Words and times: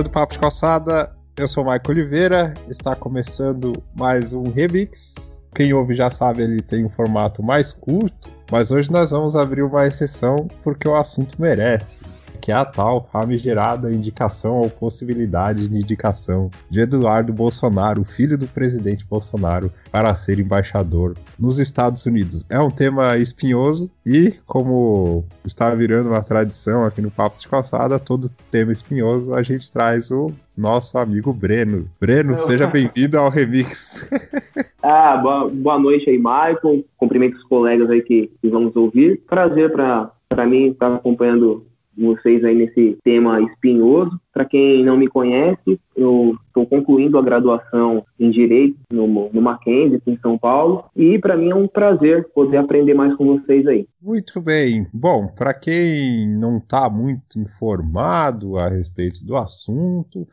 Galera 0.00 0.02
do 0.02 0.10
Papo 0.10 0.32
de 0.32 0.38
Calçada, 0.38 1.14
eu 1.36 1.46
sou 1.46 1.62
o 1.62 1.66
Maico 1.66 1.90
Oliveira, 1.90 2.54
está 2.68 2.96
começando 2.96 3.72
mais 3.94 4.32
um 4.32 4.44
Remix. 4.44 5.46
Quem 5.54 5.74
ouve 5.74 5.94
já 5.94 6.10
sabe, 6.10 6.42
ele 6.42 6.60
tem 6.60 6.86
um 6.86 6.88
formato 6.88 7.42
mais 7.42 7.70
curto, 7.72 8.30
mas 8.50 8.70
hoje 8.70 8.90
nós 8.90 9.10
vamos 9.10 9.36
abrir 9.36 9.62
uma 9.62 9.86
exceção 9.86 10.48
porque 10.62 10.88
o 10.88 10.96
assunto 10.96 11.40
merece 11.40 12.02
que 12.40 12.50
é 12.50 12.54
a 12.54 12.64
tal 12.64 13.08
famigerada 13.12 13.92
indicação 13.92 14.58
ou 14.58 14.70
possibilidade 14.70 15.68
de 15.68 15.76
indicação 15.76 16.50
de 16.68 16.80
Eduardo 16.80 17.32
Bolsonaro, 17.32 18.04
filho 18.04 18.38
do 18.38 18.46
presidente 18.46 19.06
Bolsonaro, 19.06 19.70
para 19.92 20.14
ser 20.14 20.40
embaixador 20.40 21.16
nos 21.38 21.58
Estados 21.58 22.06
Unidos. 22.06 22.44
É 22.48 22.58
um 22.58 22.70
tema 22.70 23.16
espinhoso 23.18 23.90
e, 24.04 24.32
como 24.46 25.24
está 25.44 25.74
virando 25.74 26.08
uma 26.08 26.22
tradição 26.22 26.84
aqui 26.84 27.00
no 27.00 27.10
Papo 27.10 27.38
de 27.38 27.48
Calçada, 27.48 27.98
todo 27.98 28.30
tema 28.50 28.72
espinhoso 28.72 29.34
a 29.34 29.42
gente 29.42 29.70
traz 29.70 30.10
o 30.10 30.32
nosso 30.56 30.98
amigo 30.98 31.32
Breno. 31.32 31.88
Breno, 32.00 32.38
seja 32.38 32.66
bem-vindo 32.66 33.18
ao 33.18 33.30
Remix. 33.30 34.08
ah, 34.82 35.16
boa, 35.16 35.48
boa 35.48 35.78
noite 35.78 36.08
aí, 36.10 36.18
Michael. 36.18 36.84
Cumprimento 36.96 37.36
os 37.36 37.44
colegas 37.44 37.88
aí 37.90 38.02
que, 38.02 38.30
que 38.40 38.48
vamos 38.48 38.76
ouvir. 38.76 39.20
Prazer 39.26 39.72
para 39.72 40.46
mim 40.46 40.70
estar 40.70 40.94
acompanhando 40.94 41.66
vocês 42.00 42.44
aí 42.44 42.54
nesse 42.54 42.98
tema 43.04 43.40
espinhoso. 43.40 44.18
Para 44.32 44.44
quem 44.44 44.84
não 44.84 44.96
me 44.96 45.08
conhece, 45.08 45.78
eu 45.96 46.36
estou 46.46 46.66
concluindo 46.66 47.18
a 47.18 47.22
graduação 47.22 48.04
em 48.18 48.30
Direito 48.30 48.78
no, 48.90 49.06
no 49.32 49.42
Mackenzie, 49.42 49.96
aqui 49.96 50.12
em 50.12 50.18
São 50.18 50.38
Paulo, 50.38 50.84
e 50.96 51.18
para 51.18 51.36
mim 51.36 51.50
é 51.50 51.54
um 51.54 51.68
prazer 51.68 52.28
poder 52.34 52.58
aprender 52.58 52.94
mais 52.94 53.14
com 53.16 53.38
vocês 53.38 53.66
aí. 53.66 53.86
Muito 54.00 54.40
bem. 54.40 54.86
Bom, 54.92 55.28
para 55.28 55.52
quem 55.52 56.28
não 56.28 56.58
está 56.58 56.88
muito 56.88 57.38
informado 57.38 58.56
a 58.56 58.68
respeito 58.68 59.24
do 59.24 59.36
assunto, 59.36 60.26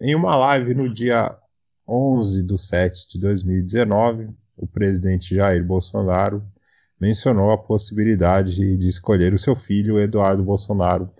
em 0.00 0.14
uma 0.14 0.34
live 0.36 0.74
no 0.74 0.92
dia 0.92 1.36
11 1.86 2.46
de 2.46 2.60
7 2.60 3.08
de 3.08 3.20
2019, 3.20 4.28
o 4.56 4.66
presidente 4.66 5.34
Jair 5.34 5.64
Bolsonaro 5.64 6.42
mencionou 7.02 7.50
a 7.50 7.58
possibilidade 7.58 8.76
de 8.76 8.88
escolher 8.88 9.34
o 9.34 9.38
seu 9.38 9.56
filho, 9.56 9.98
Eduardo 9.98 10.44
Bolsonaro, 10.44 11.10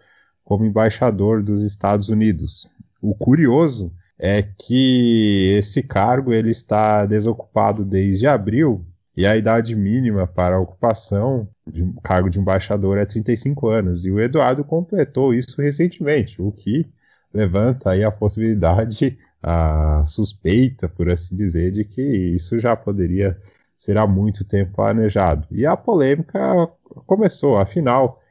como 0.45 0.65
embaixador 0.65 1.43
dos 1.43 1.65
Estados 1.65 2.09
Unidos. 2.09 2.71
O 3.01 3.17
curioso 3.17 3.93
é 4.17 4.45
que 4.45 5.57
esse 5.59 5.83
cargo 5.83 6.33
ele 6.33 6.51
está 6.51 7.05
desocupado 7.05 7.85
desde 7.85 8.29
abril 8.29 8.87
e 9.17 9.27
a 9.27 9.37
idade 9.37 9.75
mínima 9.75 10.25
para 10.25 10.55
a 10.55 10.61
ocupação 10.61 11.49
de 11.67 11.83
um 11.83 11.93
cargo 11.95 12.31
de 12.31 12.39
embaixador 12.39 12.97
é 12.97 13.05
35 13.05 13.69
anos. 13.69 14.05
E 14.07 14.13
o 14.13 14.21
Eduardo 14.21 14.63
completou 14.63 15.35
isso 15.35 15.61
recentemente, 15.61 16.41
o 16.41 16.53
que 16.53 16.87
levanta 17.35 17.91
aí 17.91 18.05
a 18.05 18.13
possibilidade, 18.13 19.19
a 19.43 20.05
suspeita, 20.07 20.89
por 20.89 21.11
assim 21.11 21.35
dizer, 21.35 21.73
de 21.73 21.85
que 21.85 22.01
isso 22.01 22.61
já 22.61 22.77
poderia 22.77 23.37
será 23.83 24.07
muito 24.07 24.45
tempo 24.45 24.77
planejado. 24.77 25.45
E 25.51 25.67
a 25.67 25.77
polêmica 25.77 26.39
começou, 27.05 27.59
afinal, 27.59 28.23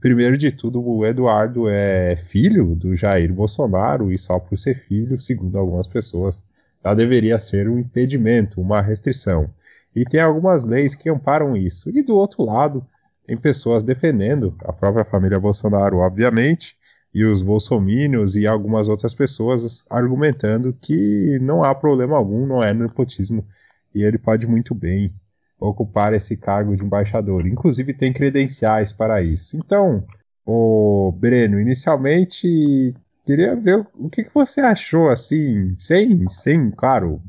primeiro 0.00 0.36
de 0.36 0.50
tudo, 0.50 0.84
o 0.84 1.06
Eduardo 1.06 1.68
é 1.68 2.16
filho 2.16 2.74
do 2.74 2.96
Jair 2.96 3.32
Bolsonaro 3.32 4.10
e 4.10 4.18
só 4.18 4.40
por 4.40 4.58
ser 4.58 4.74
filho, 4.74 5.20
segundo 5.20 5.56
algumas 5.56 5.86
pessoas, 5.86 6.42
já 6.82 6.94
deveria 6.94 7.38
ser 7.38 7.68
um 7.68 7.78
impedimento, 7.78 8.60
uma 8.60 8.80
restrição. 8.82 9.48
E 9.94 10.04
tem 10.04 10.20
algumas 10.20 10.64
leis 10.64 10.96
que 10.96 11.08
amparam 11.08 11.56
isso. 11.56 11.96
E 11.96 12.02
do 12.02 12.16
outro 12.16 12.42
lado, 12.42 12.84
tem 13.24 13.36
pessoas 13.36 13.84
defendendo 13.84 14.56
a 14.64 14.72
própria 14.72 15.04
família 15.04 15.38
Bolsonaro, 15.38 15.98
obviamente, 15.98 16.76
e 17.14 17.24
os 17.24 17.40
bolsomínios 17.40 18.34
e 18.34 18.48
algumas 18.48 18.88
outras 18.88 19.14
pessoas 19.14 19.84
argumentando 19.88 20.76
que 20.80 21.38
não 21.40 21.62
há 21.62 21.72
problema 21.72 22.16
algum, 22.16 22.44
não 22.44 22.60
é 22.64 22.74
nepotismo 22.74 23.46
e 23.94 24.02
ele 24.02 24.18
pode 24.18 24.46
muito 24.46 24.74
bem 24.74 25.12
ocupar 25.60 26.14
esse 26.14 26.36
cargo 26.36 26.76
de 26.76 26.84
embaixador. 26.84 27.46
Inclusive 27.46 27.92
tem 27.92 28.12
credenciais 28.12 28.92
para 28.92 29.22
isso. 29.22 29.56
Então, 29.56 30.04
o 30.46 31.12
Breno, 31.12 31.60
inicialmente 31.60 32.94
queria 33.26 33.54
ver 33.54 33.86
o 33.94 34.08
que, 34.08 34.26
você 34.32 34.62
achou 34.62 35.10
assim, 35.10 35.74
sem, 35.76 36.26
sem, 36.28 36.70
claro, 36.70 37.20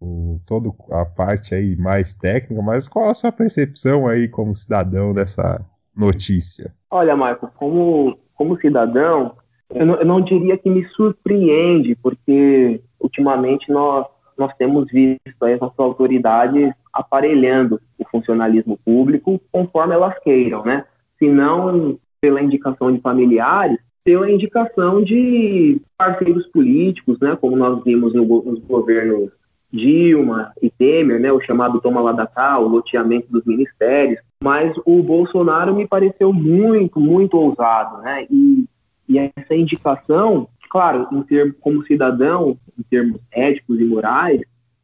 o, 0.00 0.40
toda 0.46 0.70
a 0.90 1.04
parte 1.04 1.54
aí 1.54 1.76
mais 1.76 2.14
técnica, 2.14 2.62
mas 2.62 2.88
qual 2.88 3.10
a 3.10 3.14
sua 3.14 3.30
percepção 3.30 4.08
aí 4.08 4.26
como 4.26 4.54
cidadão 4.54 5.12
dessa 5.12 5.60
notícia? 5.94 6.72
Olha, 6.90 7.14
Marco, 7.14 7.50
como, 7.56 8.18
como 8.34 8.58
cidadão, 8.58 9.36
eu 9.68 9.84
não, 9.84 9.94
eu 9.96 10.06
não 10.06 10.20
diria 10.22 10.56
que 10.56 10.70
me 10.70 10.86
surpreende, 10.88 11.94
porque 11.96 12.80
ultimamente 12.98 13.70
nós 13.70 14.06
nós 14.38 14.52
temos 14.56 14.86
visto 14.90 15.42
as 15.42 15.60
nossas 15.60 15.78
autoridades 15.78 16.72
aparelhando 16.92 17.80
o 17.98 18.04
funcionalismo 18.08 18.78
público 18.84 19.40
conforme 19.50 19.94
elas 19.94 20.18
queiram, 20.20 20.64
né? 20.64 20.84
Se 21.18 21.28
não 21.28 21.98
pela 22.20 22.42
indicação 22.42 22.92
de 22.92 23.00
familiares, 23.00 23.78
pela 24.04 24.30
indicação 24.30 25.02
de 25.02 25.80
parceiros 25.96 26.46
políticos, 26.48 27.18
né? 27.20 27.36
Como 27.40 27.56
nós 27.56 27.82
vimos 27.82 28.14
no, 28.14 28.24
nos 28.24 28.60
governos 28.60 29.30
Dilma 29.72 30.52
e 30.62 30.70
Temer, 30.70 31.18
né? 31.18 31.32
O 31.32 31.40
chamado 31.40 31.80
toma 31.80 32.00
lá 32.00 32.12
da 32.12 32.26
cá, 32.26 32.58
o 32.58 32.68
loteamento 32.68 33.26
dos 33.30 33.44
ministérios. 33.44 34.20
Mas 34.42 34.72
o 34.84 35.02
Bolsonaro 35.02 35.74
me 35.74 35.86
pareceu 35.86 36.32
muito, 36.32 37.00
muito 37.00 37.36
ousado, 37.36 38.02
né? 38.02 38.26
E, 38.30 38.66
e 39.08 39.18
essa 39.18 39.54
indicação 39.54 40.48
claro, 40.74 41.06
em 41.12 41.22
termos 41.22 41.54
como 41.60 41.86
cidadão, 41.86 42.58
em 42.76 42.82
termos 42.90 43.20
éticos 43.30 43.80
e 43.80 43.84
morais, 43.84 44.40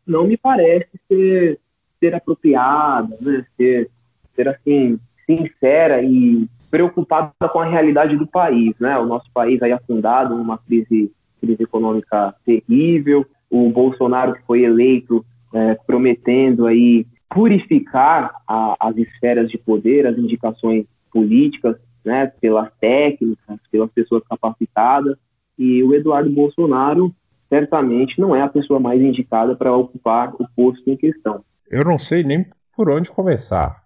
não 0.07 0.25
me 0.25 0.37
parece 0.37 0.89
ser, 1.09 1.59
ser 1.99 2.15
apropriada, 2.15 3.19
né? 3.21 3.45
ser, 3.57 3.91
ser 4.37 4.47
assim 4.47 5.01
sincera 5.27 6.01
e 6.01 6.49
preocupada 6.71 7.33
com 7.53 7.59
a 7.59 7.65
realidade 7.65 8.17
do 8.17 8.25
país, 8.25 8.73
né? 8.79 8.97
O 8.99 9.05
nosso 9.05 9.29
país 9.35 9.61
aí 9.61 9.73
afundado 9.73 10.37
numa 10.37 10.59
crise, 10.59 11.11
crise 11.41 11.65
econômica 11.65 12.37
terrível, 12.47 13.27
o 13.51 13.69
Bolsonaro 13.71 14.35
que 14.35 14.43
foi 14.47 14.63
eleito 14.63 15.27
é, 15.53 15.75
prometendo 15.75 16.69
aí 16.69 17.05
purificar 17.29 18.33
a, 18.47 18.77
as 18.79 18.97
esferas 18.97 19.51
de 19.51 19.59
poder, 19.59 20.07
as 20.07 20.17
indicações 20.17 20.87
políticas, 21.13 21.75
né? 22.05 22.29
Pelas 22.41 22.71
técnicas, 22.81 23.59
pelas 23.73 23.91
pessoas 23.91 24.23
capacitadas 24.31 25.19
e 25.61 25.83
o 25.83 25.95
Eduardo 25.95 26.31
Bolsonaro 26.31 27.15
certamente 27.51 28.19
não 28.19 28.35
é 28.35 28.41
a 28.41 28.49
pessoa 28.49 28.81
mais 28.81 28.99
indicada 29.03 29.55
para 29.55 29.77
ocupar 29.77 30.33
o 30.37 30.49
posto 30.57 30.89
em 30.89 30.97
questão. 30.97 31.45
Eu 31.71 31.85
não 31.85 31.99
sei 31.99 32.25
nem 32.25 32.47
por 32.75 32.89
onde 32.91 33.11
começar, 33.11 33.85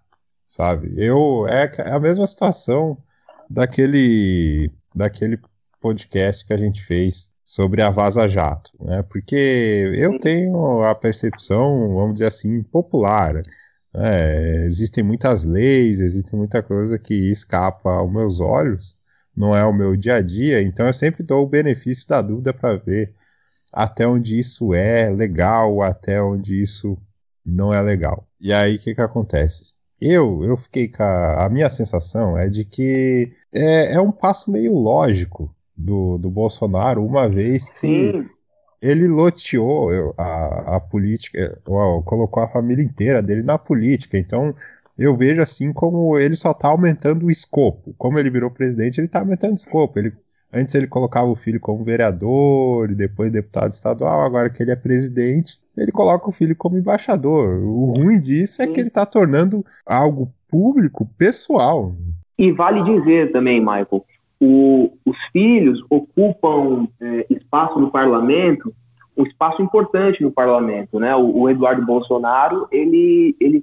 sabe? 0.48 0.94
Eu 0.96 1.48
é, 1.48 1.70
é 1.78 1.90
a 1.90 1.98
mesma 1.98 2.28
situação 2.28 2.96
daquele 3.50 4.70
daquele 4.94 5.36
podcast 5.80 6.46
que 6.46 6.52
a 6.52 6.56
gente 6.56 6.80
fez 6.84 7.32
sobre 7.42 7.82
a 7.82 7.90
Vaza 7.90 8.28
Jato, 8.28 8.70
né? 8.80 9.02
Porque 9.02 9.34
eu 9.96 10.16
tenho 10.20 10.82
a 10.84 10.94
percepção, 10.94 11.92
vamos 11.92 12.14
dizer 12.14 12.26
assim, 12.26 12.62
popular. 12.62 13.42
Né? 13.92 14.64
Existem 14.64 15.02
muitas 15.02 15.44
leis, 15.44 15.98
existe 15.98 16.36
muita 16.36 16.62
coisa 16.62 17.00
que 17.00 17.30
escapa 17.30 17.90
aos 17.90 18.12
meus 18.12 18.38
olhos 18.38 18.94
não 19.36 19.56
é 19.56 19.64
o 19.64 19.72
meu 19.72 19.96
dia 19.96 20.16
a 20.16 20.22
dia, 20.22 20.62
então 20.62 20.86
eu 20.86 20.92
sempre 20.92 21.22
dou 21.22 21.44
o 21.44 21.48
benefício 21.48 22.08
da 22.08 22.22
dúvida 22.22 22.52
para 22.52 22.76
ver 22.76 23.12
até 23.72 24.06
onde 24.06 24.38
isso 24.38 24.72
é 24.72 25.10
legal, 25.10 25.82
até 25.82 26.22
onde 26.22 26.62
isso 26.62 26.96
não 27.44 27.74
é 27.74 27.82
legal. 27.82 28.26
E 28.40 28.52
aí 28.52 28.76
o 28.76 28.78
que, 28.78 28.94
que 28.94 29.00
acontece? 29.00 29.74
Eu, 30.00 30.44
eu 30.44 30.56
fiquei 30.56 30.88
com 30.88 31.02
a, 31.02 31.46
a 31.46 31.48
minha 31.48 31.68
sensação 31.68 32.38
é 32.38 32.48
de 32.48 32.64
que 32.64 33.32
é, 33.52 33.94
é 33.94 34.00
um 34.00 34.12
passo 34.12 34.50
meio 34.50 34.74
lógico 34.74 35.54
do, 35.76 36.18
do 36.18 36.30
Bolsonaro, 36.30 37.04
uma 37.04 37.28
vez 37.28 37.68
que 37.68 38.12
Sim. 38.12 38.28
ele 38.80 39.08
loteou 39.08 40.14
a, 40.16 40.76
a 40.76 40.80
política, 40.80 41.58
ou, 41.66 42.02
colocou 42.02 42.42
a 42.42 42.48
família 42.48 42.84
inteira 42.84 43.20
dele 43.22 43.42
na 43.42 43.58
política. 43.58 44.16
Então, 44.16 44.54
eu 44.96 45.16
vejo 45.16 45.40
assim 45.40 45.72
como 45.72 46.18
ele 46.18 46.36
só 46.36 46.52
está 46.52 46.68
aumentando 46.68 47.26
o 47.26 47.30
escopo. 47.30 47.94
Como 47.98 48.18
ele 48.18 48.30
virou 48.30 48.50
presidente, 48.50 48.98
ele 48.98 49.06
está 49.06 49.20
aumentando 49.20 49.52
o 49.52 49.56
escopo. 49.56 49.98
Ele, 49.98 50.12
antes 50.52 50.74
ele 50.74 50.86
colocava 50.86 51.28
o 51.28 51.36
filho 51.36 51.60
como 51.60 51.84
vereador, 51.84 52.90
e 52.90 52.94
depois 52.94 53.32
deputado 53.32 53.72
estadual, 53.72 54.22
agora 54.22 54.50
que 54.50 54.62
ele 54.62 54.70
é 54.70 54.76
presidente, 54.76 55.58
ele 55.76 55.90
coloca 55.90 56.28
o 56.28 56.32
filho 56.32 56.54
como 56.54 56.78
embaixador. 56.78 57.58
O 57.64 57.92
ruim 57.96 58.20
disso 58.20 58.62
é 58.62 58.66
que 58.66 58.78
ele 58.78 58.88
está 58.88 59.04
tornando 59.04 59.64
algo 59.84 60.32
público, 60.48 61.08
pessoal. 61.18 61.94
E 62.38 62.52
vale 62.52 62.82
dizer 62.84 63.32
também, 63.32 63.58
Michael, 63.60 64.04
o, 64.40 64.92
os 65.04 65.16
filhos 65.32 65.84
ocupam 65.90 66.86
é, 67.00 67.26
espaço 67.30 67.80
no 67.80 67.90
parlamento, 67.90 68.72
um 69.16 69.24
espaço 69.24 69.62
importante 69.62 70.22
no 70.22 70.30
parlamento, 70.30 70.98
né? 70.98 71.14
O, 71.14 71.42
o 71.42 71.50
Eduardo 71.50 71.84
Bolsonaro, 71.84 72.66
ele, 72.70 73.36
ele 73.40 73.62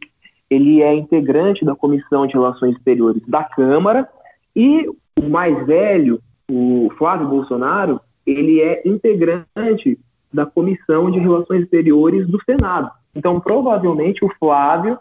ele 0.52 0.82
é 0.84 0.94
integrante 0.94 1.64
da 1.64 1.74
Comissão 1.74 2.28
de 2.28 2.34
Relações 2.34 2.76
Exteriores 2.76 3.24
da 3.26 3.42
Câmara 3.42 4.08
e 4.54 4.86
o 5.18 5.30
mais 5.30 5.66
velho, 5.66 6.22
o 6.50 6.92
Flávio 6.98 7.30
Bolsonaro, 7.30 8.02
ele 8.28 8.60
é 8.60 8.82
integrante 8.86 9.98
da 10.32 10.46
Comissão 10.46 11.10
de 11.10 11.20
Relações 11.20 11.64
Exteriores 11.64 12.28
do 12.28 12.38
Senado. 12.44 12.92
Então, 13.16 13.40
provavelmente, 13.40 14.26
o 14.26 14.32
Flávio 14.38 15.00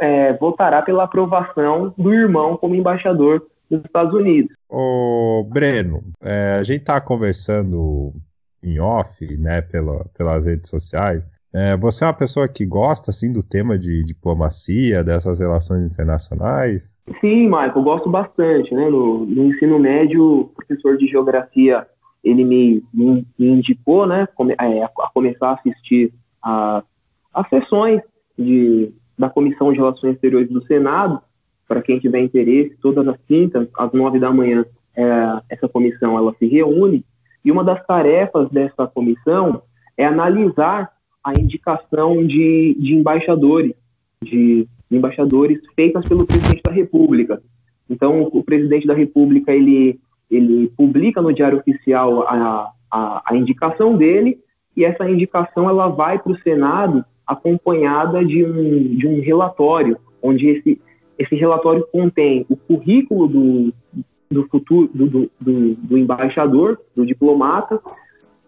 é, 0.00 0.32
votará 0.34 0.80
pela 0.82 1.04
aprovação 1.04 1.92
do 1.98 2.14
irmão 2.14 2.56
como 2.56 2.76
embaixador 2.76 3.44
dos 3.68 3.84
Estados 3.84 4.14
Unidos. 4.14 4.56
Ô, 4.68 5.44
Breno, 5.48 6.02
é, 6.20 6.58
a 6.60 6.62
gente 6.62 6.80
está 6.80 7.00
conversando 7.00 8.12
em 8.62 8.80
off, 8.80 9.36
né, 9.36 9.62
pela, 9.62 10.04
pelas 10.16 10.46
redes 10.46 10.70
sociais. 10.70 11.26
É, 11.58 11.74
você 11.74 12.04
é 12.04 12.06
uma 12.06 12.12
pessoa 12.12 12.46
que 12.46 12.66
gosta, 12.66 13.10
assim, 13.10 13.32
do 13.32 13.40
tema 13.40 13.78
de 13.78 14.04
diplomacia, 14.04 15.02
dessas 15.02 15.40
relações 15.40 15.86
internacionais? 15.86 16.98
Sim, 17.18 17.44
Michael, 17.44 17.82
gosto 17.82 18.10
bastante, 18.10 18.74
né? 18.74 18.90
No, 18.90 19.24
no 19.24 19.46
ensino 19.46 19.78
médio, 19.78 20.40
o 20.40 20.44
professor 20.48 20.98
de 20.98 21.06
geografia, 21.06 21.86
ele 22.22 22.44
me, 22.44 22.84
me, 22.92 23.26
me 23.38 23.48
indicou, 23.52 24.06
né, 24.06 24.28
é, 24.60 24.82
a, 24.82 24.88
começar 25.14 25.48
a 25.48 25.54
assistir 25.54 26.12
as 26.42 27.48
sessões 27.48 28.02
de, 28.38 28.92
da 29.18 29.30
Comissão 29.30 29.72
de 29.72 29.78
Relações 29.78 30.16
Exteriores 30.16 30.50
do 30.50 30.62
Senado, 30.66 31.22
para 31.66 31.80
quem 31.80 31.98
tiver 31.98 32.20
interesse, 32.20 32.76
todas 32.82 33.08
as 33.08 33.16
quintas, 33.26 33.66
às 33.78 33.90
nove 33.94 34.18
da 34.18 34.30
manhã, 34.30 34.62
é, 34.94 35.02
essa 35.48 35.66
comissão 35.66 36.18
ela 36.18 36.34
se 36.38 36.46
reúne, 36.46 37.02
e 37.42 37.50
uma 37.50 37.64
das 37.64 37.82
tarefas 37.86 38.50
dessa 38.50 38.86
comissão 38.86 39.62
é 39.96 40.04
analisar 40.04 40.95
a 41.26 41.32
indicação 41.32 42.24
de, 42.24 42.76
de 42.78 42.94
embaixadores, 42.94 43.72
de, 44.22 44.68
embaixadores 44.88 45.58
feitas 45.74 46.06
pelo 46.06 46.24
presidente 46.24 46.62
da 46.62 46.70
República. 46.70 47.42
Então, 47.90 48.30
o 48.32 48.44
presidente 48.44 48.86
da 48.86 48.94
República, 48.94 49.52
ele, 49.52 49.98
ele 50.30 50.68
publica 50.76 51.20
no 51.20 51.32
Diário 51.32 51.58
Oficial 51.58 52.22
a, 52.28 52.72
a, 52.88 53.22
a 53.26 53.36
indicação 53.36 53.96
dele, 53.96 54.38
e 54.76 54.84
essa 54.84 55.10
indicação 55.10 55.68
ela 55.68 55.88
vai 55.88 56.16
para 56.16 56.30
o 56.30 56.38
Senado 56.42 57.04
acompanhada 57.26 58.24
de 58.24 58.44
um, 58.44 58.96
de 58.96 59.08
um 59.08 59.20
relatório, 59.20 59.98
onde 60.22 60.46
esse, 60.46 60.80
esse 61.18 61.34
relatório 61.34 61.84
contém 61.90 62.46
o 62.48 62.56
currículo 62.56 63.26
do, 63.26 63.74
do 64.30 64.46
futuro 64.46 64.88
do, 64.94 65.28
do, 65.40 65.74
do 65.74 65.98
embaixador, 65.98 66.78
do 66.94 67.04
diplomata, 67.04 67.80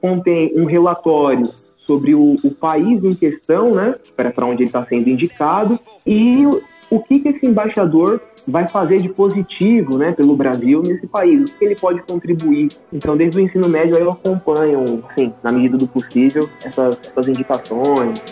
contém 0.00 0.52
um 0.54 0.64
relatório 0.64 1.50
sobre 1.88 2.14
o, 2.14 2.36
o 2.44 2.50
país 2.50 3.02
em 3.02 3.14
questão, 3.14 3.72
né, 3.72 3.94
para 4.14 4.44
onde 4.44 4.62
ele 4.62 4.68
está 4.68 4.84
sendo 4.84 5.08
indicado, 5.08 5.80
e 6.06 6.44
o, 6.44 6.60
o 6.90 7.02
que, 7.02 7.18
que 7.18 7.30
esse 7.30 7.46
embaixador 7.46 8.20
vai 8.46 8.68
fazer 8.68 9.00
de 9.00 9.08
positivo 9.08 9.96
né, 9.96 10.12
pelo 10.12 10.36
Brasil 10.36 10.82
nesse 10.82 11.06
país, 11.06 11.50
o 11.50 11.58
que 11.58 11.64
ele 11.64 11.76
pode 11.76 12.02
contribuir. 12.02 12.68
Então, 12.92 13.16
desde 13.16 13.38
o 13.38 13.40
ensino 13.40 13.68
médio, 13.68 13.96
eu 13.96 14.10
acompanho, 14.10 15.02
assim, 15.08 15.32
na 15.42 15.50
medida 15.50 15.78
do 15.78 15.86
possível, 15.86 16.48
essas, 16.62 16.98
essas 17.06 17.28
indicações, 17.28 18.22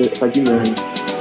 essa 0.00 0.28
dinâmica. 0.28 1.13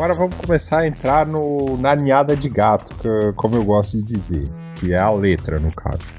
Agora 0.00 0.14
vamos 0.14 0.34
começar 0.36 0.78
a 0.78 0.86
entrar 0.86 1.26
no, 1.26 1.76
na 1.76 1.94
ninhada 1.94 2.34
de 2.34 2.48
gato, 2.48 2.94
que, 2.96 3.34
como 3.34 3.54
eu 3.56 3.62
gosto 3.62 3.98
de 3.98 4.16
dizer, 4.16 4.44
que 4.76 4.94
é 4.94 4.98
a 4.98 5.10
letra, 5.10 5.58
no 5.58 5.70
caso 5.70 6.10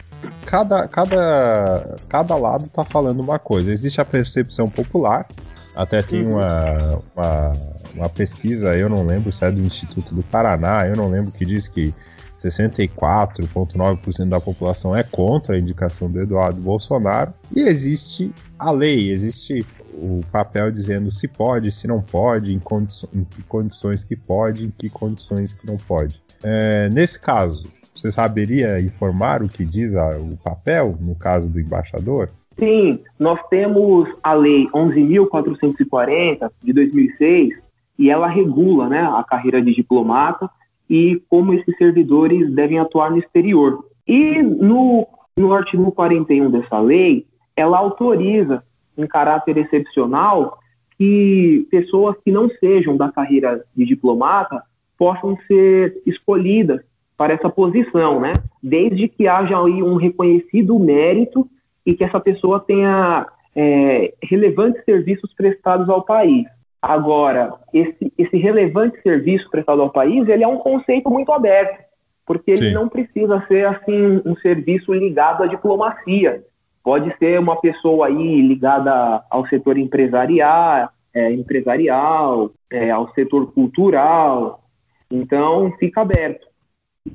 cada, 0.45 0.87
cada, 0.87 1.95
cada 2.07 2.35
lado 2.35 2.65
está 2.65 2.85
falando 2.85 3.21
uma 3.21 3.39
coisa. 3.39 3.71
Existe 3.71 3.99
a 3.99 4.05
percepção 4.05 4.69
popular, 4.69 5.27
até 5.75 6.03
tem 6.03 6.27
uhum. 6.27 6.33
uma, 6.33 7.01
uma, 7.15 7.51
uma, 7.95 8.09
pesquisa, 8.09 8.77
eu 8.77 8.87
não 8.87 9.03
lembro 9.03 9.31
se 9.31 9.43
é 9.43 9.51
do 9.51 9.61
Instituto 9.61 10.13
do 10.13 10.21
Paraná, 10.21 10.85
eu 10.85 10.95
não 10.95 11.09
lembro 11.09 11.31
que 11.31 11.43
diz 11.43 11.67
que 11.67 11.91
64,9% 12.39 14.29
da 14.29 14.39
população 14.39 14.95
é 14.95 15.01
contra 15.01 15.55
a 15.55 15.59
indicação 15.59 16.07
do 16.07 16.19
Eduardo 16.19 16.61
Bolsonaro. 16.61 17.33
E 17.51 17.61
existe 17.61 18.31
a 18.59 18.69
lei, 18.69 19.09
existe 19.11 19.65
o 19.93 20.21
papel 20.31 20.71
dizendo 20.71 21.11
se 21.11 21.27
pode, 21.27 21.71
se 21.71 21.87
não 21.87 22.01
pode, 22.01 22.53
em, 22.53 22.59
condi 22.59 22.93
em 23.13 23.23
que 23.23 23.43
condições 23.43 24.03
que 24.03 24.15
pode, 24.15 24.65
em 24.65 24.71
que 24.71 24.89
condições 24.89 25.53
que 25.53 25.65
não 25.65 25.77
pode. 25.77 26.21
É, 26.43 26.89
nesse 26.89 27.19
caso, 27.19 27.63
você 27.93 28.11
saberia 28.11 28.79
informar 28.79 29.43
o 29.43 29.49
que 29.49 29.65
diz 29.65 29.95
a, 29.95 30.17
o 30.17 30.37
papel, 30.37 30.97
no 30.99 31.15
caso 31.15 31.49
do 31.49 31.59
embaixador? 31.59 32.29
Sim, 32.57 32.99
nós 33.19 33.39
temos 33.49 34.09
a 34.21 34.33
Lei 34.33 34.67
11.440 34.69 36.51
de 36.63 36.73
2006 36.73 37.55
e 37.97 38.09
ela 38.09 38.27
regula 38.27 38.89
né, 38.89 39.01
a 39.01 39.23
carreira 39.23 39.61
de 39.61 39.73
diplomata 39.73 40.49
e 40.89 41.21
como 41.29 41.53
esses 41.53 41.77
servidores 41.77 42.51
devem 42.53 42.79
atuar 42.79 43.11
no 43.11 43.17
exterior. 43.17 43.85
E 44.07 44.41
no, 44.41 45.07
no 45.37 45.53
artigo 45.53 45.91
41 45.91 46.51
dessa 46.51 46.79
lei, 46.79 47.25
ela 47.55 47.77
autoriza, 47.77 48.63
em 48.97 49.07
caráter 49.07 49.57
excepcional, 49.57 50.59
que 50.97 51.67
pessoas 51.71 52.15
que 52.23 52.31
não 52.31 52.49
sejam 52.59 52.95
da 52.95 53.11
carreira 53.11 53.63
de 53.75 53.85
diplomata 53.85 54.61
possam 54.97 55.37
ser 55.47 56.01
escolhidas 56.05 56.81
para 57.17 57.33
essa 57.33 57.49
posição, 57.49 58.19
né? 58.19 58.33
Desde 58.61 59.07
que 59.07 59.27
haja 59.27 59.57
aí 59.57 59.81
um 59.81 59.95
reconhecido 59.95 60.77
mérito 60.77 61.47
e 61.85 61.93
que 61.93 62.03
essa 62.03 62.19
pessoa 62.19 62.59
tenha 62.59 63.27
é, 63.55 64.13
relevantes 64.23 64.83
serviços 64.85 65.33
prestados 65.33 65.89
ao 65.89 66.03
país. 66.03 66.45
Agora, 66.81 67.53
esse, 67.73 68.11
esse 68.17 68.37
relevante 68.37 69.01
serviço 69.01 69.49
prestado 69.49 69.81
ao 69.81 69.91
país, 69.91 70.27
ele 70.27 70.43
é 70.43 70.47
um 70.47 70.57
conceito 70.57 71.09
muito 71.09 71.31
aberto, 71.31 71.83
porque 72.25 72.51
ele 72.51 72.69
Sim. 72.69 72.73
não 72.73 72.89
precisa 72.89 73.43
ser 73.47 73.67
assim 73.67 74.21
um 74.25 74.35
serviço 74.37 74.91
ligado 74.93 75.43
à 75.43 75.47
diplomacia. 75.47 76.43
Pode 76.83 77.15
ser 77.17 77.39
uma 77.39 77.59
pessoa 77.59 78.07
aí 78.07 78.41
ligada 78.41 79.23
ao 79.29 79.45
setor 79.47 79.77
empresarial, 79.77 80.89
é, 81.13 81.31
empresarial, 81.31 82.51
é, 82.71 82.89
ao 82.89 83.11
setor 83.13 83.51
cultural. 83.51 84.63
Então, 85.11 85.71
fica 85.79 86.01
aberto 86.01 86.51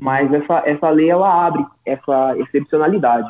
mas 0.00 0.32
essa, 0.32 0.62
essa 0.66 0.90
lei 0.90 1.11
ela 1.11 1.46
abre 1.46 1.64
essa 1.85 2.37
excepcionalidade. 2.38 3.28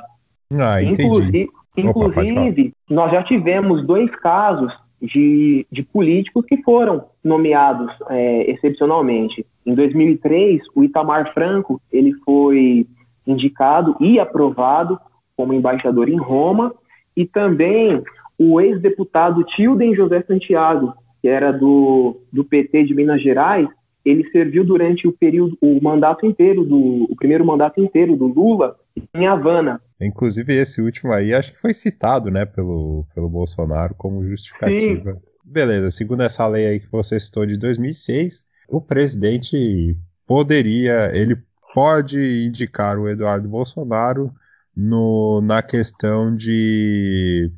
Ah, 0.54 0.80
inclusive, 0.82 1.48
inclusive 1.76 2.72
nós 2.88 3.12
já 3.12 3.22
tivemos 3.22 3.84
dois 3.84 4.10
casos 4.16 4.72
de, 5.02 5.66
de 5.70 5.82
políticos 5.82 6.44
que 6.46 6.62
foram 6.62 7.06
nomeados 7.22 7.92
é, 8.08 8.50
excepcionalmente. 8.50 9.44
Em 9.64 9.74
2003, 9.74 10.62
o 10.74 10.84
Itamar 10.84 11.32
Franco 11.34 11.80
ele 11.92 12.12
foi 12.24 12.86
indicado 13.26 13.96
e 14.00 14.18
aprovado 14.18 14.98
como 15.36 15.52
embaixador 15.52 16.08
em 16.08 16.16
Roma, 16.16 16.74
e 17.16 17.26
também 17.26 18.02
o 18.38 18.60
ex-deputado 18.60 19.44
Tilden 19.44 19.94
José 19.94 20.22
Santiago, 20.22 20.94
que 21.20 21.28
era 21.28 21.52
do, 21.52 22.20
do 22.32 22.44
PT 22.44 22.84
de 22.84 22.94
Minas 22.94 23.22
Gerais, 23.22 23.68
ele 24.04 24.28
serviu 24.30 24.64
durante 24.64 25.08
o 25.08 25.12
período, 25.12 25.58
o 25.60 25.82
mandato 25.82 26.24
inteiro 26.24 26.64
do, 26.64 27.04
o 27.10 27.16
primeiro 27.16 27.44
mandato 27.44 27.80
inteiro 27.80 28.16
do 28.16 28.26
Lula 28.26 28.76
em 29.12 29.26
Havana. 29.26 29.80
Inclusive 30.00 30.54
esse 30.54 30.80
último 30.80 31.12
aí, 31.12 31.34
acho 31.34 31.52
que 31.52 31.60
foi 31.60 31.74
citado, 31.74 32.30
né, 32.30 32.44
pelo, 32.44 33.04
pelo 33.14 33.28
Bolsonaro 33.28 33.94
como 33.96 34.24
justificativa. 34.24 35.14
Sim. 35.14 35.20
Beleza, 35.44 35.90
segundo 35.90 36.22
essa 36.22 36.46
lei 36.46 36.66
aí 36.66 36.80
que 36.80 36.90
você 36.90 37.18
citou 37.18 37.46
de 37.46 37.56
2006, 37.56 38.44
o 38.68 38.80
presidente 38.80 39.96
poderia, 40.26 41.10
ele 41.14 41.36
pode 41.74 42.46
indicar 42.46 42.98
o 42.98 43.08
Eduardo 43.08 43.48
Bolsonaro 43.48 44.32
no, 44.76 45.40
na 45.40 45.62
questão 45.62 46.36
de 46.36 47.50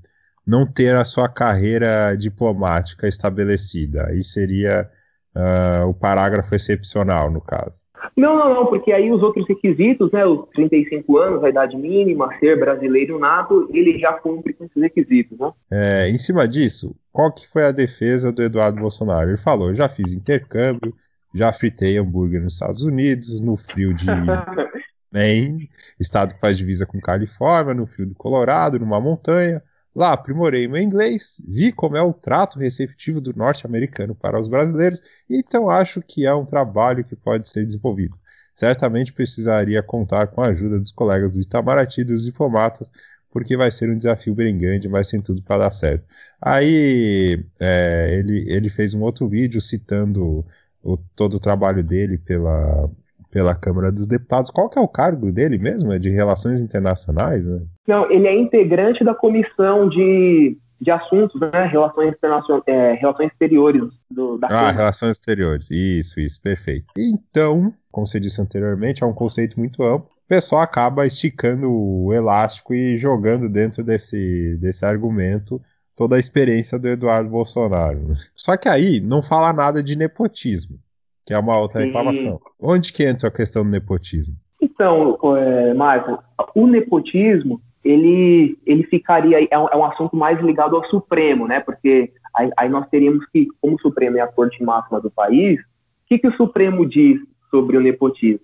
não 0.46 0.64
ter 0.66 0.94
a 0.94 1.04
sua 1.04 1.28
carreira 1.28 2.14
diplomática 2.16 3.08
estabelecida. 3.08 4.06
Aí 4.06 4.22
seria 4.22 4.88
uh, 5.34 5.87
o 5.88 5.92
parágrafo 5.94 6.54
excepcional, 6.54 7.30
no 7.30 7.40
caso. 7.40 7.82
Não, 8.16 8.37
não, 8.37 8.54
não, 8.54 8.66
porque 8.66 8.92
aí 8.92 9.12
os 9.12 9.22
outros 9.22 9.46
requisitos, 9.46 10.10
né, 10.12 10.25
os 10.25 10.48
35 10.54 11.18
anos, 11.18 11.44
a 11.44 11.48
idade 11.48 11.76
mínima, 11.76 12.30
ser 12.38 12.58
brasileiro 12.58 13.18
nato, 13.18 13.68
ele 13.72 13.98
já 13.98 14.12
cumpre 14.14 14.52
com 14.52 14.64
esses 14.64 14.80
requisitos, 14.80 15.38
né? 15.38 15.52
É, 15.70 16.08
em 16.08 16.16
cima 16.16 16.46
disso, 16.46 16.96
qual 17.12 17.32
que 17.32 17.46
foi 17.48 17.64
a 17.64 17.72
defesa 17.72 18.32
do 18.32 18.42
Eduardo 18.42 18.80
Bolsonaro? 18.80 19.30
Ele 19.30 19.37
falou, 19.37 19.75
já 19.75 19.88
fiz 19.88 20.12
intercâmbio, 20.12 20.94
já 21.34 21.52
fritei 21.52 21.98
hambúrguer 21.98 22.42
nos 22.42 22.54
Estados 22.54 22.84
Unidos, 22.84 23.40
no 23.40 23.56
frio 23.56 23.92
de 23.94 24.06
Maine, 25.10 25.70
estado 25.98 26.34
que 26.34 26.40
faz 26.40 26.58
divisa 26.58 26.86
com 26.86 27.00
Califórnia, 27.00 27.74
no 27.74 27.86
frio 27.86 28.06
do 28.06 28.14
Colorado, 28.14 28.78
numa 28.78 29.00
montanha, 29.00 29.62
Lá 29.98 30.12
aprimorei 30.12 30.68
meu 30.68 30.80
inglês, 30.80 31.42
vi 31.44 31.72
como 31.72 31.96
é 31.96 32.02
o 32.02 32.12
trato 32.12 32.56
receptivo 32.56 33.20
do 33.20 33.34
norte-americano 33.34 34.14
para 34.14 34.38
os 34.38 34.46
brasileiros, 34.46 35.02
então 35.28 35.68
acho 35.68 36.00
que 36.00 36.24
é 36.24 36.32
um 36.32 36.44
trabalho 36.44 37.02
que 37.04 37.16
pode 37.16 37.48
ser 37.48 37.66
desenvolvido. 37.66 38.16
Certamente 38.54 39.12
precisaria 39.12 39.82
contar 39.82 40.28
com 40.28 40.40
a 40.40 40.50
ajuda 40.50 40.78
dos 40.78 40.92
colegas 40.92 41.32
do 41.32 41.40
Itamaraty 41.40 42.04
dos 42.04 42.24
diplomatas, 42.24 42.92
porque 43.28 43.56
vai 43.56 43.72
ser 43.72 43.90
um 43.90 43.96
desafio 43.96 44.36
bem 44.36 44.56
grande, 44.56 44.86
vai 44.86 45.02
ser 45.02 45.20
tudo 45.20 45.42
para 45.42 45.58
dar 45.64 45.72
certo. 45.72 46.04
Aí 46.40 47.44
é, 47.58 48.14
ele, 48.20 48.48
ele 48.48 48.70
fez 48.70 48.94
um 48.94 49.02
outro 49.02 49.28
vídeo 49.28 49.60
citando 49.60 50.46
o, 50.80 50.96
todo 51.16 51.34
o 51.38 51.40
trabalho 51.40 51.82
dele 51.82 52.18
pela, 52.18 52.88
pela 53.30 53.54
Câmara 53.54 53.92
dos 53.92 54.06
Deputados. 54.06 54.50
Qual 54.50 54.68
que 54.68 54.78
é 54.78 54.82
o 54.82 54.88
cargo 54.88 55.30
dele 55.30 55.58
mesmo? 55.58 55.92
É 55.92 55.99
de 55.99 56.11
Relações 56.11 56.61
Internacionais? 56.61 57.44
Né? 57.44 57.61
Não, 57.87 58.11
ele 58.11 58.26
é 58.26 58.38
integrante 58.38 59.04
da 59.04 59.14
comissão 59.14 59.88
de, 59.88 60.56
de 60.80 60.90
assuntos, 60.90 61.40
né? 61.40 61.66
Relações, 61.66 62.14
é, 62.66 62.92
relações 62.94 63.30
exteriores 63.32 63.82
do, 64.11 64.38
da 64.38 64.47
ah, 64.47 64.50
Câmara. 64.50 64.68
Ah, 64.68 64.73
relações 64.73 65.12
exteriores. 65.12 65.70
Isso, 65.70 66.20
isso, 66.20 66.40
perfeito. 66.40 66.87
Então, 66.97 67.73
como 67.90 68.06
você 68.06 68.18
disse 68.18 68.40
anteriormente, 68.40 69.02
é 69.02 69.06
um 69.06 69.14
conceito 69.14 69.58
muito 69.58 69.82
amplo 69.82 70.11
o 70.18 70.28
pessoal 70.28 70.61
acaba 70.61 71.06
esticando 71.06 71.73
o 71.73 72.12
elástico 72.12 72.75
e 72.75 72.99
jogando 72.99 73.49
dentro 73.49 73.82
desse, 73.82 74.58
desse 74.61 74.85
argumento 74.85 75.58
toda 75.97 76.16
a 76.16 76.18
experiência 76.18 76.78
do 76.78 76.87
Eduardo 76.87 77.30
Bolsonaro. 77.30 78.14
Só 78.37 78.54
que 78.54 78.68
aí 78.68 79.00
não 79.00 79.23
fala 79.23 79.54
nada 79.54 79.82
de 79.82 79.97
nepotismo, 79.97 80.78
que 81.28 81.35
é 81.35 81.38
uma 81.38 81.58
outra 81.58 81.85
reclamação. 81.85 82.40
Onde 82.58 82.90
que 82.90 83.04
entra 83.04 83.28
a 83.28 83.30
questão 83.30 83.62
do 83.62 83.68
nepotismo? 83.68 84.35
Então, 84.62 85.18
é, 85.37 85.75
Marco, 85.75 86.18
o 86.54 86.66
nepotismo 86.66 87.61
ele, 87.85 88.58
ele 88.64 88.82
ficaria 88.85 89.47
é 89.50 89.58
um, 89.58 89.68
é 89.68 89.76
um, 89.76 89.85
assunto 89.85 90.16
mais 90.16 90.40
ligado 90.40 90.75
ao 90.75 90.87
Supremo, 90.87 91.47
né? 91.47 91.61
Porque 91.61 92.11
aí, 92.35 92.50
aí, 92.56 92.68
nós 92.70 92.88
teríamos 92.88 93.26
que, 93.26 93.47
como 93.61 93.76
o 93.76 93.80
Supremo 93.80 94.16
é 94.16 94.20
a 94.23 94.26
corte 94.26 94.64
máxima 94.64 95.02
do 95.02 95.11
país, 95.11 95.61
o 95.61 95.64
que, 96.06 96.18
que 96.18 96.28
o 96.28 96.35
Supremo 96.35 96.88
diz 96.88 97.20
sobre 97.50 97.76
o 97.76 97.80
nepotismo? 97.80 98.40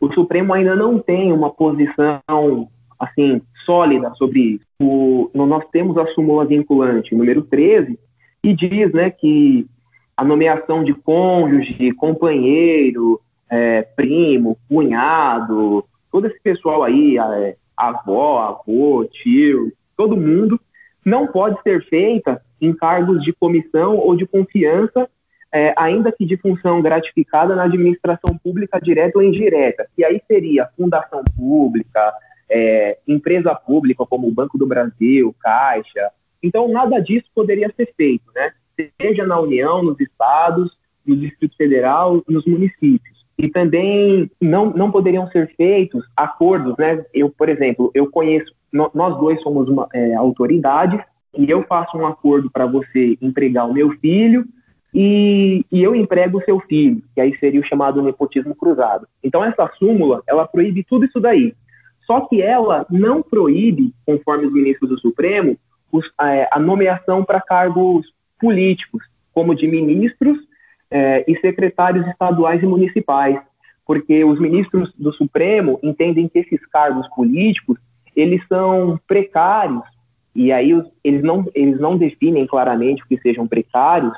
o 0.00 0.12
Supremo 0.12 0.52
ainda 0.52 0.74
não 0.74 0.98
tem 0.98 1.32
uma 1.32 1.50
posição 1.50 2.68
assim 2.98 3.40
sólida 3.64 4.12
sobre 4.16 4.40
isso. 4.40 4.64
O, 4.80 5.30
nós 5.32 5.64
temos 5.70 5.96
a 5.96 6.06
súmula 6.08 6.44
vinculante 6.44 7.14
número 7.14 7.42
13 7.42 7.96
e 8.42 8.52
diz 8.52 8.92
né, 8.92 9.08
que 9.08 9.66
a 10.16 10.24
nomeação 10.24 10.84
de 10.84 10.94
cônjuge, 10.94 11.92
companheiro, 11.92 13.20
é, 13.50 13.82
primo, 13.82 14.58
cunhado, 14.68 15.84
todo 16.10 16.26
esse 16.26 16.40
pessoal 16.40 16.82
aí, 16.82 17.18
é, 17.18 17.56
avó, 17.76 18.40
avô, 18.40 19.04
tio, 19.04 19.72
todo 19.96 20.16
mundo, 20.16 20.60
não 21.04 21.26
pode 21.26 21.60
ser 21.62 21.84
feita 21.88 22.40
em 22.60 22.72
cargos 22.72 23.22
de 23.22 23.32
comissão 23.32 23.96
ou 23.96 24.16
de 24.16 24.26
confiança 24.26 25.08
é, 25.54 25.72
ainda 25.76 26.10
que 26.10 26.26
de 26.26 26.36
função 26.36 26.82
gratificada 26.82 27.54
na 27.54 27.62
administração 27.62 28.36
pública 28.36 28.80
direta 28.80 29.18
ou 29.18 29.24
indireta, 29.24 29.86
que 29.94 30.04
aí 30.04 30.20
seria 30.26 30.68
fundação 30.76 31.22
pública, 31.36 32.12
é, 32.50 32.98
empresa 33.06 33.54
pública 33.54 34.04
como 34.04 34.26
o 34.26 34.32
Banco 34.32 34.58
do 34.58 34.66
Brasil, 34.66 35.32
Caixa. 35.38 36.10
Então, 36.42 36.66
nada 36.66 36.98
disso 36.98 37.26
poderia 37.32 37.72
ser 37.76 37.94
feito, 37.96 38.24
né? 38.34 38.52
Seja 39.00 39.26
na 39.26 39.38
União, 39.40 39.82
nos 39.82 39.98
estados, 40.00 40.76
no 41.06 41.16
Distrito 41.16 41.56
Federal, 41.56 42.22
nos 42.28 42.44
municípios. 42.44 43.24
E 43.36 43.48
também 43.48 44.30
não, 44.40 44.70
não 44.70 44.90
poderiam 44.90 45.28
ser 45.30 45.54
feitos 45.56 46.04
acordos, 46.16 46.76
né? 46.78 47.04
Eu, 47.12 47.28
por 47.30 47.48
exemplo, 47.48 47.90
eu 47.94 48.10
conheço, 48.10 48.52
nós 48.72 49.18
dois 49.18 49.40
somos 49.42 49.68
uma, 49.68 49.88
é, 49.92 50.14
e 51.36 51.50
eu 51.50 51.64
faço 51.64 51.96
um 51.96 52.06
acordo 52.06 52.50
para 52.50 52.66
você 52.66 53.18
empregar 53.20 53.68
o 53.68 53.74
meu 53.74 53.90
filho, 53.98 54.46
e, 54.94 55.66
e, 55.72 55.82
eu 55.82 55.92
emprego 55.92 56.38
o 56.38 56.44
seu 56.44 56.60
filho, 56.60 57.02
que 57.12 57.20
aí 57.20 57.36
seria 57.38 57.60
o 57.60 57.66
chamado 57.66 58.00
nepotismo 58.00 58.54
cruzado. 58.54 59.08
Então 59.24 59.44
essa 59.44 59.68
súmula, 59.76 60.22
ela 60.24 60.46
proíbe 60.46 60.84
tudo 60.84 61.04
isso 61.04 61.18
daí. 61.18 61.52
Só 62.06 62.20
que 62.20 62.40
ela 62.40 62.86
não 62.88 63.20
proíbe, 63.20 63.92
conforme 64.06 64.46
os 64.46 64.52
ministros 64.52 64.90
do 64.90 65.00
Supremo, 65.00 65.56
os, 65.90 66.08
é, 66.20 66.48
a 66.52 66.60
nomeação 66.60 67.24
para 67.24 67.40
cargos 67.40 68.06
políticos, 68.38 69.04
como 69.32 69.54
de 69.54 69.66
ministros 69.66 70.38
é, 70.90 71.24
e 71.26 71.38
secretários 71.40 72.06
estaduais 72.06 72.62
e 72.62 72.66
municipais, 72.66 73.38
porque 73.86 74.24
os 74.24 74.40
ministros 74.40 74.92
do 74.96 75.12
Supremo 75.12 75.78
entendem 75.82 76.28
que 76.28 76.38
esses 76.38 76.64
cargos 76.66 77.06
políticos 77.08 77.78
eles 78.14 78.40
são 78.48 78.98
precários 79.06 79.82
e 80.34 80.52
aí 80.52 80.70
eles 81.02 81.22
não 81.22 81.44
eles 81.54 81.80
não 81.80 81.96
definem 81.96 82.46
claramente 82.46 83.02
o 83.02 83.06
que 83.06 83.18
sejam 83.18 83.46
precários 83.46 84.16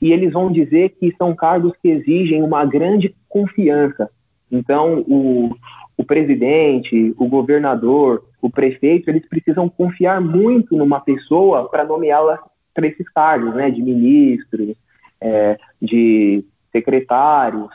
e 0.00 0.12
eles 0.12 0.32
vão 0.32 0.50
dizer 0.50 0.90
que 0.90 1.14
são 1.16 1.34
cargos 1.34 1.72
que 1.80 1.88
exigem 1.88 2.42
uma 2.42 2.64
grande 2.64 3.14
confiança. 3.28 4.10
Então, 4.50 5.00
o, 5.08 5.56
o 5.96 6.04
presidente, 6.04 7.14
o 7.16 7.26
governador, 7.26 8.24
o 8.42 8.50
prefeito, 8.50 9.08
eles 9.08 9.26
precisam 9.26 9.68
confiar 9.68 10.20
muito 10.20 10.76
numa 10.76 11.00
pessoa 11.00 11.68
para 11.68 11.84
nomeá-la 11.84 12.38
para 12.74 12.86
esses 12.86 13.08
cargos, 13.08 13.54
né, 13.54 13.70
de 13.70 13.80
ministros, 13.80 14.76
é, 15.20 15.56
de 15.80 16.44
secretários. 16.72 17.68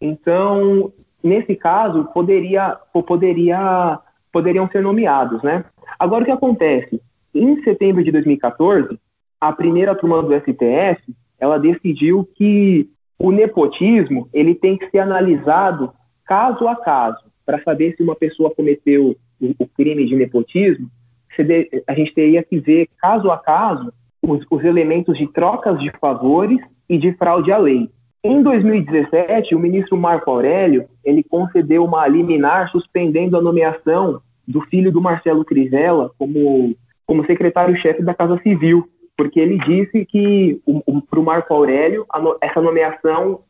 Então, 0.00 0.92
nesse 1.22 1.54
caso, 1.54 2.04
poderia, 2.14 2.76
poderia, 2.92 4.00
poderiam 4.32 4.68
ser 4.68 4.82
nomeados, 4.82 5.42
né? 5.42 5.64
Agora, 5.98 6.22
o 6.22 6.24
que 6.24 6.32
acontece? 6.32 7.00
Em 7.34 7.62
setembro 7.62 8.02
de 8.02 8.10
2014, 8.10 8.98
a 9.40 9.52
primeira 9.52 9.94
turma 9.94 10.22
do 10.22 10.34
STF 10.34 11.14
ela 11.38 11.58
decidiu 11.58 12.28
que 12.34 12.88
o 13.18 13.30
nepotismo 13.30 14.28
ele 14.32 14.54
tem 14.54 14.76
que 14.76 14.90
ser 14.90 14.98
analisado 14.98 15.92
caso 16.24 16.66
a 16.68 16.76
caso 16.76 17.24
para 17.44 17.62
saber 17.62 17.94
se 17.96 18.02
uma 18.02 18.14
pessoa 18.14 18.54
cometeu 18.54 19.16
o, 19.40 19.66
crime 19.68 20.04
de 20.04 20.16
nepotismo. 20.16 20.90
A 21.86 21.94
gente 21.94 22.12
teria 22.12 22.42
que 22.42 22.58
ver 22.58 22.88
caso 22.98 23.30
a 23.30 23.38
caso 23.38 23.92
os, 24.22 24.44
os 24.50 24.64
elementos 24.64 25.16
de 25.16 25.26
trocas 25.26 25.78
de 25.80 25.90
favores 25.98 26.58
e 26.88 26.98
de 26.98 27.12
fraude 27.14 27.52
à 27.52 27.58
lei. 27.58 27.88
Em 28.22 28.42
2017, 28.42 29.54
o 29.54 29.58
ministro 29.58 29.96
Marco 29.96 30.30
Aurélio 30.30 30.86
ele 31.04 31.22
concedeu 31.22 31.84
uma 31.84 32.06
liminar 32.06 32.70
suspendendo 32.70 33.36
a 33.36 33.42
nomeação 33.42 34.20
do 34.46 34.60
filho 34.62 34.90
do 34.90 35.00
Marcelo 35.00 35.44
Crivella 35.44 36.10
como, 36.18 36.74
como 37.06 37.24
secretário-chefe 37.26 38.02
da 38.02 38.14
Casa 38.14 38.38
Civil 38.42 38.88
porque 39.18 39.40
ele 39.40 39.58
disse 39.58 40.06
que 40.06 40.62
para 41.10 41.18
o 41.18 41.24
Marco 41.24 41.52
Aurélio 41.52 42.06
essa 42.40 42.62
nomeação 42.62 43.40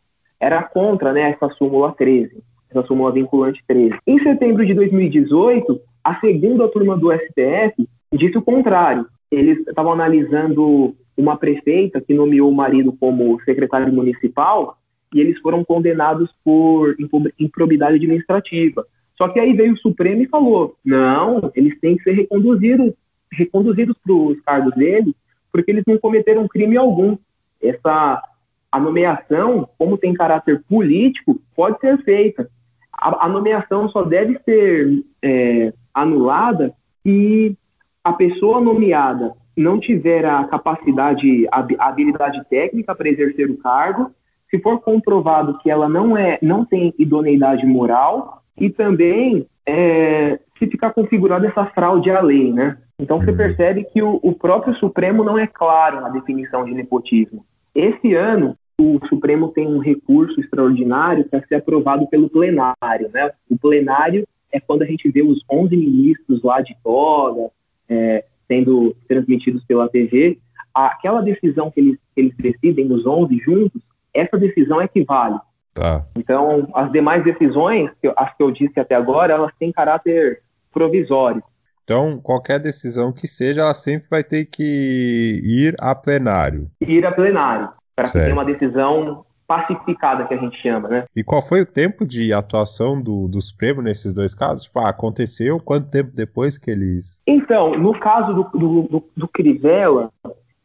era 0.41 0.63
contra 0.63 1.13
né, 1.13 1.31
essa 1.31 1.51
súmula 1.51 1.93
13, 1.93 2.43
essa 2.71 2.83
súmula 2.85 3.13
vinculante 3.13 3.63
13. 3.69 3.99
Em 4.07 4.19
setembro 4.23 4.65
de 4.65 4.73
2018, 4.73 5.79
a 6.03 6.19
segunda 6.21 6.67
turma 6.69 6.97
do 6.97 7.13
STF 7.13 7.87
disse 8.15 8.39
o 8.39 8.43
contrário. 8.43 9.07
Eles 9.31 9.59
estavam 9.67 9.93
analisando 9.93 10.95
uma 11.17 11.37
prefeita 11.37 12.01
que 12.01 12.15
nomeou 12.15 12.51
o 12.51 12.55
marido 12.55 12.93
como 12.93 13.41
secretário 13.43 13.93
municipal 13.93 14.79
e 15.13 15.21
eles 15.21 15.39
foram 15.41 15.65
condenados 15.65 16.31
por 16.45 16.97
improbidade 17.39 17.97
administrativa. 17.97 18.87
Só 19.17 19.29
que 19.29 19.41
aí 19.41 19.53
veio 19.53 19.75
o 19.75 19.79
Supremo 19.79 20.23
e 20.23 20.29
falou: 20.29 20.77
não, 20.85 21.51
eles 21.55 21.79
têm 21.81 21.97
que 21.97 22.05
ser 22.05 22.13
reconduzidos, 22.13 22.93
reconduzidos 23.33 23.97
para 24.05 24.15
os 24.15 24.41
cargos 24.41 24.75
deles 24.75 25.15
porque 25.53 25.71
eles 25.71 25.85
não 25.87 25.99
cometeram 25.99 26.49
crime 26.49 26.77
algum. 26.77 27.17
Essa 27.61 28.23
a 28.71 28.79
nomeação, 28.79 29.69
como 29.79 29.97
tem 29.97 30.13
caráter 30.13 30.63
político, 30.69 31.41
pode 31.57 31.81
ser 31.81 31.99
feita. 32.05 32.49
A, 32.93 33.27
a 33.27 33.29
nomeação 33.29 33.89
só 33.89 34.03
deve 34.03 34.39
ser 34.45 35.03
é, 35.23 35.73
anulada 35.95 36.75
se 37.03 37.57
a 38.03 38.13
pessoa 38.13 38.61
nomeada 38.61 39.35
não 39.57 39.81
tiver 39.81 40.25
a 40.25 40.45
capacidade, 40.45 41.47
a 41.51 41.89
habilidade 41.89 42.43
técnica 42.49 42.95
para 42.95 43.09
exercer 43.09 43.51
o 43.51 43.59
cargo, 43.59 44.11
se 44.51 44.59
for 44.61 44.81
comprovado 44.81 45.59
que 45.59 45.71
ela 45.71 45.89
não 45.89 46.17
é, 46.17 46.39
não 46.41 46.65
tem 46.65 46.95
idoneidade 46.99 47.67
moral 47.67 48.43
e 48.57 48.71
também 48.71 49.47
é, 49.67 50.39
se 50.59 50.67
ficar 50.67 50.93
configurada 50.93 51.47
essa 51.47 51.67
fraude 51.67 52.11
à 52.11 52.21
lei, 52.21 52.53
né? 52.53 52.79
Então 52.99 53.19
você 53.19 53.31
uhum. 53.31 53.37
percebe 53.37 53.85
que 53.85 54.03
o, 54.03 54.19
o 54.23 54.33
próprio 54.33 54.75
Supremo 54.77 55.23
não 55.23 55.39
é 55.39 55.47
claro 55.47 56.01
na 56.01 56.09
definição 56.09 56.65
de 56.65 56.73
nepotismo. 56.73 57.45
Esse 57.75 58.15
ano, 58.15 58.57
o 58.81 58.99
Supremo 59.09 59.49
tem 59.49 59.67
um 59.67 59.79
recurso 59.79 60.41
extraordinário 60.41 61.29
para 61.29 61.45
ser 61.47 61.57
aprovado 61.57 62.07
pelo 62.09 62.29
plenário. 62.29 63.11
Né? 63.13 63.31
O 63.51 63.59
plenário 63.59 64.27
é 64.51 64.59
quando 64.59 64.83
a 64.83 64.87
gente 64.87 65.09
vê 65.11 65.23
os 65.23 65.41
11 65.51 65.77
ministros 65.77 66.43
lá 66.43 66.61
de 66.61 66.77
toga, 66.83 67.51
é, 67.89 68.25
sendo 68.47 68.95
transmitidos 69.07 69.65
pela 69.65 69.89
TV. 69.89 70.39
Aquela 70.75 71.21
decisão 71.21 71.71
que 71.71 71.81
eles, 71.81 71.99
que 72.15 72.21
eles 72.21 72.35
decidem, 72.37 72.93
os 72.93 73.07
11 73.07 73.39
juntos, 73.39 73.83
essa 74.15 74.37
decisão 74.37 74.81
equivale. 74.83 75.39
Tá. 75.75 76.05
Então, 76.17 76.69
as 76.75 76.91
demais 76.91 77.23
decisões, 77.23 77.91
as 78.17 78.37
que 78.37 78.43
eu 78.43 78.51
disse 78.51 78.79
até 78.81 78.95
agora, 78.95 79.35
elas 79.35 79.53
têm 79.59 79.73
caráter 79.73 80.43
provisório. 80.73 81.43
Então, 81.85 82.19
qualquer 82.19 82.61
decisão 82.61 83.13
que 83.13 83.27
seja, 83.27 83.63
ela 83.63 83.73
sempre 83.73 84.09
vai 84.11 84.23
ter 84.23 84.45
que 84.45 85.41
ir 85.43 85.75
a 85.81 85.95
plenário. 85.95 86.71
Ir 86.81 87.07
a 87.07 87.13
plenário, 87.13 87.71
para 87.97 88.07
que 88.07 88.13
tenha 88.13 88.33
uma 88.33 88.45
decisão 88.45 89.25
pacificada 89.49 90.27
que 90.27 90.35
a 90.35 90.37
gente 90.37 90.61
chama, 90.61 90.89
né? 90.89 91.05
E 91.17 91.25
qual 91.25 91.41
foi 91.41 91.63
o 91.63 91.67
tempo 91.67 92.07
de 92.07 92.35
atuação 92.35 93.01
do, 93.01 93.27
do 93.27 93.41
Supremo 93.41 93.81
nesses 93.81 94.13
dois 94.13 94.35
casos? 94.35 94.65
Tipo, 94.65 94.81
ah, 94.81 94.91
aconteceu? 94.91 95.59
Quanto 95.59 95.91
tempo 95.91 96.11
depois 96.15 96.59
que 96.59 96.71
eles... 96.71 97.23
Então, 97.27 97.73
no 97.73 97.99
caso 97.99 98.35
do, 98.35 98.59
do, 98.59 98.83
do, 98.83 99.05
do 99.17 99.27
Crivella, 99.27 100.13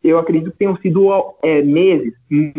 eu 0.04 0.20
acredito 0.20 0.52
que 0.52 0.58
tenham 0.58 0.76
sido 0.78 1.10
é, 1.42 1.62
meses. 1.62 2.14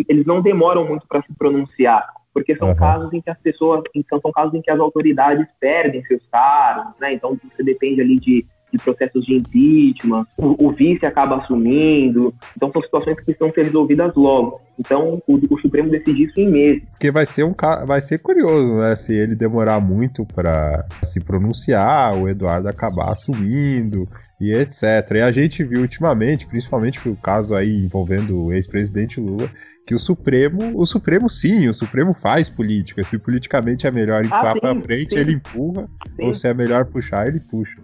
Eles 0.09 0.25
não 0.25 0.41
demoram 0.41 0.89
muito 0.89 1.07
para 1.07 1.23
se 1.23 1.35
pronunciar, 1.35 2.09
porque 2.33 2.57
são 2.57 2.69
uhum. 2.69 2.77
casos 2.77 3.13
em 3.13 3.21
que 3.21 3.29
as 3.29 3.39
pessoas, 3.39 3.83
então 3.95 4.19
são 4.21 4.33
casos 4.33 4.55
em 4.55 4.63
que 4.63 4.71
as 4.71 4.81
autoridades 4.81 5.47
perdem 5.61 6.03
seus 6.05 6.23
cargos, 6.33 6.95
né? 6.99 7.13
Então 7.13 7.39
você 7.55 7.63
depende 7.63 8.01
ali 8.01 8.17
de 8.17 8.43
de 8.77 8.83
processos 8.83 9.25
de 9.25 9.37
impeachment, 9.37 10.27
o, 10.37 10.67
o, 10.67 10.73
vice 10.73 11.07
acaba 11.07 11.37
assumindo. 11.37 12.35
Então 12.57 12.71
são 12.73 12.83
situações 12.83 13.19
que 13.19 13.25
precisam 13.25 13.53
ser 13.53 13.65
resolvidas 13.65 14.13
logo. 14.17 14.61
Então 14.79 15.21
o, 15.27 15.35
o 15.35 15.61
Supremo 15.61 15.91
decide 15.91 16.25
isso 16.25 16.41
em 16.41 16.51
meses. 16.51 16.83
Porque 16.91 17.11
vai 17.11 17.25
ser 17.25 17.45
um 17.45 17.55
vai 17.87 18.01
ser 18.01 18.19
curioso, 18.19 18.75
né? 18.75 18.97
Se 18.97 19.15
ele 19.15 19.35
demorar 19.35 19.81
muito 19.81 20.27
para 20.27 20.85
se 21.05 21.21
pronunciar, 21.21 22.17
o 22.17 22.29
Eduardo 22.29 22.69
acabar 22.69 23.13
assumindo 23.13 24.09
e 24.41 24.53
etc. 24.53 24.83
E 25.15 25.21
a 25.21 25.31
gente 25.31 25.63
viu 25.63 25.81
ultimamente, 25.81 26.47
principalmente 26.47 27.09
o 27.09 27.17
caso 27.17 27.55
aí 27.55 27.85
envolvendo 27.85 28.47
o 28.47 28.53
ex-presidente 28.53 29.21
Lula, 29.21 29.49
que 29.87 29.95
o 29.95 29.99
Supremo, 29.99 30.73
o 30.75 30.87
Supremo 30.87 31.29
sim, 31.29 31.69
o 31.69 31.75
Supremo 31.75 32.13
faz 32.13 32.49
política. 32.49 33.03
Se 33.05 33.19
politicamente 33.19 33.87
é 33.87 33.91
melhor 33.91 34.25
empurrar 34.25 34.57
ah, 34.57 34.61
para 34.61 34.81
frente, 34.83 35.15
sim. 35.15 35.21
ele 35.21 35.33
empurra, 35.33 35.89
sim. 36.17 36.25
ou 36.25 36.35
se 36.35 36.49
é 36.49 36.55
melhor 36.55 36.87
puxar, 36.87 37.29
ele 37.29 37.39
puxa. 37.51 37.81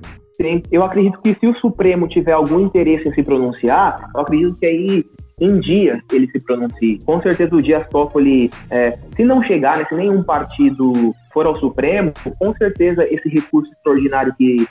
Eu 0.70 0.82
acredito 0.82 1.20
que 1.20 1.34
se 1.34 1.46
o 1.46 1.54
Supremo 1.54 2.08
tiver 2.08 2.32
algum 2.32 2.60
interesse 2.60 3.08
em 3.08 3.12
se 3.12 3.22
pronunciar, 3.22 4.10
eu 4.14 4.20
acredito 4.20 4.58
que 4.58 4.66
aí 4.66 5.04
em 5.38 5.60
dia 5.60 6.00
ele 6.12 6.30
se 6.30 6.42
pronuncie. 6.44 6.98
Com 7.04 7.20
certeza 7.20 7.54
o 7.54 7.62
Dias 7.62 7.86
Toffoli, 7.88 8.50
é, 8.70 8.98
se 9.14 9.24
não 9.24 9.42
chegar, 9.42 9.78
né, 9.78 9.84
se 9.88 9.94
nenhum 9.94 10.22
partido 10.22 11.14
for 11.32 11.46
ao 11.46 11.56
Supremo, 11.56 12.12
com 12.38 12.54
certeza 12.54 13.04
esse 13.04 13.28
recurso 13.28 13.72
extraordinário 13.72 14.34
que 14.36 14.66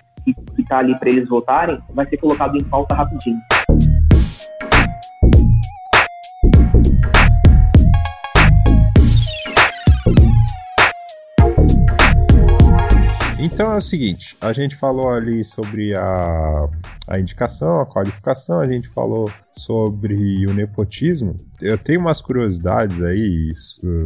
está 0.58 0.80
ali 0.80 0.98
para 0.98 1.10
eles 1.10 1.28
votarem 1.28 1.80
vai 1.94 2.08
ser 2.08 2.18
colocado 2.18 2.56
em 2.56 2.64
pauta 2.64 2.96
rapidinho. 2.96 3.40
Então 13.42 13.72
é 13.72 13.78
o 13.78 13.82
seguinte, 13.82 14.36
a 14.42 14.52
gente 14.52 14.76
falou 14.76 15.10
ali 15.10 15.46
sobre 15.46 15.96
a, 15.96 16.70
a 17.08 17.18
indicação, 17.18 17.80
a 17.80 17.86
qualificação, 17.86 18.60
a 18.60 18.68
gente 18.68 18.90
falou 18.90 19.32
sobre 19.54 20.46
o 20.46 20.54
nepotismo. 20.54 21.38
Eu 21.62 21.78
tenho 21.78 22.02
umas 22.02 22.20
curiosidades 22.20 23.02
aí 23.02 23.52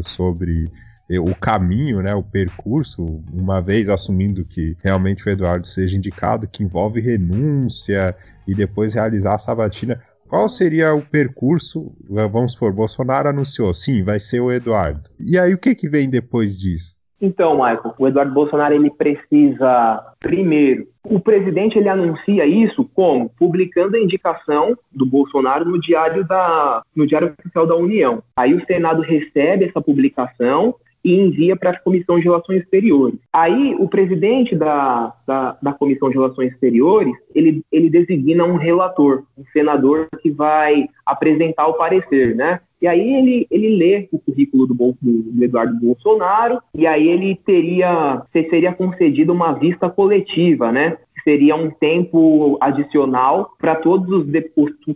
sobre 0.06 0.72
o 1.10 1.34
caminho, 1.34 2.04
né, 2.04 2.14
o 2.14 2.22
percurso, 2.22 3.04
uma 3.34 3.60
vez 3.60 3.90
assumindo 3.90 4.46
que 4.46 4.78
realmente 4.84 5.28
o 5.28 5.30
Eduardo 5.32 5.66
seja 5.66 5.98
indicado, 5.98 6.48
que 6.48 6.64
envolve 6.64 7.02
renúncia 7.02 8.16
e 8.48 8.54
depois 8.54 8.94
realizar 8.94 9.34
a 9.34 9.40
sabatina. 9.40 10.00
Qual 10.30 10.48
seria 10.48 10.94
o 10.94 11.02
percurso? 11.02 11.92
Vamos 12.08 12.54
supor, 12.54 12.72
Bolsonaro 12.72 13.30
anunciou, 13.30 13.74
sim, 13.74 14.04
vai 14.04 14.20
ser 14.20 14.42
o 14.42 14.52
Eduardo. 14.52 15.10
E 15.20 15.40
aí 15.40 15.56
o 15.56 15.58
que, 15.58 15.74
que 15.74 15.90
vem 15.90 16.08
depois 16.08 16.60
disso? 16.60 16.96
Então, 17.24 17.54
Michael, 17.54 17.94
o 17.98 18.06
Eduardo 18.06 18.34
Bolsonaro 18.34 18.74
ele 18.74 18.90
precisa 18.90 20.14
primeiro, 20.20 20.86
o 21.06 21.22
presidente 21.22 21.80
ele 21.80 21.88
anuncia 21.88 22.46
isso 22.46 22.84
como 22.94 23.30
publicando 23.30 23.96
a 23.96 24.00
indicação 24.00 24.78
do 24.92 25.06
Bolsonaro 25.06 25.64
no 25.64 25.80
diário 25.80 26.28
da 26.28 26.82
no 26.94 27.08
diário 27.08 27.34
oficial 27.40 27.66
da 27.66 27.76
União. 27.76 28.22
Aí 28.36 28.54
o 28.54 28.66
Senado 28.66 29.02
recebe 29.02 29.64
essa 29.64 29.82
publicação 29.82 30.76
e 31.04 31.20
envia 31.20 31.56
para 31.56 31.72
a 31.72 31.80
Comissão 31.80 32.18
de 32.18 32.24
Relações 32.24 32.62
Exteriores. 32.62 33.20
Aí 33.32 33.76
o 33.78 33.88
presidente 33.88 34.56
da, 34.56 35.14
da, 35.28 35.58
da, 35.62 35.74
Comissão 35.74 36.10
de 36.10 36.16
Relações 36.16 36.54
Exteriores, 36.54 37.14
ele, 37.36 37.64
ele 37.72 37.90
designa 37.90 38.46
um 38.46 38.56
relator, 38.56 39.24
um 39.38 39.44
senador 39.52 40.08
que 40.22 40.32
vai 40.32 40.88
apresentar 41.06 41.68
o 41.68 41.74
parecer, 41.74 42.36
né? 42.36 42.60
E 42.82 42.88
aí 42.88 43.16
ele, 43.16 43.48
ele 43.50 43.78
lê 43.78 44.10
o 44.12 44.20
currículo 44.20 44.68
do, 44.68 44.74
do, 44.74 44.96
do 45.02 45.44
Eduardo 45.44 45.80
Bolsonaro 45.80 46.60
e 46.76 46.86
aí 46.86 47.08
ele 47.08 47.40
teria, 47.46 48.22
seria 48.32 48.74
concedida 48.74 49.32
uma 49.32 49.54
vista 49.54 49.90
coletiva, 49.90 50.70
né? 50.70 50.98
Seria 51.24 51.56
um 51.56 51.70
tempo 51.70 52.58
adicional 52.60 53.52
para 53.58 53.76
todos 53.76 54.10
os 54.10 54.34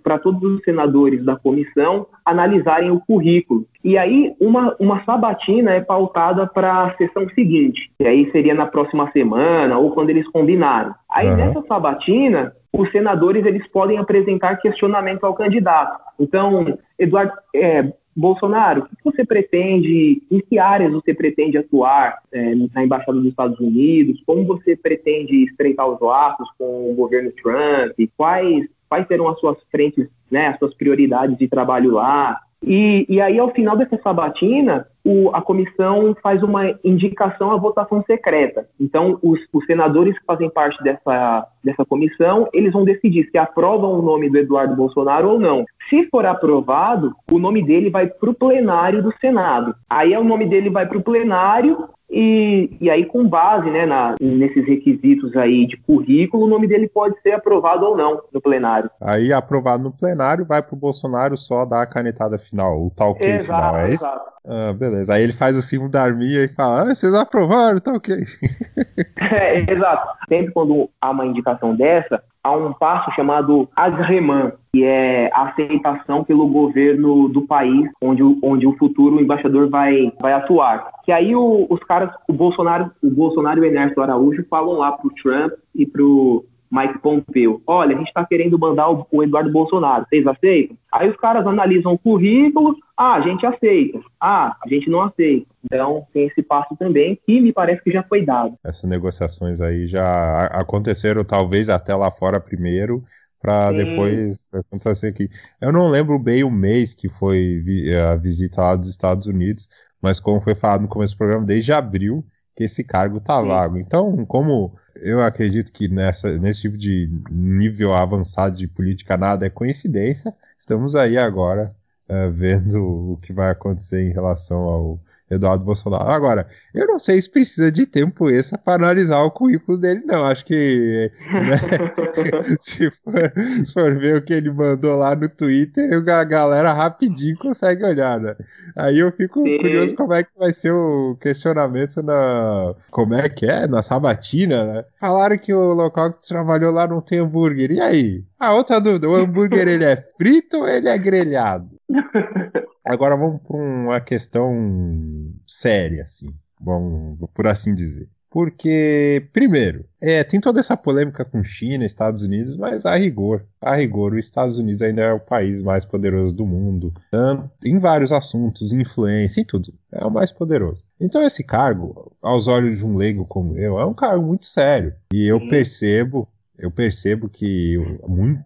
para 0.03 0.19
todos 0.19 0.43
os 0.43 0.63
senadores 0.63 1.23
da 1.23 1.35
comissão 1.35 2.07
analisarem 2.25 2.91
o 2.91 2.99
currículo. 2.99 3.65
E 3.83 3.97
aí 3.97 4.33
uma, 4.39 4.75
uma 4.79 5.03
sabatina 5.05 5.71
é 5.71 5.81
pautada 5.81 6.45
para 6.45 6.83
a 6.83 6.97
sessão 6.97 7.27
seguinte. 7.29 7.89
E 7.99 8.05
aí 8.05 8.29
seria 8.31 8.53
na 8.53 8.65
próxima 8.65 9.09
semana 9.11 9.77
ou 9.77 9.91
quando 9.91 10.09
eles 10.09 10.27
combinarem. 10.29 10.91
Aí 11.09 11.29
uhum. 11.29 11.35
nessa 11.35 11.61
sabatina 11.67 12.53
os 12.73 12.91
senadores 12.91 13.45
eles 13.45 13.65
podem 13.67 13.97
apresentar 13.97 14.57
questionamento 14.57 15.23
ao 15.23 15.33
candidato. 15.33 15.99
Então, 16.19 16.77
Eduardo, 16.99 17.33
é, 17.55 17.91
Bolsonaro, 18.17 18.81
o 18.81 18.85
que 18.87 19.03
você 19.03 19.23
pretende, 19.23 20.23
em 20.31 20.39
que 20.39 20.57
áreas 20.57 20.91
você 20.91 21.13
pretende 21.13 21.55
atuar 21.55 22.17
é, 22.31 22.55
na 22.73 22.83
Embaixada 22.83 23.19
dos 23.19 23.27
Estados 23.27 23.59
Unidos? 23.59 24.23
Como 24.25 24.43
você 24.43 24.75
pretende 24.75 25.43
estreitar 25.43 25.87
os 25.87 26.01
laços 26.01 26.49
com 26.57 26.91
o 26.91 26.95
governo 26.95 27.31
Trump? 27.31 27.93
Quais, 28.17 28.67
quais 28.89 29.07
serão 29.07 29.27
as 29.27 29.39
suas 29.39 29.57
frentes, 29.69 30.07
né, 30.31 30.47
as 30.47 30.57
suas 30.57 30.73
prioridades 30.73 31.37
de 31.37 31.47
trabalho 31.47 31.91
lá? 31.91 32.41
E, 32.63 33.05
e 33.07 33.21
aí, 33.21 33.37
ao 33.37 33.51
final 33.51 33.77
dessa 33.77 33.97
sabatina, 34.01 34.87
o, 35.05 35.29
a 35.33 35.41
comissão 35.41 36.15
faz 36.21 36.43
uma 36.43 36.77
indicação 36.83 37.51
à 37.51 37.57
votação 37.57 38.03
secreta. 38.05 38.67
Então, 38.79 39.17
os, 39.21 39.39
os, 39.53 39.65
senadores 39.65 40.17
que 40.17 40.25
fazem 40.25 40.49
parte 40.49 40.83
dessa, 40.83 41.47
dessa 41.63 41.85
comissão, 41.85 42.49
eles 42.51 42.73
vão 42.73 42.83
decidir 42.83 43.29
se 43.29 43.37
aprovam 43.37 43.97
o 43.97 44.01
nome 44.01 44.29
do 44.29 44.37
Eduardo 44.37 44.75
Bolsonaro 44.75 45.29
ou 45.29 45.39
não. 45.39 45.65
Se 45.89 46.07
for 46.09 46.25
aprovado, 46.25 47.13
o 47.31 47.39
nome 47.39 47.63
dele 47.63 47.89
vai 47.89 48.07
para 48.07 48.29
o 48.29 48.33
plenário 48.33 49.01
do 49.01 49.13
Senado. 49.19 49.75
Aí 49.89 50.15
o 50.17 50.23
nome 50.23 50.45
dele 50.45 50.69
vai 50.69 50.85
para 50.85 50.97
o 50.97 51.03
plenário 51.03 51.87
e, 52.09 52.77
e 52.79 52.89
aí, 52.89 53.05
com 53.05 53.27
base 53.27 53.69
né, 53.69 53.85
na, 53.85 54.15
nesses 54.21 54.65
requisitos 54.65 55.35
aí 55.35 55.67
de 55.67 55.75
currículo, 55.77 56.45
o 56.45 56.49
nome 56.49 56.67
dele 56.67 56.87
pode 56.87 57.19
ser 57.21 57.33
aprovado 57.33 57.85
ou 57.85 57.97
não 57.97 58.21
no 58.31 58.41
plenário. 58.41 58.89
Aí, 59.01 59.33
aprovado 59.33 59.83
no 59.83 59.91
plenário, 59.91 60.45
vai 60.45 60.61
para 60.61 60.73
o 60.73 60.79
Bolsonaro 60.79 61.35
só 61.35 61.65
dar 61.65 61.81
a 61.81 61.85
canetada 61.85 62.39
final, 62.39 62.85
o 62.85 62.91
tal 62.91 63.13
que 63.13 63.39
final, 63.39 63.75
é 63.75 63.89
isso? 63.89 64.05
Exato. 64.05 64.37
Ah, 64.49 64.71
beleza. 64.71 65.13
Aí 65.13 65.23
ele 65.23 65.33
faz 65.33 65.57
o 65.57 65.61
símbolo 65.61 65.91
da 65.91 66.01
arminha 66.01 66.45
e 66.45 66.47
fala: 66.47 66.83
ah, 66.83 66.95
vocês 66.95 67.13
aprovaram, 67.13 67.79
tá 67.81 67.91
ok. 67.91 68.15
é, 69.19 69.69
exato. 69.69 70.07
Sempre 70.29 70.53
quando 70.53 70.89
há 71.01 71.09
uma 71.09 71.25
indicação 71.25 71.75
dessa, 71.75 72.23
há 72.47 72.55
um 72.55 72.71
passo 72.71 73.11
chamado 73.11 73.67
agreman, 73.75 74.53
que 74.71 74.83
é 74.83 75.29
a 75.33 75.49
aceitação 75.49 76.23
pelo 76.23 76.47
governo 76.47 77.27
do 77.27 77.41
país 77.41 77.89
onde, 78.01 78.23
onde 78.41 78.65
o 78.65 78.77
futuro 78.77 79.19
embaixador 79.19 79.69
vai, 79.69 80.11
vai 80.21 80.33
atuar. 80.33 80.91
Que 81.03 81.11
aí 81.11 81.35
o, 81.35 81.67
os 81.69 81.79
caras, 81.81 82.09
o 82.27 82.33
Bolsonaro, 82.33 82.89
o 83.03 83.09
Bolsonaro 83.09 83.59
e 83.59 83.61
o 83.61 83.65
Ernesto 83.65 84.01
Araújo 84.01 84.45
falam 84.49 84.77
lá 84.77 84.93
pro 84.93 85.13
Trump 85.21 85.51
e 85.75 85.85
pro 85.85 86.45
Mike 86.71 86.99
Pompeo. 86.99 87.61
Olha, 87.67 87.95
a 87.95 87.97
gente 87.97 88.07
está 88.07 88.25
querendo 88.25 88.57
mandar 88.57 88.89
o, 88.89 89.05
o, 89.11 89.23
Eduardo 89.23 89.51
Bolsonaro, 89.51 90.05
vocês 90.07 90.25
aceitam? 90.25 90.77
Aí 90.91 91.09
os 91.09 91.17
caras 91.17 91.45
analisam 91.45 91.93
o 91.93 91.97
currículo, 91.97 92.75
ah, 92.95 93.15
a 93.15 93.21
gente 93.21 93.45
aceita, 93.45 93.99
ah, 94.19 94.55
a 94.63 94.69
gente 94.69 94.89
não 94.89 95.01
aceita. 95.01 95.47
Então 95.71 96.07
tem 96.13 96.27
esse 96.27 96.41
passo 96.41 96.75
também 96.77 97.19
que 97.25 97.39
me 97.39 97.53
parece 97.53 97.83
que 97.83 97.91
já 97.91 98.03
foi 98.03 98.25
dado. 98.25 98.57
Essas 98.63 98.89
negociações 98.89 99.61
aí 99.61 99.87
já 99.87 100.45
aconteceram 100.47 101.23
talvez 101.23 101.69
até 101.69 101.93
lá 101.93 102.09
fora 102.09 102.39
primeiro, 102.39 103.03
para 103.39 103.71
depois 103.71 104.49
acontecer 104.53 105.07
aqui. 105.07 105.29
Eu 105.61 105.71
não 105.71 105.87
lembro 105.87 106.17
bem 106.17 106.43
o 106.43 106.49
mês 106.49 106.93
que 106.93 107.07
foi 107.07 107.63
a 108.11 108.15
visita 108.15 108.61
lá 108.61 108.75
dos 108.75 108.89
Estados 108.89 109.27
Unidos, 109.27 109.69
mas 110.01 110.19
como 110.19 110.41
foi 110.41 110.55
falado 110.55 110.81
no 110.81 110.87
começo 110.87 111.13
do 111.13 111.17
programa, 111.17 111.45
desde 111.45 111.71
abril 111.71 112.25
que 112.55 112.63
esse 112.63 112.83
cargo 112.83 113.19
tá 113.19 113.39
vago. 113.39 113.77
Então, 113.77 114.25
como 114.25 114.75
eu 114.95 115.21
acredito 115.21 115.71
que 115.71 115.87
nessa, 115.87 116.37
nesse 116.39 116.61
tipo 116.61 116.77
de 116.77 117.07
nível 117.29 117.93
avançado 117.93 118.57
de 118.57 118.67
política 118.67 119.15
nada 119.15 119.45
é 119.45 119.49
coincidência. 119.49 120.33
Estamos 120.59 120.95
aí 120.95 121.17
agora 121.19 121.75
uh, 122.09 122.31
vendo 122.31 123.11
o 123.11 123.17
que 123.17 123.31
vai 123.31 123.51
acontecer 123.51 124.01
em 124.01 124.11
relação 124.11 124.59
ao 124.63 124.99
Eduardo 125.29 125.63
Bolsonaro. 125.63 126.09
Agora, 126.09 126.47
eu 126.73 126.87
não 126.87 126.97
sei 126.97 127.21
se 127.21 127.29
precisa 127.29 127.69
de 127.69 127.85
tempo 127.85 128.29
extra 128.29 128.57
para 128.57 128.85
analisar 128.85 129.21
o 129.21 129.31
currículo 129.31 129.77
dele, 129.77 130.01
não. 130.05 130.25
Acho 130.25 130.45
que 130.45 131.11
né, 131.29 131.57
se, 132.61 132.91
for, 132.91 133.33
se, 133.65 133.73
for, 133.73 133.95
ver 133.95 134.17
o 134.17 134.21
que 134.21 134.33
ele 134.33 134.49
mandou 134.51 134.95
lá 134.95 135.15
no 135.15 135.27
Twitter, 135.27 136.01
a 136.09 136.23
galera 136.23 136.71
rapidinho 136.71 137.37
consegue 137.37 137.83
olhar, 137.83 138.19
né? 138.19 138.35
Aí 138.75 138.99
eu 138.99 139.11
fico 139.11 139.43
Sim. 139.43 139.57
curioso 139.57 139.95
como 139.95 140.13
é 140.13 140.23
que 140.23 140.29
vai 140.37 140.53
ser 140.53 140.71
o 140.71 141.17
questionamento 141.19 142.01
na. 142.01 142.73
Como 142.89 143.13
é 143.13 143.27
que 143.27 143.45
é? 143.45 143.67
Na 143.67 143.81
sabatina, 143.81 144.63
né? 144.65 144.85
Falaram 144.99 145.37
que 145.37 145.53
o 145.53 145.73
local 145.73 146.13
que 146.13 146.25
trabalhou 146.25 146.71
lá 146.71 146.87
não 146.87 147.01
tem 147.01 147.19
hambúrguer. 147.19 147.71
E 147.71 147.81
aí? 147.81 148.23
A 148.39 148.53
outra 148.53 148.79
dúvida: 148.79 149.09
o 149.09 149.15
hambúrguer 149.15 149.67
ele 149.67 149.83
é 149.83 149.97
frito 150.17 150.57
ou 150.57 150.67
ele 150.67 150.87
é 150.87 150.97
grelhado? 150.97 151.69
Agora 152.87 153.17
vamos 153.17 153.41
para 153.41 153.57
uma 153.57 153.99
questão 153.99 155.33
séria, 155.45 156.03
assim, 156.03 156.33
bom, 156.59 157.17
por 157.33 157.45
assim 157.45 157.75
dizer. 157.75 158.09
Porque, 158.29 159.27
primeiro, 159.33 159.85
é, 159.99 160.23
tem 160.23 160.39
toda 160.39 160.59
essa 160.59 160.77
polêmica 160.77 161.25
com 161.25 161.43
China, 161.43 161.85
Estados 161.85 162.23
Unidos, 162.23 162.55
mas 162.55 162.85
a 162.85 162.95
rigor, 162.95 163.45
a 163.61 163.75
rigor, 163.75 164.13
os 164.13 164.25
Estados 164.25 164.57
Unidos 164.57 164.81
ainda 164.81 165.01
é 165.01 165.13
o 165.13 165.19
país 165.19 165.61
mais 165.61 165.83
poderoso 165.85 166.33
do 166.35 166.45
mundo, 166.45 166.93
tanto, 167.09 167.49
em 167.65 167.79
vários 167.79 168.11
assuntos, 168.11 168.73
influência, 168.73 169.41
em 169.41 169.45
tudo, 169.45 169.73
é 169.91 170.05
o 170.05 170.11
mais 170.11 170.31
poderoso. 170.31 170.83
Então 170.99 171.21
esse 171.21 171.43
cargo, 171.43 172.15
aos 172.21 172.47
olhos 172.47 172.79
de 172.79 172.85
um 172.85 172.97
leigo 172.97 173.25
como 173.25 173.57
eu, 173.57 173.79
é 173.79 173.85
um 173.85 173.93
cargo 173.93 174.25
muito 174.25 174.45
sério. 174.45 174.93
E 175.13 175.25
eu 175.25 175.47
percebo 175.49 176.27
eu 176.57 176.71
percebo 176.71 177.29
que 177.29 177.77
muito, 178.07 178.43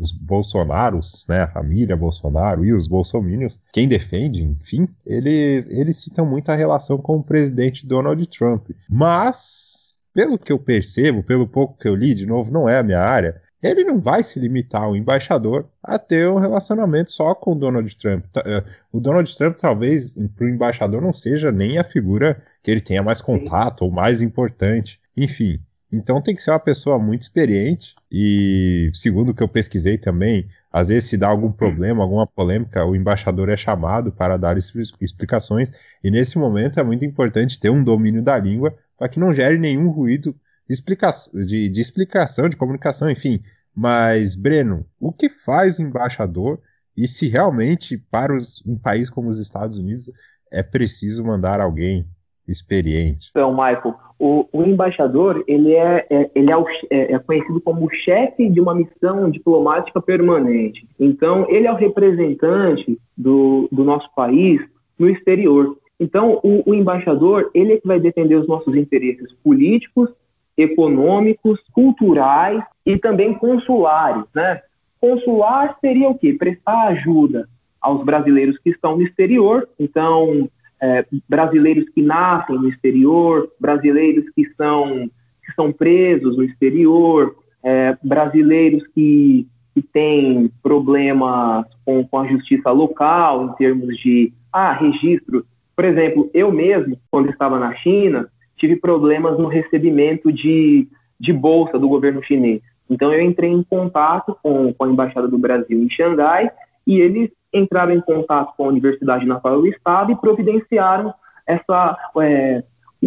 os 0.00 0.12
Bolsonaros, 0.12 1.26
né, 1.28 1.42
a 1.42 1.48
família 1.48 1.96
Bolsonaro 1.96 2.64
e 2.64 2.72
os 2.72 2.86
bolsominions, 2.86 3.58
quem 3.72 3.88
defende, 3.88 4.42
enfim, 4.42 4.88
eles, 5.06 5.66
eles 5.68 5.96
citam 5.96 6.26
muito 6.26 6.50
a 6.50 6.56
relação 6.56 6.98
com 6.98 7.16
o 7.16 7.22
presidente 7.22 7.86
Donald 7.86 8.24
Trump. 8.28 8.70
Mas, 8.88 10.00
pelo 10.12 10.38
que 10.38 10.52
eu 10.52 10.58
percebo, 10.58 11.22
pelo 11.22 11.46
pouco 11.46 11.78
que 11.78 11.88
eu 11.88 11.94
li, 11.94 12.14
de 12.14 12.26
novo, 12.26 12.50
não 12.50 12.68
é 12.68 12.78
a 12.78 12.82
minha 12.82 13.00
área, 13.00 13.40
ele 13.62 13.84
não 13.84 14.00
vai 14.00 14.22
se 14.22 14.40
limitar, 14.40 14.88
o 14.88 14.96
embaixador, 14.96 15.68
a 15.82 15.98
ter 15.98 16.28
um 16.28 16.38
relacionamento 16.38 17.10
só 17.10 17.34
com 17.34 17.52
o 17.52 17.54
Donald 17.54 17.94
Trump. 17.96 18.24
Eh, 18.36 18.64
o 18.90 19.00
Donald 19.00 19.36
Trump, 19.36 19.56
talvez, 19.58 20.14
para 20.34 20.46
o 20.46 20.48
embaixador, 20.48 21.02
não 21.02 21.12
seja 21.12 21.52
nem 21.52 21.78
a 21.78 21.84
figura 21.84 22.42
que 22.62 22.70
ele 22.70 22.80
tenha 22.80 23.02
mais 23.02 23.20
contato 23.20 23.82
ou 23.82 23.90
mais 23.90 24.22
importante. 24.22 24.98
Enfim, 25.14 25.60
então 25.92 26.20
tem 26.20 26.34
que 26.34 26.42
ser 26.42 26.52
uma 26.52 26.60
pessoa 26.60 26.98
muito 26.98 27.22
experiente 27.22 27.94
e, 28.10 28.90
segundo 28.94 29.30
o 29.30 29.34
que 29.34 29.42
eu 29.42 29.48
pesquisei 29.48 29.98
também, 29.98 30.48
às 30.72 30.88
vezes 30.88 31.10
se 31.10 31.16
dá 31.16 31.28
algum 31.28 31.50
problema, 31.50 32.02
alguma 32.02 32.26
polêmica, 32.26 32.84
o 32.84 32.94
embaixador 32.94 33.48
é 33.48 33.56
chamado 33.56 34.12
para 34.12 34.36
dar 34.36 34.56
explicações 34.56 35.72
e 36.02 36.10
nesse 36.10 36.38
momento 36.38 36.78
é 36.78 36.82
muito 36.82 37.04
importante 37.04 37.58
ter 37.58 37.70
um 37.70 37.82
domínio 37.82 38.22
da 38.22 38.38
língua 38.38 38.74
para 38.96 39.08
que 39.08 39.18
não 39.18 39.34
gere 39.34 39.58
nenhum 39.58 39.88
ruído 39.88 40.34
de, 40.68 41.68
de 41.68 41.80
explicação, 41.80 42.48
de 42.48 42.56
comunicação, 42.56 43.10
enfim. 43.10 43.42
Mas, 43.74 44.34
Breno, 44.34 44.86
o 45.00 45.12
que 45.12 45.28
faz 45.28 45.78
o 45.78 45.82
embaixador 45.82 46.60
e 46.96 47.08
se 47.08 47.28
realmente 47.28 47.96
para 47.96 48.34
os, 48.34 48.62
um 48.66 48.78
país 48.78 49.10
como 49.10 49.28
os 49.28 49.40
Estados 49.40 49.78
Unidos 49.78 50.10
é 50.50 50.62
preciso 50.62 51.24
mandar 51.24 51.60
alguém 51.60 52.06
experiente. 52.46 53.30
Então, 53.30 53.52
Michael, 53.52 53.96
o, 54.20 54.46
o 54.52 54.62
embaixador 54.62 55.42
ele 55.48 55.74
é, 55.74 56.06
é 56.10 56.30
ele 56.34 56.52
é, 56.52 56.56
o, 56.56 56.66
é, 56.90 57.14
é, 57.14 57.18
conhecido 57.18 57.58
como 57.62 57.90
chefe 57.90 58.50
de 58.50 58.60
uma 58.60 58.74
missão 58.74 59.30
diplomática 59.30 60.00
permanente. 60.00 60.86
Então, 61.00 61.46
ele 61.48 61.66
é 61.66 61.72
o 61.72 61.76
representante 61.76 62.98
do, 63.16 63.66
do 63.72 63.82
nosso 63.82 64.08
país 64.14 64.60
no 64.98 65.08
exterior. 65.08 65.74
Então, 65.98 66.38
o, 66.42 66.70
o 66.70 66.74
embaixador 66.74 67.50
ele 67.54 67.72
é 67.72 67.80
que 67.80 67.88
vai 67.88 67.98
defender 67.98 68.36
os 68.36 68.46
nossos 68.46 68.76
interesses 68.76 69.32
políticos, 69.42 70.10
econômicos, 70.54 71.58
culturais 71.72 72.62
e 72.84 72.98
também 72.98 73.32
consulares, 73.32 74.24
né? 74.34 74.60
Consular 75.00 75.78
seria 75.80 76.10
o 76.10 76.18
quê? 76.18 76.34
Prestar 76.34 76.88
ajuda 76.88 77.48
aos 77.80 78.04
brasileiros 78.04 78.58
que 78.58 78.68
estão 78.68 78.96
no 78.96 79.02
exterior. 79.02 79.66
Então, 79.78 80.46
é, 80.80 81.04
brasileiros 81.28 81.88
que 81.90 82.02
nascem 82.02 82.56
no 82.56 82.68
exterior, 82.68 83.50
brasileiros 83.60 84.24
que 84.34 84.48
são, 84.56 85.10
que 85.44 85.52
são 85.54 85.72
presos 85.72 86.36
no 86.36 86.44
exterior, 86.44 87.36
é, 87.62 87.96
brasileiros 88.02 88.86
que, 88.94 89.46
que 89.74 89.82
têm 89.82 90.50
problemas 90.62 91.66
com, 91.84 92.06
com 92.06 92.18
a 92.18 92.26
justiça 92.26 92.70
local, 92.70 93.46
em 93.46 93.52
termos 93.56 93.96
de 93.98 94.32
ah, 94.52 94.72
registro. 94.72 95.44
Por 95.76 95.84
exemplo, 95.84 96.30
eu 96.32 96.50
mesmo, 96.50 96.98
quando 97.10 97.30
estava 97.30 97.58
na 97.58 97.74
China, 97.76 98.28
tive 98.56 98.76
problemas 98.76 99.38
no 99.38 99.48
recebimento 99.48 100.32
de, 100.32 100.88
de 101.18 101.32
bolsa 101.32 101.78
do 101.78 101.88
governo 101.88 102.22
chinês. 102.22 102.62
Então, 102.88 103.12
eu 103.12 103.20
entrei 103.20 103.50
em 103.50 103.62
contato 103.62 104.36
com, 104.42 104.72
com 104.72 104.84
a 104.84 104.88
Embaixada 104.88 105.28
do 105.28 105.38
Brasil 105.38 105.78
em 105.78 105.88
Xangai 105.88 106.50
e 106.90 107.00
eles 107.00 107.30
entraram 107.54 107.92
em 107.92 108.00
contato 108.00 108.52
com 108.56 108.64
a 108.64 108.68
Universidade 108.68 109.24
Nacional 109.24 109.60
do 109.60 109.68
Estado 109.68 110.10
e 110.10 110.16
providenciaram 110.16 111.14
essa, 111.46 111.96
é, 112.20 112.64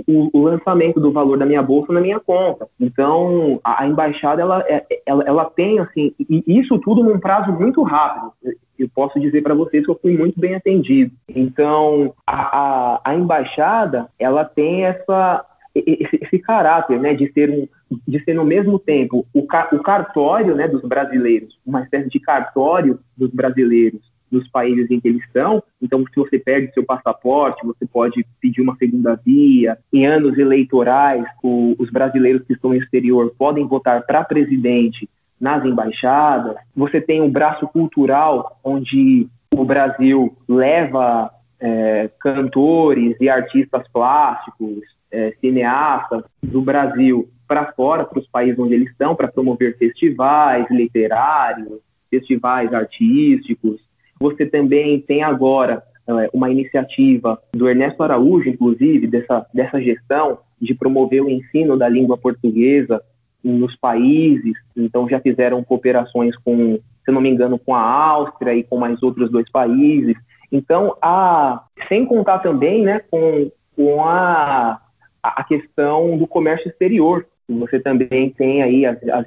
o, 0.08 0.30
o, 0.32 0.42
lançamento 0.42 1.02
do 1.02 1.12
valor 1.12 1.38
da 1.38 1.46
minha 1.46 1.62
bolsa 1.62 1.92
na 1.92 2.00
minha 2.00 2.18
conta. 2.18 2.66
Então, 2.80 3.60
a, 3.62 3.84
a 3.84 3.88
embaixada 3.88 4.42
ela, 4.42 4.64
é, 4.70 4.86
ela, 5.06 5.24
ela, 5.26 5.46
tem 5.46 5.80
assim, 5.80 6.16
isso 6.48 6.80
tudo 6.80 7.04
num 7.04 7.20
prazo 7.20 7.52
muito 7.52 7.84
rápido. 7.84 8.32
Eu 8.80 8.88
posso 8.96 9.20
dizer 9.20 9.42
para 9.42 9.54
vocês 9.54 9.84
que 9.84 9.92
eu 9.92 10.00
fui 10.02 10.18
muito 10.18 10.40
bem 10.40 10.56
atendido. 10.56 11.12
Então, 11.28 12.14
a, 12.26 12.58
a, 12.58 13.02
a 13.04 13.16
embaixada 13.16 14.08
ela 14.18 14.46
tem 14.46 14.86
essa 14.86 15.46
esse, 15.76 16.20
esse, 16.22 16.40
caráter, 16.40 17.00
né, 17.00 17.14
de 17.14 17.32
ser 17.34 17.50
um, 17.50 17.68
de 18.08 18.24
ser 18.24 18.34
no 18.34 18.46
mesmo 18.46 18.80
tempo 18.80 19.26
o, 19.34 19.40
o 19.42 19.84
cartório, 19.84 20.56
né, 20.56 20.68
dos 20.68 20.82
brasileiros, 20.82 21.58
uma 21.66 21.82
espécie 21.82 22.10
de 22.10 22.20
cartório 22.20 23.00
dos 23.18 23.32
brasileiros 23.32 24.02
nos 24.34 24.48
países 24.48 24.90
em 24.90 25.00
que 25.00 25.08
eles 25.08 25.24
estão. 25.24 25.62
Então, 25.80 26.04
se 26.12 26.16
você 26.16 26.40
perde 26.40 26.74
seu 26.74 26.84
passaporte, 26.84 27.66
você 27.66 27.86
pode 27.86 28.26
pedir 28.42 28.62
uma 28.62 28.76
segunda 28.78 29.16
via. 29.24 29.78
Em 29.94 30.08
anos 30.08 30.38
eleitorais, 30.38 31.24
o, 31.44 31.76
os 31.78 31.92
brasileiros 31.92 32.42
que 32.46 32.54
estão 32.54 32.72
no 32.72 32.78
exterior 32.78 33.34
podem 33.38 33.68
votar 33.68 34.04
para 34.06 34.24
presidente 34.24 35.08
nas 35.40 35.64
embaixadas. 35.64 36.56
Você 36.76 37.00
tem 37.00 37.22
um 37.22 37.30
braço 37.30 37.68
cultural 37.68 38.60
onde 38.64 39.28
o 39.54 39.64
Brasil 39.64 40.36
leva 40.48 41.30
é, 41.60 42.10
cantores 42.20 43.16
e 43.22 43.30
artistas 43.30 43.88
plásticos, 43.94 44.82
é, 45.12 45.34
cineastas 45.40 46.24
do 46.42 46.62
Brasil 46.62 47.30
para 47.54 47.72
fora, 47.74 48.04
para 48.04 48.18
os 48.18 48.28
países 48.28 48.58
onde 48.58 48.74
eles 48.74 48.90
estão, 48.90 49.16
para 49.16 49.28
promover 49.28 49.78
festivais 49.78 50.66
literários, 50.72 51.82
festivais 52.10 52.74
artísticos. 52.74 53.80
Você 54.20 54.48
também 54.48 55.00
tem 55.00 55.22
agora 55.22 55.84
é, 56.08 56.32
uma 56.34 56.50
iniciativa 56.50 57.40
do 57.52 57.70
Ernesto 57.70 58.02
Araújo, 58.02 58.50
inclusive, 58.50 59.06
dessa, 59.06 59.46
dessa 59.54 59.80
gestão 59.80 60.40
de 60.60 60.74
promover 60.74 61.22
o 61.22 61.30
ensino 61.30 61.78
da 61.78 61.88
língua 61.88 62.18
portuguesa 62.18 63.00
nos 63.44 63.76
países. 63.76 64.54
Então, 64.76 65.08
já 65.08 65.20
fizeram 65.20 65.64
cooperações 65.64 66.36
com, 66.38 66.80
se 67.06 67.12
não 67.12 67.22
me 67.22 67.30
engano, 67.30 67.60
com 67.60 67.76
a 67.76 67.82
Áustria 67.82 68.56
e 68.56 68.64
com 68.64 68.80
mais 68.80 69.04
outros 69.04 69.30
dois 69.30 69.48
países. 69.52 70.16
Então, 70.52 70.98
a, 71.00 71.66
sem 71.88 72.04
contar 72.04 72.40
também 72.40 72.84
né, 72.84 73.00
com, 73.12 73.52
com 73.76 74.04
a, 74.04 74.82
a 75.22 75.44
questão 75.44 76.18
do 76.18 76.26
comércio 76.26 76.68
exterior. 76.68 77.28
Você 77.50 77.80
também 77.80 78.30
tem 78.30 78.64
aí 78.64 78.86
as, 78.86 78.98
as, 79.10 79.26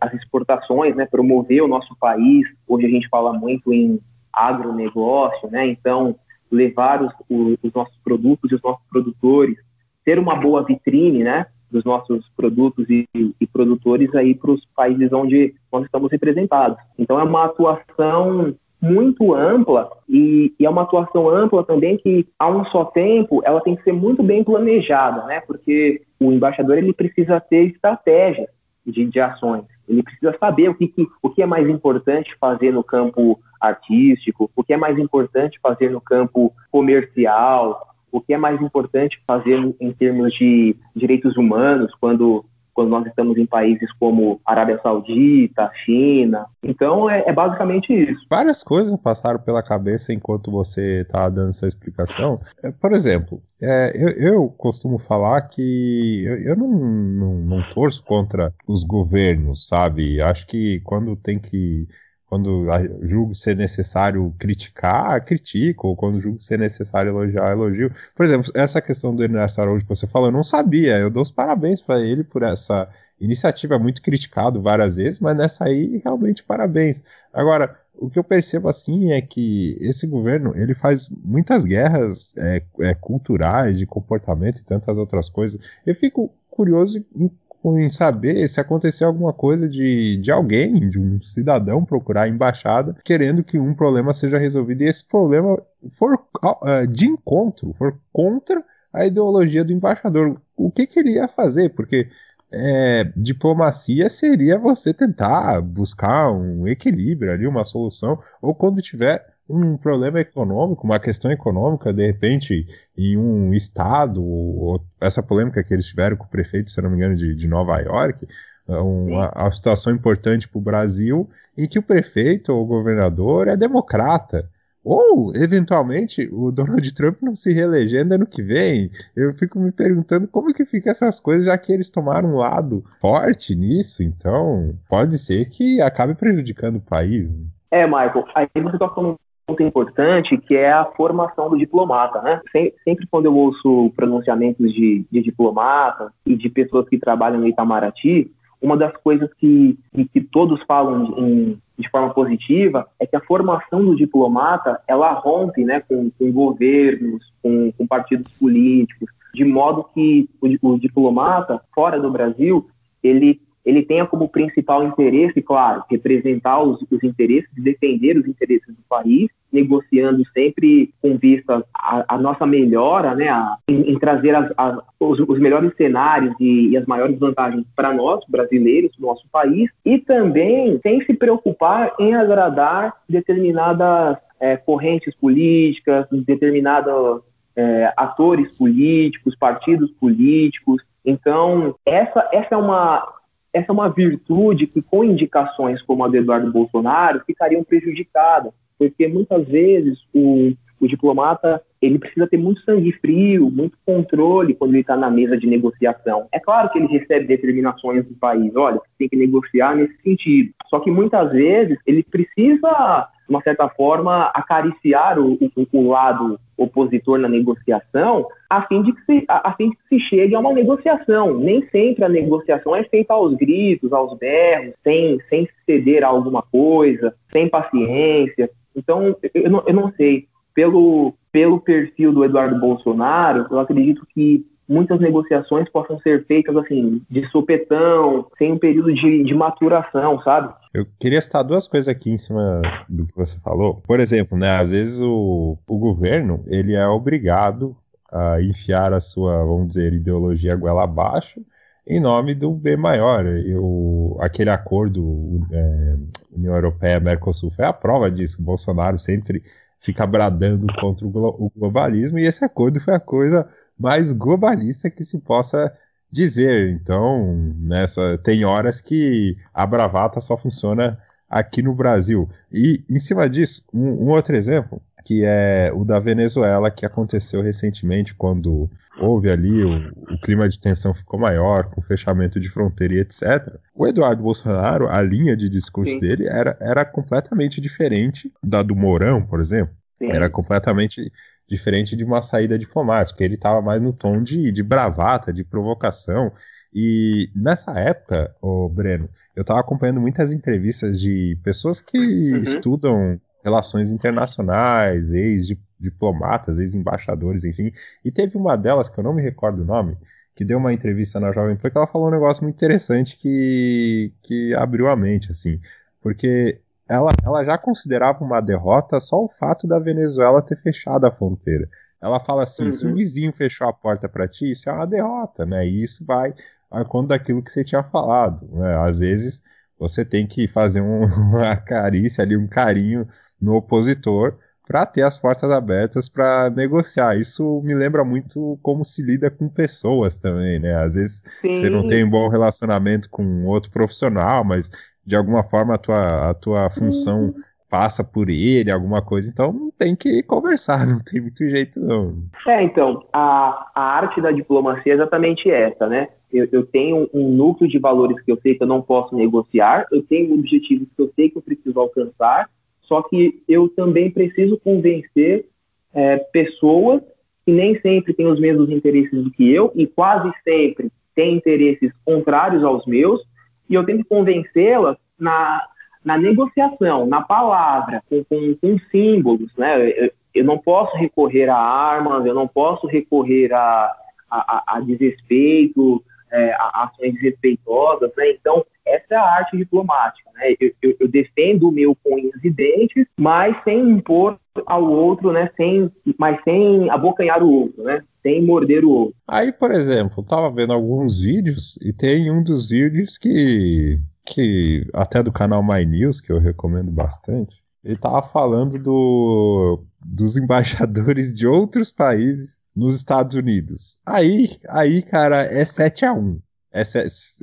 as 0.00 0.14
exportações, 0.14 0.96
né, 0.96 1.06
promover 1.06 1.62
o 1.62 1.68
nosso 1.68 1.94
país. 1.98 2.46
Hoje 2.66 2.86
a 2.86 2.88
gente 2.88 3.08
fala 3.08 3.32
muito 3.32 3.72
em 3.72 4.00
agronegócio, 4.32 5.50
né? 5.50 5.66
Então, 5.66 6.16
levar 6.50 7.02
os, 7.02 7.12
os, 7.28 7.72
nossos 7.74 7.96
produtos 8.02 8.50
e 8.50 8.54
os 8.54 8.62
nossos 8.62 8.84
produtores, 8.88 9.56
ter 10.04 10.18
uma 10.18 10.36
boa 10.36 10.64
vitrine, 10.64 11.22
né? 11.22 11.46
Dos 11.70 11.84
nossos 11.84 12.28
produtos 12.36 12.88
e, 12.88 13.06
e 13.14 13.46
produtores 13.46 14.12
aí 14.14 14.34
para 14.34 14.50
os 14.50 14.64
países 14.74 15.12
onde 15.12 15.54
nós 15.70 15.84
estamos 15.84 16.10
representados. 16.10 16.78
Então, 16.98 17.20
é 17.20 17.22
uma 17.22 17.44
atuação 17.44 18.54
muito 18.80 19.34
ampla 19.34 19.90
e, 20.08 20.54
e, 20.58 20.64
é 20.64 20.70
uma 20.70 20.82
atuação 20.82 21.28
ampla 21.28 21.62
também 21.64 21.98
que, 21.98 22.26
a 22.38 22.48
um 22.48 22.64
só 22.66 22.84
tempo, 22.84 23.42
ela 23.44 23.60
tem 23.60 23.76
que 23.76 23.82
ser 23.82 23.92
muito 23.92 24.22
bem 24.22 24.42
planejada, 24.42 25.26
né? 25.26 25.40
Porque 25.40 26.02
o 26.18 26.32
embaixador 26.32 26.78
ele 26.78 26.92
precisa 26.92 27.38
ter 27.40 27.66
estratégias 27.66 28.48
de, 28.86 29.04
de 29.04 29.20
ações. 29.20 29.64
Ele 29.88 30.02
precisa 30.02 30.34
saber 30.38 30.70
o 30.70 30.74
que, 30.74 30.88
que, 30.88 31.06
o 31.22 31.28
que 31.28 31.42
é 31.42 31.46
mais 31.46 31.68
importante 31.68 32.34
fazer 32.40 32.72
no 32.72 32.82
campo 32.82 33.38
artístico, 33.60 34.50
o 34.56 34.64
que 34.64 34.72
é 34.72 34.76
mais 34.76 34.98
importante 34.98 35.58
fazer 35.62 35.90
no 35.90 36.00
campo 36.00 36.52
comercial, 36.70 37.86
o 38.10 38.20
que 38.20 38.32
é 38.32 38.38
mais 38.38 38.60
importante 38.60 39.20
fazer 39.26 39.58
em 39.80 39.92
termos 39.92 40.32
de 40.32 40.74
direitos 40.96 41.36
humanos, 41.36 41.92
quando, 42.00 42.44
quando 42.80 42.88
nós 42.88 43.06
estamos 43.06 43.36
em 43.36 43.44
países 43.44 43.92
como 43.98 44.40
Arábia 44.46 44.80
Saudita, 44.82 45.70
China. 45.84 46.46
Então, 46.62 47.10
é, 47.10 47.24
é 47.26 47.32
basicamente 47.32 47.92
isso. 47.92 48.24
Várias 48.30 48.64
coisas 48.64 48.96
passaram 48.96 49.38
pela 49.38 49.62
cabeça 49.62 50.14
enquanto 50.14 50.50
você 50.50 51.02
estava 51.02 51.24
tá 51.24 51.28
dando 51.28 51.50
essa 51.50 51.66
explicação. 51.66 52.40
É, 52.64 52.70
por 52.70 52.92
exemplo, 52.92 53.42
é, 53.60 53.92
eu, 53.94 54.08
eu, 54.32 54.48
costumo 54.48 54.98
falar 54.98 55.42
que 55.42 56.24
eu, 56.24 56.38
eu 56.38 56.56
não, 56.56 56.68
não, 56.68 57.34
não 57.34 57.62
torço 57.70 58.02
contra 58.02 58.50
os 58.66 58.82
governos, 58.82 59.68
sabe? 59.68 60.18
Acho 60.22 60.46
que 60.46 60.80
quando 60.80 61.14
tem 61.14 61.38
que 61.38 61.86
quando 62.30 62.64
julgo 63.02 63.34
ser 63.34 63.56
necessário 63.56 64.32
criticar, 64.38 65.24
critico, 65.24 65.88
ou 65.88 65.96
quando 65.96 66.20
julgo 66.20 66.40
ser 66.40 66.60
necessário 66.60 67.10
elogiar, 67.10 67.50
elogio. 67.50 67.92
Por 68.14 68.24
exemplo, 68.24 68.48
essa 68.54 68.80
questão 68.80 69.12
do 69.12 69.24
Ernesto 69.24 69.60
Araújo 69.60 69.84
que 69.84 69.88
você 69.88 70.06
falou, 70.06 70.28
eu 70.28 70.32
não 70.32 70.44
sabia, 70.44 70.96
eu 70.96 71.10
dou 71.10 71.24
os 71.24 71.30
parabéns 71.32 71.80
para 71.80 72.00
ele 72.00 72.22
por 72.22 72.44
essa 72.44 72.88
iniciativa, 73.20 73.80
muito 73.80 74.00
criticado 74.00 74.62
várias 74.62 74.94
vezes, 74.94 75.18
mas 75.18 75.36
nessa 75.36 75.64
aí, 75.64 76.00
realmente, 76.04 76.44
parabéns. 76.44 77.02
Agora, 77.32 77.76
o 77.94 78.08
que 78.08 78.18
eu 78.18 78.24
percebo 78.24 78.68
assim 78.68 79.10
é 79.10 79.20
que 79.20 79.76
esse 79.80 80.06
governo 80.06 80.52
ele 80.54 80.72
faz 80.72 81.08
muitas 81.08 81.64
guerras 81.64 82.32
é, 82.38 82.62
é, 82.78 82.94
culturais, 82.94 83.76
de 83.76 83.86
comportamento 83.86 84.60
e 84.60 84.64
tantas 84.64 84.96
outras 84.96 85.28
coisas. 85.28 85.60
Eu 85.84 85.96
fico 85.96 86.32
curioso 86.48 87.04
em, 87.16 87.28
em 87.64 87.88
saber 87.88 88.48
se 88.48 88.60
aconteceu 88.60 89.06
alguma 89.06 89.32
coisa 89.32 89.68
de, 89.68 90.16
de 90.16 90.30
alguém, 90.30 90.88
de 90.88 90.98
um 90.98 91.20
cidadão 91.20 91.84
procurar 91.84 92.22
a 92.22 92.28
embaixada 92.28 92.96
querendo 93.04 93.44
que 93.44 93.58
um 93.58 93.74
problema 93.74 94.12
seja 94.12 94.38
resolvido 94.38 94.82
e 94.82 94.88
esse 94.88 95.06
problema 95.06 95.60
for 95.92 96.14
uh, 96.14 96.86
de 96.86 97.06
encontro, 97.06 97.74
for 97.78 97.98
contra 98.12 98.64
a 98.92 99.06
ideologia 99.06 99.64
do 99.64 99.72
embaixador. 99.72 100.40
O 100.56 100.70
que, 100.70 100.86
que 100.86 100.98
ele 100.98 101.12
ia 101.12 101.28
fazer? 101.28 101.70
Porque 101.70 102.08
é, 102.52 103.04
diplomacia 103.16 104.10
seria 104.10 104.58
você 104.58 104.92
tentar 104.92 105.60
buscar 105.60 106.32
um 106.32 106.66
equilíbrio 106.66 107.32
ali, 107.32 107.46
uma 107.46 107.64
solução, 107.64 108.18
ou 108.42 108.54
quando 108.54 108.82
tiver 108.82 109.24
um 109.50 109.76
problema 109.76 110.20
econômico, 110.20 110.84
uma 110.84 111.00
questão 111.00 111.30
econômica, 111.30 111.92
de 111.92 112.06
repente, 112.06 112.66
em 112.96 113.16
um 113.16 113.52
estado, 113.52 114.22
ou 114.22 114.80
essa 115.00 115.22
polêmica 115.22 115.62
que 115.62 115.74
eles 115.74 115.86
tiveram 115.86 116.16
com 116.16 116.24
o 116.24 116.28
prefeito, 116.28 116.70
se 116.70 116.80
não 116.80 116.90
me 116.90 116.96
engano, 116.96 117.16
de, 117.16 117.34
de 117.34 117.48
Nova 117.48 117.78
York, 117.80 118.26
uma, 118.66 119.32
uma 119.34 119.50
situação 119.50 119.92
importante 119.92 120.48
para 120.48 120.58
o 120.58 120.62
Brasil, 120.62 121.28
em 121.56 121.66
que 121.66 121.78
o 121.78 121.82
prefeito 121.82 122.52
ou 122.52 122.62
o 122.62 122.66
governador 122.66 123.48
é 123.48 123.56
democrata. 123.56 124.48
Ou, 124.82 125.34
eventualmente, 125.34 126.26
o 126.32 126.50
Donald 126.50 126.94
Trump 126.94 127.20
não 127.20 127.36
se 127.36 127.52
reelegendo 127.52 128.14
ano 128.14 128.26
que 128.26 128.42
vem. 128.42 128.90
Eu 129.14 129.34
fico 129.34 129.58
me 129.58 129.70
perguntando 129.70 130.26
como 130.26 130.54
que 130.54 130.64
fica 130.64 130.90
essas 130.90 131.20
coisas, 131.20 131.44
já 131.44 131.58
que 131.58 131.72
eles 131.72 131.90
tomaram 131.90 132.30
um 132.30 132.36
lado 132.36 132.82
forte 132.98 133.54
nisso. 133.54 134.02
Então, 134.02 134.74
pode 134.88 135.18
ser 135.18 135.46
que 135.46 135.82
acabe 135.82 136.14
prejudicando 136.14 136.76
o 136.76 136.80
país. 136.80 137.30
Né? 137.30 137.44
É, 137.70 137.86
Michael, 137.86 138.24
aí 138.34 138.48
você 138.54 138.76
está 138.76 138.88
falando 138.88 139.18
ponto 139.50 139.62
importante, 139.62 140.38
que 140.38 140.56
é 140.56 140.72
a 140.72 140.84
formação 140.84 141.50
do 141.50 141.58
diplomata, 141.58 142.22
né? 142.22 142.40
Sempre 142.84 143.06
quando 143.10 143.26
eu 143.26 143.34
ouço 143.34 143.92
pronunciamentos 143.96 144.72
de, 144.72 145.04
de 145.10 145.22
diplomata 145.22 146.12
e 146.24 146.36
de 146.36 146.48
pessoas 146.48 146.88
que 146.88 146.98
trabalham 146.98 147.40
no 147.40 147.48
Itamaraty, 147.48 148.30
uma 148.62 148.76
das 148.76 148.94
coisas 148.98 149.28
que, 149.34 149.78
que 150.12 150.20
todos 150.20 150.62
falam 150.64 151.18
em, 151.18 151.58
de 151.78 151.88
forma 151.88 152.12
positiva 152.12 152.86
é 152.98 153.06
que 153.06 153.16
a 153.16 153.20
formação 153.20 153.84
do 153.84 153.96
diplomata 153.96 154.80
ela 154.86 155.12
rompe 155.12 155.64
né, 155.64 155.80
com, 155.80 156.10
com 156.10 156.30
governos, 156.30 157.32
com, 157.42 157.72
com, 157.72 157.86
partidos 157.86 158.30
políticos, 158.38 159.08
de 159.34 159.44
modo 159.44 159.86
que 159.94 160.28
o, 160.40 160.68
o 160.68 160.78
diplomata 160.78 161.60
fora 161.74 161.98
do 161.98 162.10
Brasil 162.10 162.68
ele 163.02 163.40
ele 163.64 163.82
tenha 163.82 164.06
como 164.06 164.28
principal 164.28 164.84
interesse, 164.86 165.42
claro, 165.42 165.84
representar 165.90 166.62
os, 166.62 166.80
os 166.90 167.04
interesses, 167.04 167.48
defender 167.54 168.16
os 168.16 168.26
interesses 168.26 168.66
do 168.68 168.82
país, 168.88 169.28
negociando 169.52 170.22
sempre 170.32 170.92
com 171.00 171.16
vista 171.16 171.64
à, 171.74 172.18
nossa 172.18 172.46
melhora, 172.46 173.14
né, 173.14 173.28
a, 173.28 173.56
em, 173.68 173.92
em, 173.92 173.98
trazer 173.98 174.34
as, 174.34 174.52
as, 174.56 174.78
os, 174.98 175.20
os, 175.20 175.38
melhores 175.38 175.74
cenários 175.76 176.34
e, 176.38 176.68
e 176.68 176.76
as 176.76 176.86
maiores 176.86 177.18
vantagens 177.18 177.64
para 177.74 177.92
nós, 177.92 178.20
brasileiros, 178.28 178.92
nosso 178.98 179.24
país, 179.30 179.70
e 179.84 179.98
também 179.98 180.78
sem 180.82 181.04
se 181.04 181.14
preocupar 181.14 181.92
em 181.98 182.14
agradar 182.14 182.94
determinadas 183.08 184.16
é, 184.38 184.56
correntes 184.56 185.14
políticas, 185.16 186.06
determinados 186.10 187.22
é, 187.56 187.92
atores 187.96 188.50
políticos, 188.52 189.36
partidos 189.36 189.90
políticos. 189.92 190.82
Então, 191.04 191.74
essa, 191.84 192.28
essa 192.32 192.54
é 192.54 192.56
uma 192.56 193.20
essa 193.52 193.66
é 193.68 193.72
uma 193.72 193.88
virtude 193.88 194.66
que, 194.66 194.80
com 194.80 195.02
indicações 195.02 195.82
como 195.82 196.04
a 196.04 196.08
do 196.08 196.16
Eduardo 196.16 196.52
Bolsonaro, 196.52 197.22
ficariam 197.26 197.64
prejudicadas, 197.64 198.52
porque 198.80 199.06
muitas 199.06 199.46
vezes 199.46 199.98
o, 200.10 200.54
o 200.80 200.88
diplomata 200.88 201.62
ele 201.82 201.98
precisa 201.98 202.26
ter 202.26 202.38
muito 202.38 202.62
sangue 202.62 202.92
frio, 202.92 203.50
muito 203.50 203.76
controle 203.84 204.54
quando 204.54 204.70
ele 204.72 204.80
está 204.80 204.96
na 204.96 205.10
mesa 205.10 205.36
de 205.36 205.46
negociação. 205.46 206.26
É 206.32 206.40
claro 206.40 206.70
que 206.70 206.78
ele 206.78 206.86
recebe 206.86 207.26
determinações 207.26 208.06
do 208.06 208.14
país, 208.14 208.56
olha, 208.56 208.80
tem 208.98 209.06
que 209.06 209.16
negociar 209.16 209.76
nesse 209.76 209.94
sentido. 210.02 210.50
Só 210.68 210.80
que 210.80 210.90
muitas 210.90 211.30
vezes 211.30 211.78
ele 211.86 212.02
precisa 212.02 213.08
de 213.30 213.34
uma 213.36 213.42
certa 213.42 213.68
forma, 213.68 214.24
acariciar 214.34 215.16
o, 215.16 215.34
o, 215.34 215.66
o, 215.72 215.88
lado 215.88 216.38
opositor 216.56 217.16
na 217.16 217.28
negociação, 217.28 218.26
a 218.50 218.62
fim, 218.62 218.82
de 218.82 218.92
que 218.92 219.04
se, 219.04 219.24
a, 219.28 219.50
a 219.50 219.54
fim 219.54 219.70
de 219.70 219.76
que 219.76 219.82
se 219.88 220.00
chegue 220.00 220.34
a 220.34 220.40
uma 220.40 220.52
negociação. 220.52 221.38
Nem 221.38 221.64
sempre 221.68 222.04
a 222.04 222.08
negociação 222.08 222.74
é 222.74 222.82
feita 222.82 223.14
aos 223.14 223.36
gritos, 223.36 223.92
aos 223.92 224.18
berros, 224.18 224.74
sem, 224.82 225.20
sem 225.28 225.48
ceder 225.64 226.02
a 226.02 226.08
alguma 226.08 226.42
coisa, 226.42 227.14
sem 227.32 227.48
paciência. 227.48 228.50
Então, 228.74 229.16
eu 229.34 229.50
não, 229.50 229.62
eu 229.66 229.74
não 229.74 229.92
sei. 229.92 230.28
Pelo, 230.54 231.14
pelo 231.30 231.60
perfil 231.60 232.12
do 232.12 232.24
Eduardo 232.24 232.58
Bolsonaro, 232.58 233.46
eu 233.50 233.58
acredito 233.60 234.06
que 234.12 234.44
muitas 234.70 235.00
negociações 235.00 235.68
possam 235.68 235.98
ser 235.98 236.24
feitas 236.26 236.56
assim, 236.56 237.02
de 237.10 237.26
sopetão, 237.30 238.26
sem 238.38 238.52
um 238.52 238.58
período 238.58 238.92
de, 238.94 239.24
de 239.24 239.34
maturação, 239.34 240.20
sabe? 240.22 240.54
Eu 240.72 240.86
queria 240.98 241.20
citar 241.20 241.42
duas 241.42 241.66
coisas 241.66 241.88
aqui 241.88 242.10
em 242.10 242.18
cima 242.18 242.62
do 242.88 243.04
que 243.04 243.16
você 243.16 243.38
falou. 243.40 243.82
Por 243.86 243.98
exemplo, 243.98 244.38
né, 244.38 244.50
às 244.50 244.70
vezes 244.70 245.00
o, 245.00 245.58
o 245.66 245.78
governo 245.78 246.44
ele 246.46 246.74
é 246.74 246.86
obrigado 246.86 247.76
a 248.12 248.40
enfiar 248.40 248.92
a 248.92 249.00
sua, 249.00 249.44
vamos 249.44 249.68
dizer, 249.68 249.92
ideologia 249.92 250.54
goela 250.54 250.84
abaixo 250.84 251.40
em 251.86 252.00
nome 252.00 252.34
do 252.34 252.52
bem 252.52 252.76
maior. 252.76 253.26
Eu, 253.26 254.16
aquele 254.20 254.50
acordo 254.50 255.40
é, 255.50 255.96
União 256.32 256.54
Europeia-Mercosul 256.54 257.50
foi 257.50 257.64
a 257.64 257.72
prova 257.72 258.10
disso. 258.10 258.40
O 258.40 258.44
Bolsonaro 258.44 258.98
sempre 258.98 259.42
fica 259.80 260.06
bradando 260.06 260.66
contra 260.80 261.06
o, 261.06 261.10
glo 261.10 261.36
o 261.38 261.50
globalismo 261.56 262.18
e 262.18 262.26
esse 262.26 262.44
acordo 262.44 262.80
foi 262.80 262.94
a 262.94 263.00
coisa 263.00 263.48
mais 263.78 264.12
globalista 264.12 264.90
que 264.90 265.04
se 265.04 265.18
possa 265.18 265.72
dizer. 266.12 266.70
Então, 266.70 267.54
nessa 267.56 268.18
tem 268.18 268.44
horas 268.44 268.80
que 268.80 269.36
a 269.54 269.66
bravata 269.66 270.20
só 270.20 270.36
funciona 270.36 270.98
aqui 271.28 271.62
no 271.62 271.74
Brasil. 271.74 272.28
E 272.52 272.84
em 272.90 272.98
cima 272.98 273.28
disso, 273.28 273.64
um, 273.72 274.04
um 274.04 274.08
outro 274.08 274.36
exemplo 274.36 274.82
que 275.04 275.24
é 275.24 275.70
o 275.74 275.84
da 275.84 275.98
Venezuela, 275.98 276.70
que 276.70 276.84
aconteceu 276.84 277.42
recentemente, 277.42 278.14
quando 278.14 278.70
houve 278.98 279.30
ali 279.30 279.64
o, 279.64 279.92
o, 280.12 280.20
clima 280.20 280.48
de 280.48 280.58
tensão 280.58 280.94
ficou 280.94 281.18
maior, 281.18 281.66
com 281.70 281.80
fechamento 281.82 282.38
de 282.38 282.50
fronteira 282.50 282.94
e 282.94 283.00
etc. 283.00 283.54
O 283.74 283.86
Eduardo 283.86 284.22
Bolsonaro, 284.22 284.88
a 284.88 285.00
linha 285.02 285.36
de 285.36 285.48
discurso 285.48 285.94
Sim. 285.94 286.00
dele 286.00 286.26
era, 286.26 286.56
era 286.60 286.84
completamente 286.84 287.60
diferente 287.60 288.32
da 288.42 288.62
do 288.62 288.76
Mourão, 288.76 289.22
por 289.24 289.40
exemplo. 289.40 289.74
Sim. 289.96 290.10
Era 290.10 290.30
completamente 290.30 291.12
diferente 291.50 291.96
de 291.96 292.04
uma 292.04 292.22
saída 292.22 292.58
diplomática. 292.58 293.24
Ele 293.24 293.34
estava 293.34 293.60
mais 293.60 293.82
no 293.82 293.92
tom 293.92 294.22
de, 294.22 294.52
de 294.52 294.62
bravata, 294.62 295.32
de 295.32 295.42
provocação. 295.42 296.32
E 296.72 297.28
nessa 297.34 297.72
época, 297.78 298.34
o 298.40 298.68
Breno, 298.68 299.08
eu 299.34 299.40
estava 299.40 299.58
acompanhando 299.58 300.00
muitas 300.00 300.32
entrevistas 300.32 301.00
de 301.00 301.36
pessoas 301.42 301.80
que 301.80 301.98
uhum. 301.98 302.42
estudam 302.42 303.20
relações 303.42 303.90
internacionais, 303.90 305.12
ex-diplomatas, 305.12 306.58
ex-embaixadores, 306.58 307.44
enfim. 307.44 307.72
E 308.04 308.10
teve 308.10 308.36
uma 308.36 308.56
delas, 308.56 308.88
que 308.88 308.98
eu 308.98 309.04
não 309.04 309.14
me 309.14 309.22
recordo 309.22 309.62
o 309.62 309.64
nome, 309.64 309.96
que 310.34 310.44
deu 310.44 310.58
uma 310.58 310.72
entrevista 310.72 311.18
na 311.20 311.32
Jovem 311.32 311.56
Pan, 311.56 311.70
que 311.70 311.76
ela 311.76 311.86
falou 311.86 312.08
um 312.08 312.12
negócio 312.12 312.42
muito 312.42 312.56
interessante 312.56 313.16
que, 313.16 314.12
que 314.22 314.54
abriu 314.54 314.88
a 314.88 314.96
mente, 314.96 315.30
assim. 315.30 315.60
Porque 316.00 316.60
ela, 316.88 317.12
ela 317.24 317.44
já 317.44 317.56
considerava 317.56 318.24
uma 318.24 318.40
derrota 318.40 318.98
só 319.00 319.22
o 319.22 319.28
fato 319.28 319.68
da 319.68 319.78
Venezuela 319.78 320.42
ter 320.42 320.56
fechado 320.56 321.06
a 321.06 321.10
fronteira. 321.12 321.68
Ela 322.00 322.18
fala 322.18 322.42
assim: 322.42 322.64
uhum. 322.64 322.72
se 322.72 322.86
o 322.86 322.94
vizinho 322.94 323.32
fechou 323.32 323.68
a 323.68 323.72
porta 323.72 324.08
para 324.08 324.26
ti, 324.26 324.50
isso 324.50 324.68
é 324.68 324.72
uma 324.72 324.86
derrota, 324.86 325.44
né? 325.44 325.66
E 325.66 325.82
isso 325.82 326.04
vai 326.04 326.34
a 326.70 326.84
conta 326.84 327.08
daquilo 327.08 327.42
que 327.42 327.52
você 327.52 327.64
tinha 327.64 327.82
falado. 327.82 328.48
Né? 328.52 328.76
Às 328.86 329.00
vezes 329.00 329.42
você 329.78 330.04
tem 330.04 330.26
que 330.26 330.46
fazer 330.46 330.80
um, 330.80 331.04
uma 331.30 331.56
carícia 331.56 332.22
ali, 332.22 332.36
um 332.36 332.46
carinho 332.46 333.06
no 333.40 333.54
opositor 333.54 334.34
para 334.70 334.86
ter 334.86 335.02
as 335.02 335.18
portas 335.18 335.50
abertas 335.50 336.08
para 336.08 336.48
negociar. 336.48 337.18
Isso 337.18 337.60
me 337.64 337.74
lembra 337.74 338.04
muito 338.04 338.56
como 338.62 338.84
se 338.84 339.02
lida 339.02 339.28
com 339.28 339.48
pessoas 339.48 340.16
também, 340.16 340.60
né? 340.60 340.74
Às 340.76 340.94
vezes 340.94 341.24
Sim. 341.40 341.54
você 341.54 341.68
não 341.68 341.88
tem 341.88 342.04
um 342.04 342.10
bom 342.10 342.28
relacionamento 342.28 343.10
com 343.10 343.46
outro 343.46 343.68
profissional, 343.72 344.44
mas 344.44 344.70
de 345.04 345.16
alguma 345.16 345.42
forma 345.42 345.74
a 345.74 345.78
tua, 345.78 346.30
a 346.30 346.34
tua 346.34 346.70
função 346.70 347.24
uhum. 347.24 347.34
passa 347.68 348.04
por 348.04 348.30
ele, 348.30 348.70
alguma 348.70 349.02
coisa, 349.02 349.28
então 349.28 349.72
tem 349.76 349.96
que 349.96 350.22
conversar, 350.22 350.86
não 350.86 351.00
tem 351.00 351.20
muito 351.20 351.48
jeito 351.50 351.80
não. 351.80 352.22
É, 352.46 352.62
então, 352.62 353.04
a, 353.12 353.72
a 353.74 353.82
arte 353.82 354.20
da 354.20 354.30
diplomacia 354.30 354.92
é 354.92 354.94
exatamente 354.94 355.50
essa, 355.50 355.88
né? 355.88 356.06
Eu, 356.32 356.46
eu, 356.52 356.64
tenho 356.64 357.10
um 357.12 357.28
núcleo 357.28 357.68
de 357.68 357.80
valores 357.80 358.22
que 358.22 358.30
eu 358.30 358.38
sei 358.40 358.54
que 358.54 358.62
eu 358.62 358.68
não 358.68 358.80
posso 358.80 359.16
negociar, 359.16 359.84
eu 359.90 360.00
tenho 360.00 360.32
objetivos 360.32 360.86
que 360.94 361.02
eu 361.02 361.12
sei 361.16 361.28
que 361.28 361.36
eu 361.36 361.42
preciso 361.42 361.80
alcançar, 361.80 362.48
só 362.90 363.02
que 363.02 363.40
eu 363.48 363.68
também 363.68 364.10
preciso 364.10 364.58
convencer 364.58 365.46
é, 365.94 366.16
pessoas 366.16 367.00
que 367.46 367.52
nem 367.52 367.80
sempre 367.80 368.12
têm 368.12 368.26
os 368.26 368.40
mesmos 368.40 368.68
interesses 368.68 369.22
do 369.22 369.30
que 369.30 369.48
eu 369.48 369.72
e 369.76 369.86
quase 369.86 370.28
sempre 370.42 370.90
têm 371.14 371.36
interesses 371.36 371.92
contrários 372.04 372.64
aos 372.64 372.84
meus, 372.86 373.22
e 373.68 373.74
eu 373.74 373.84
tenho 373.84 373.98
que 373.98 374.04
convencê-las 374.04 374.96
na, 375.16 375.64
na 376.04 376.18
negociação, 376.18 377.06
na 377.06 377.22
palavra, 377.22 378.02
com, 378.10 378.24
com, 378.24 378.56
com 378.60 378.78
símbolos, 378.90 379.54
né? 379.56 379.88
Eu, 379.88 380.10
eu, 380.34 380.44
não 380.44 380.58
posso 380.58 380.96
recorrer 380.96 381.48
a 381.48 381.56
armas, 381.56 382.26
eu 382.26 382.34
não 382.34 382.48
posso 382.48 382.88
recorrer 382.88 383.52
a, 383.52 383.94
a, 384.28 384.64
a 384.66 384.80
desrespeito, 384.80 386.02
é, 386.32 386.54
ações 386.74 387.14
desrespeitosas, 387.14 388.10
né? 388.16 388.30
Então, 388.30 388.64
essa 388.86 389.14
é 389.14 389.16
a 389.16 389.36
arte 389.36 389.56
diplomática, 389.56 390.30
né? 390.34 390.54
Eu, 390.60 390.72
eu, 390.82 390.96
eu, 391.00 391.08
defendo 391.08 391.68
o 391.68 391.72
meu 391.72 391.96
com 392.02 392.14
unhas 392.14 392.42
e 392.42 392.50
dentes, 392.50 393.06
mas 393.16 393.56
sem 393.64 393.78
impor 393.78 394.38
ao 394.66 394.84
outro, 394.84 395.32
né? 395.32 395.50
Sem, 395.56 395.90
mas 396.18 396.42
sem 396.44 396.90
abocanhar 396.90 397.42
o 397.42 397.50
outro, 397.50 397.82
né? 397.82 398.02
Sem 398.22 398.44
morder 398.44 398.84
o 398.84 398.90
outro. 398.90 399.14
Aí, 399.26 399.52
por 399.52 399.70
exemplo, 399.70 400.22
tava 400.22 400.50
vendo 400.50 400.72
alguns 400.72 401.20
vídeos 401.20 401.78
e 401.82 401.92
tem 401.92 402.30
um 402.30 402.42
dos 402.42 402.68
vídeos 402.68 403.16
que 403.16 403.98
que 404.26 404.86
até 404.92 405.22
do 405.22 405.32
canal 405.32 405.62
My 405.62 405.84
News, 405.84 406.20
que 406.20 406.30
eu 406.30 406.38
recomendo 406.38 406.90
bastante, 406.92 407.60
ele 407.82 407.96
tava 407.96 408.22
falando 408.22 408.78
do, 408.78 409.82
dos 410.04 410.36
embaixadores 410.36 411.32
de 411.32 411.46
outros 411.46 411.90
países 411.90 412.59
nos 412.74 412.96
Estados 412.96 413.34
Unidos. 413.34 413.98
Aí, 414.06 414.58
aí 414.68 415.02
cara, 415.02 415.44
é 415.44 415.64
7 415.64 416.04
a 416.04 416.12
1 416.12 416.40
é 416.72 416.82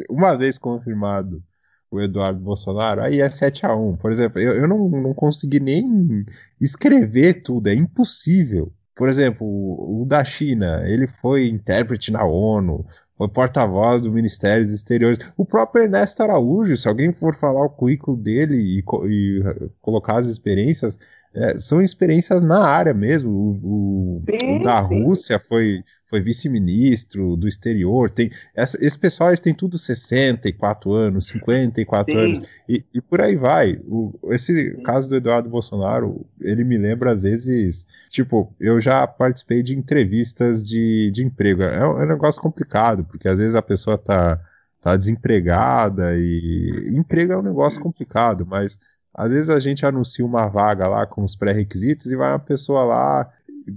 Uma 0.10 0.36
vez 0.36 0.58
confirmado 0.58 1.44
o 1.90 2.02
Eduardo 2.02 2.40
Bolsonaro, 2.40 3.02
aí 3.02 3.22
é 3.22 3.30
7 3.30 3.66
a 3.66 3.76
1 3.76 3.98
Por 3.98 4.12
exemplo, 4.12 4.40
eu, 4.40 4.54
eu 4.56 4.68
não, 4.68 4.90
não 4.90 5.14
consegui 5.14 5.60
nem 5.60 6.26
escrever 6.60 7.42
tudo, 7.42 7.68
é 7.68 7.74
impossível. 7.74 8.74
Por 8.96 9.08
exemplo, 9.08 9.46
o, 9.46 10.02
o 10.02 10.06
da 10.06 10.24
China, 10.26 10.82
ele 10.86 11.08
foi 11.08 11.48
intérprete 11.48 12.12
na 12.12 12.26
ONU, 12.26 12.86
foi 13.16 13.30
porta-voz 13.30 14.02
do 14.04 14.12
Ministério 14.12 14.64
dos 14.64 14.74
Exteriores. 14.74 15.20
O 15.38 15.46
próprio 15.46 15.84
Ernesto 15.84 16.24
Araújo, 16.24 16.76
se 16.76 16.88
alguém 16.88 17.14
for 17.14 17.36
falar 17.36 17.64
o 17.64 17.70
currículo 17.70 18.18
dele 18.18 18.56
e, 18.58 18.84
e 19.08 19.44
colocar 19.82 20.18
as 20.18 20.28
experiências, 20.28 20.98
é, 21.38 21.56
são 21.58 21.84
experiências 21.84 22.42
na 22.42 22.66
área 22.66 22.94
mesmo. 22.96 23.30
O, 23.30 24.18
o, 24.18 24.24
sim, 24.28 24.60
o 24.60 24.64
da 24.64 24.80
Rússia 24.80 25.38
foi, 25.38 25.84
foi 26.10 26.20
vice-ministro 26.20 27.36
do 27.36 27.48
exterior. 27.48 28.10
Tem, 28.10 28.32
essa, 28.56 28.84
esse 28.84 28.98
pessoal 28.98 29.30
eles 29.30 29.40
têm 29.40 29.54
tudo 29.54 29.78
64 29.78 30.92
anos, 30.92 31.28
54 31.28 32.12
sim. 32.12 32.20
anos, 32.20 32.48
e, 32.68 32.84
e, 32.92 33.00
por 33.00 33.22
aí 33.22 33.36
vai. 33.36 33.80
O, 33.86 34.18
esse 34.32 34.74
sim. 34.74 34.82
caso 34.82 35.08
do 35.08 35.16
Eduardo 35.16 35.48
Bolsonaro, 35.48 36.26
ele 36.42 36.64
me 36.64 36.78
lembra 36.78 37.12
às 37.12 37.22
vezes, 37.22 37.86
tipo, 38.10 38.52
eu 38.60 38.82
já 38.82 39.06
participei 39.06 39.62
de 39.62 39.78
entrevistas 39.78 40.68
de, 40.68 41.12
de 41.12 41.24
emprego. 41.24 41.62
É, 41.62 41.78
é 41.78 41.86
um 41.88 42.08
negócio 42.08 42.42
complicado, 42.42 43.06
porque 43.06 43.28
às 43.28 43.38
vezes 43.38 43.54
a 43.54 43.62
pessoa 43.62 43.96
tá, 43.96 44.42
tá 44.82 44.98
desempregada 44.98 46.18
e 46.18 46.90
emprego 46.96 47.34
é 47.34 47.38
um 47.38 47.44
negócio 47.44 47.80
complicado, 47.80 48.44
mas 48.44 48.80
às 49.18 49.32
vezes 49.32 49.50
a 49.50 49.60
gente 49.60 49.84
anuncia 49.84 50.24
uma 50.24 50.48
vaga 50.48 50.88
lá 50.88 51.08
com 51.08 51.24
os 51.24 51.36
pré-requisitos 51.36 52.12
e 52.12 52.16
vai 52.16 52.32
uma 52.32 52.40
pessoa 52.40 52.84
lá, 52.84 53.34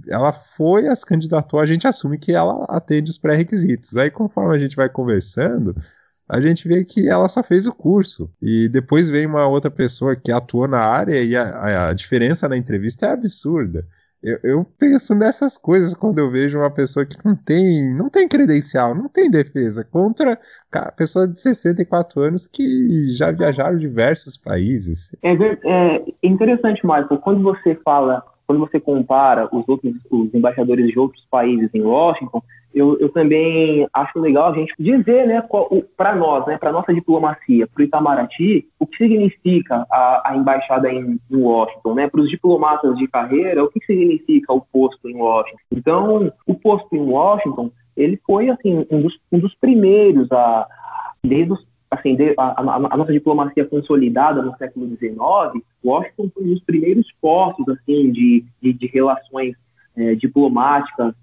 ela 0.07 0.31
foi, 0.31 0.87
as 0.87 1.03
candidatou, 1.03 1.59
a 1.59 1.65
gente 1.65 1.87
assume 1.87 2.19
que 2.19 2.31
ela 2.31 2.63
atende 2.69 3.09
os 3.09 3.17
pré-requisitos. 3.17 3.97
Aí 3.97 4.11
conforme 4.11 4.55
a 4.55 4.59
gente 4.59 4.75
vai 4.75 4.87
conversando, 4.87 5.75
a 6.29 6.39
gente 6.39 6.67
vê 6.67 6.85
que 6.85 7.09
ela 7.09 7.27
só 7.27 7.41
fez 7.41 7.65
o 7.65 7.73
curso. 7.73 8.29
E 8.39 8.69
depois 8.69 9.09
vem 9.09 9.25
uma 9.25 9.47
outra 9.47 9.71
pessoa 9.71 10.15
que 10.15 10.31
atuou 10.31 10.67
na 10.67 10.79
área 10.79 11.21
e 11.21 11.35
a, 11.35 11.89
a 11.89 11.93
diferença 11.93 12.47
na 12.47 12.55
entrevista 12.55 13.07
é 13.07 13.09
absurda. 13.09 13.85
Eu, 14.23 14.37
eu, 14.43 14.65
penso 14.77 15.15
nessas 15.15 15.57
coisas 15.57 15.95
quando 15.95 16.19
eu 16.19 16.29
vejo 16.29 16.59
uma 16.59 16.69
pessoa 16.69 17.05
que 17.05 17.17
não 17.25 17.35
tem, 17.35 17.91
não 17.95 18.07
tem 18.07 18.27
credencial, 18.27 18.93
não 18.93 19.09
tem 19.09 19.31
defesa 19.31 19.83
contra 19.83 20.39
a 20.71 20.91
pessoa 20.91 21.27
de 21.27 21.41
64 21.41 22.21
anos 22.21 22.45
que 22.45 23.07
já 23.07 23.31
viajaram 23.31 23.77
diversos 23.77 24.37
países. 24.37 25.15
É, 25.23 25.33
é 25.33 26.03
interessante, 26.21 26.85
Michael, 26.85 27.17
quando 27.21 27.41
você 27.41 27.73
fala, 27.83 28.23
quando 28.51 28.59
você 28.59 28.81
compara 28.81 29.47
os 29.55 29.67
outros 29.69 29.93
os 30.09 30.33
embaixadores 30.33 30.87
de 30.89 30.99
outros 30.99 31.25
países 31.31 31.69
em 31.73 31.83
Washington, 31.83 32.43
eu, 32.73 32.99
eu 32.99 33.07
também 33.07 33.87
acho 33.93 34.19
legal 34.19 34.51
a 34.51 34.55
gente 34.55 34.73
dizer, 34.77 35.25
né, 35.25 35.41
para 35.95 36.15
nós, 36.15 36.45
né, 36.45 36.57
para 36.57 36.71
nossa 36.71 36.93
diplomacia, 36.93 37.65
para 37.65 37.81
o 37.81 37.83
Itamaraty, 37.83 38.67
o 38.77 38.85
que 38.85 38.97
significa 38.97 39.85
a, 39.89 40.31
a 40.31 40.37
embaixada 40.37 40.91
em, 40.91 41.17
em, 41.31 41.37
Washington, 41.37 41.93
né, 41.93 42.09
para 42.09 42.19
os 42.19 42.29
diplomatas 42.29 42.97
de 42.97 43.07
carreira, 43.07 43.63
o 43.63 43.69
que 43.69 43.79
significa 43.85 44.51
o 44.53 44.61
posto 44.61 45.09
em 45.09 45.15
Washington. 45.15 45.59
Então, 45.71 46.33
o 46.45 46.53
posto 46.53 46.93
em 46.93 47.01
Washington, 47.01 47.71
ele 47.95 48.19
foi 48.25 48.49
assim 48.49 48.85
um 48.91 49.01
dos, 49.01 49.17
um 49.31 49.39
dos 49.39 49.55
primeiros 49.55 50.29
a 50.31 50.67
desde 51.23 51.53
os, 51.53 51.65
assim, 51.89 52.17
a, 52.37 52.61
a, 52.61 52.75
a, 52.75 52.97
nossa 52.97 53.13
diplomacia 53.13 53.65
consolidada 53.65 54.41
no 54.41 54.55
século 54.57 54.87
XIX, 54.87 55.63
Washington 55.83 56.29
foi 56.33 56.43
um 56.43 56.53
dos 56.53 56.63
primeiros 56.63 57.07
postos 57.19 57.67
assim 57.69 58.11
de, 58.11 58.45
de, 58.61 58.73
de 58.73 58.87
relações 58.87 59.55
é, 59.95 60.15
diplomáticas 60.15 61.13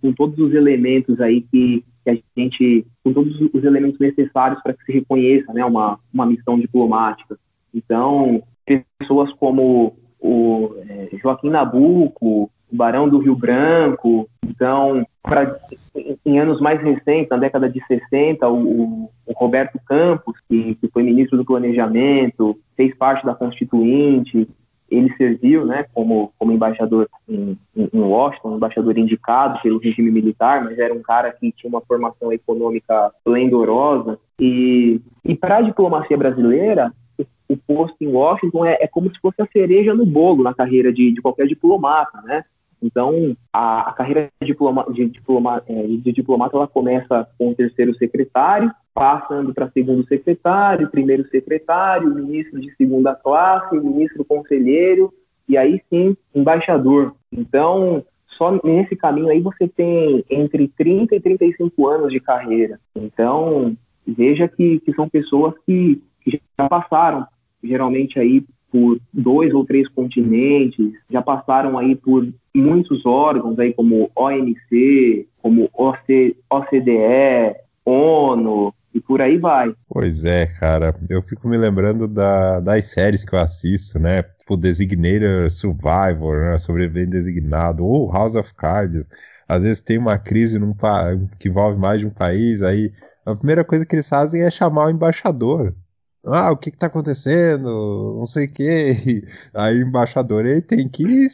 com 0.00 0.12
todos 0.12 0.38
os 0.38 0.54
elementos 0.54 1.20
aí 1.20 1.42
que, 1.42 1.84
que, 2.02 2.10
a 2.10 2.18
gente, 2.36 2.86
com 3.04 3.12
todos 3.12 3.38
os 3.40 3.64
elementos 3.64 3.98
necessários 3.98 4.60
para 4.62 4.72
que 4.72 4.84
se 4.84 4.92
reconheça, 4.92 5.52
né, 5.52 5.64
uma, 5.64 5.98
uma 6.12 6.26
missão 6.26 6.58
diplomática. 6.58 7.38
Então, 7.74 8.42
pessoas 8.98 9.32
como 9.34 9.96
o 10.18 10.74
é, 10.88 11.10
Joaquim 11.22 11.50
Nabuco, 11.50 12.50
Barão 12.70 13.08
do 13.08 13.18
Rio 13.18 13.36
Branco, 13.36 14.28
então, 14.44 15.06
pra, 15.22 15.56
em 16.24 16.38
anos 16.38 16.60
mais 16.60 16.80
recentes, 16.80 17.28
na 17.30 17.36
década 17.36 17.68
de 17.68 17.84
60, 17.86 18.48
o, 18.48 19.10
o 19.26 19.32
Roberto 19.34 19.78
Campos, 19.86 20.36
que, 20.48 20.74
que 20.76 20.88
foi 20.88 21.02
ministro 21.02 21.36
do 21.36 21.44
Planejamento, 21.44 22.58
fez 22.76 22.94
parte 22.96 23.24
da 23.24 23.34
Constituinte, 23.34 24.48
ele 24.90 25.12
serviu 25.16 25.64
né, 25.64 25.84
como, 25.92 26.32
como 26.38 26.52
embaixador 26.52 27.08
em, 27.28 27.58
em, 27.76 28.00
Washington, 28.00 28.56
embaixador 28.56 28.96
indicado 28.96 29.60
pelo 29.60 29.78
regime 29.78 30.10
militar, 30.10 30.62
mas 30.62 30.78
era 30.78 30.94
um 30.94 31.02
cara 31.02 31.32
que 31.32 31.52
tinha 31.52 31.68
uma 31.68 31.80
formação 31.80 32.32
econômica 32.32 33.12
esplendorosa. 33.18 34.18
E, 34.38 35.00
e 35.24 35.34
para 35.34 35.56
a 35.56 35.62
diplomacia 35.62 36.16
brasileira, 36.16 36.92
o, 37.48 37.56
posto 37.56 37.96
em 38.00 38.08
Washington 38.08 38.64
é, 38.64 38.78
é, 38.80 38.86
como 38.86 39.12
se 39.12 39.20
fosse 39.20 39.40
a 39.42 39.46
cereja 39.46 39.94
no 39.94 40.06
bolo 40.06 40.42
na 40.42 40.54
carreira 40.54 40.92
de, 40.92 41.12
de 41.12 41.20
qualquer 41.20 41.46
diplomata, 41.46 42.20
né? 42.22 42.44
Então, 42.86 43.36
a, 43.52 43.90
a 43.90 43.92
carreira 43.92 44.30
de, 44.40 44.46
diploma, 44.46 44.86
de, 44.92 45.06
diploma, 45.06 45.62
é, 45.68 45.86
de 45.86 46.12
diplomata 46.12 46.56
ela 46.56 46.68
começa 46.68 47.28
com 47.36 47.50
o 47.50 47.54
terceiro 47.54 47.94
secretário, 47.96 48.70
passando 48.94 49.52
para 49.52 49.70
segundo 49.70 50.06
secretário, 50.06 50.88
primeiro 50.88 51.28
secretário, 51.28 52.14
ministro 52.14 52.60
de 52.60 52.74
segunda 52.76 53.14
classe, 53.14 53.76
ministro 53.76 54.24
conselheiro 54.24 55.12
e 55.48 55.56
aí 55.56 55.80
sim 55.90 56.16
embaixador. 56.34 57.14
Então, 57.32 58.04
só 58.28 58.58
nesse 58.62 58.94
caminho 58.96 59.28
aí 59.28 59.40
você 59.40 59.68
tem 59.68 60.24
entre 60.30 60.68
30 60.68 61.16
e 61.16 61.20
35 61.20 61.88
anos 61.88 62.12
de 62.12 62.20
carreira. 62.20 62.78
Então, 62.94 63.76
veja 64.06 64.48
que, 64.48 64.80
que 64.80 64.92
são 64.94 65.08
pessoas 65.08 65.54
que, 65.64 66.02
que 66.22 66.40
já 66.58 66.68
passaram 66.68 67.26
geralmente 67.62 68.18
aí 68.18 68.44
por 68.70 68.98
dois 69.12 69.54
ou 69.54 69.64
três 69.64 69.88
continentes, 69.88 70.92
já 71.10 71.22
passaram 71.22 71.78
aí 71.78 71.94
por 71.94 72.28
muitos 72.54 73.04
órgãos 73.06 73.58
aí 73.58 73.72
como 73.72 74.10
OMC, 74.16 75.26
como 75.42 75.70
OC, 75.72 76.36
OCDE, 76.50 77.56
ONU, 77.84 78.74
e 78.96 79.00
por 79.00 79.20
aí 79.20 79.36
vai. 79.36 79.74
Pois 79.88 80.24
é, 80.24 80.46
cara. 80.46 80.94
Eu 81.08 81.22
fico 81.22 81.46
me 81.46 81.58
lembrando 81.58 82.08
da, 82.08 82.60
das 82.60 82.86
séries 82.86 83.24
que 83.24 83.34
eu 83.34 83.38
assisto, 83.38 83.98
né? 83.98 84.22
Tipo 84.22 84.56
Designator 84.56 85.50
Survivor, 85.50 86.40
né? 86.40 86.58
Sobrevivente 86.58 87.10
Designado, 87.10 87.84
ou 87.84 88.10
House 88.10 88.36
of 88.36 88.54
Cards. 88.54 89.08
Às 89.46 89.64
vezes 89.64 89.82
tem 89.82 89.98
uma 89.98 90.18
crise 90.18 90.58
num 90.58 90.74
que 91.38 91.48
envolve 91.48 91.78
mais 91.78 92.00
de 92.00 92.06
um 92.06 92.10
país, 92.10 92.62
aí 92.62 92.90
a 93.24 93.34
primeira 93.34 93.64
coisa 93.64 93.84
que 93.84 93.94
eles 93.94 94.08
fazem 94.08 94.42
é 94.42 94.50
chamar 94.50 94.86
o 94.86 94.90
embaixador. 94.90 95.74
Ah, 96.26 96.50
o 96.50 96.56
que 96.56 96.70
que 96.70 96.78
tá 96.78 96.86
acontecendo? 96.86 98.16
Não 98.18 98.26
sei 98.26 98.46
o 98.46 98.52
que. 98.52 99.24
Aí 99.54 99.82
o 99.82 99.86
embaixador 99.86 100.44
ele 100.44 100.60
tem 100.60 100.88
que 100.88 101.26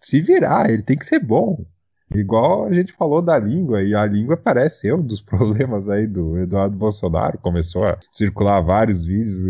se 0.00 0.20
virar, 0.20 0.70
ele 0.70 0.82
tem 0.82 0.98
que 0.98 1.04
ser 1.04 1.20
bom. 1.20 1.64
Igual 2.12 2.66
a 2.66 2.72
gente 2.72 2.92
falou 2.92 3.22
da 3.22 3.38
língua, 3.38 3.82
e 3.82 3.94
a 3.94 4.04
língua 4.04 4.36
parece 4.36 4.80
ser 4.80 4.94
um 4.94 5.02
dos 5.02 5.22
problemas 5.22 5.88
aí 5.88 6.06
do 6.08 6.38
Eduardo 6.38 6.76
Bolsonaro. 6.76 7.38
Começou 7.38 7.86
a 7.86 7.96
circular 8.12 8.60
vários 8.60 9.04
vídeos 9.04 9.46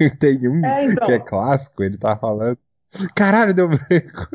e 0.00 0.10
tem 0.18 0.48
um 0.48 0.64
é, 0.66 0.86
então... 0.86 1.06
que 1.06 1.12
é 1.12 1.18
clássico, 1.20 1.82
ele 1.82 1.96
tá 1.96 2.16
falando. 2.16 2.58
Caralho, 3.14 3.54
deu 3.54 3.68
branco. 3.68 4.28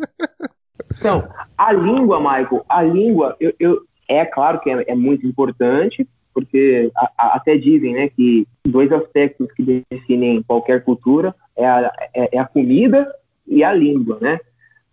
Então, 0.98 1.30
a 1.58 1.74
língua, 1.74 2.20
Michael, 2.20 2.66
a 2.70 2.82
língua, 2.82 3.36
eu, 3.40 3.54
eu 3.60 3.82
é 4.08 4.26
claro 4.26 4.60
que 4.62 4.70
é, 4.70 4.92
é 4.92 4.96
muito 4.96 5.28
importante, 5.28 6.08
porque 6.38 6.92
a, 6.96 7.12
a, 7.18 7.36
até 7.38 7.58
dizem 7.58 7.94
né, 7.94 8.10
que 8.10 8.48
dois 8.64 8.92
aspectos 8.92 9.52
que 9.54 9.84
definem 9.90 10.44
qualquer 10.44 10.84
cultura 10.84 11.34
é 11.56 11.66
a, 11.66 11.92
é, 12.14 12.38
é 12.38 12.40
a 12.40 12.46
comida 12.46 13.12
e 13.48 13.64
a 13.64 13.74
língua, 13.74 14.20
né? 14.22 14.40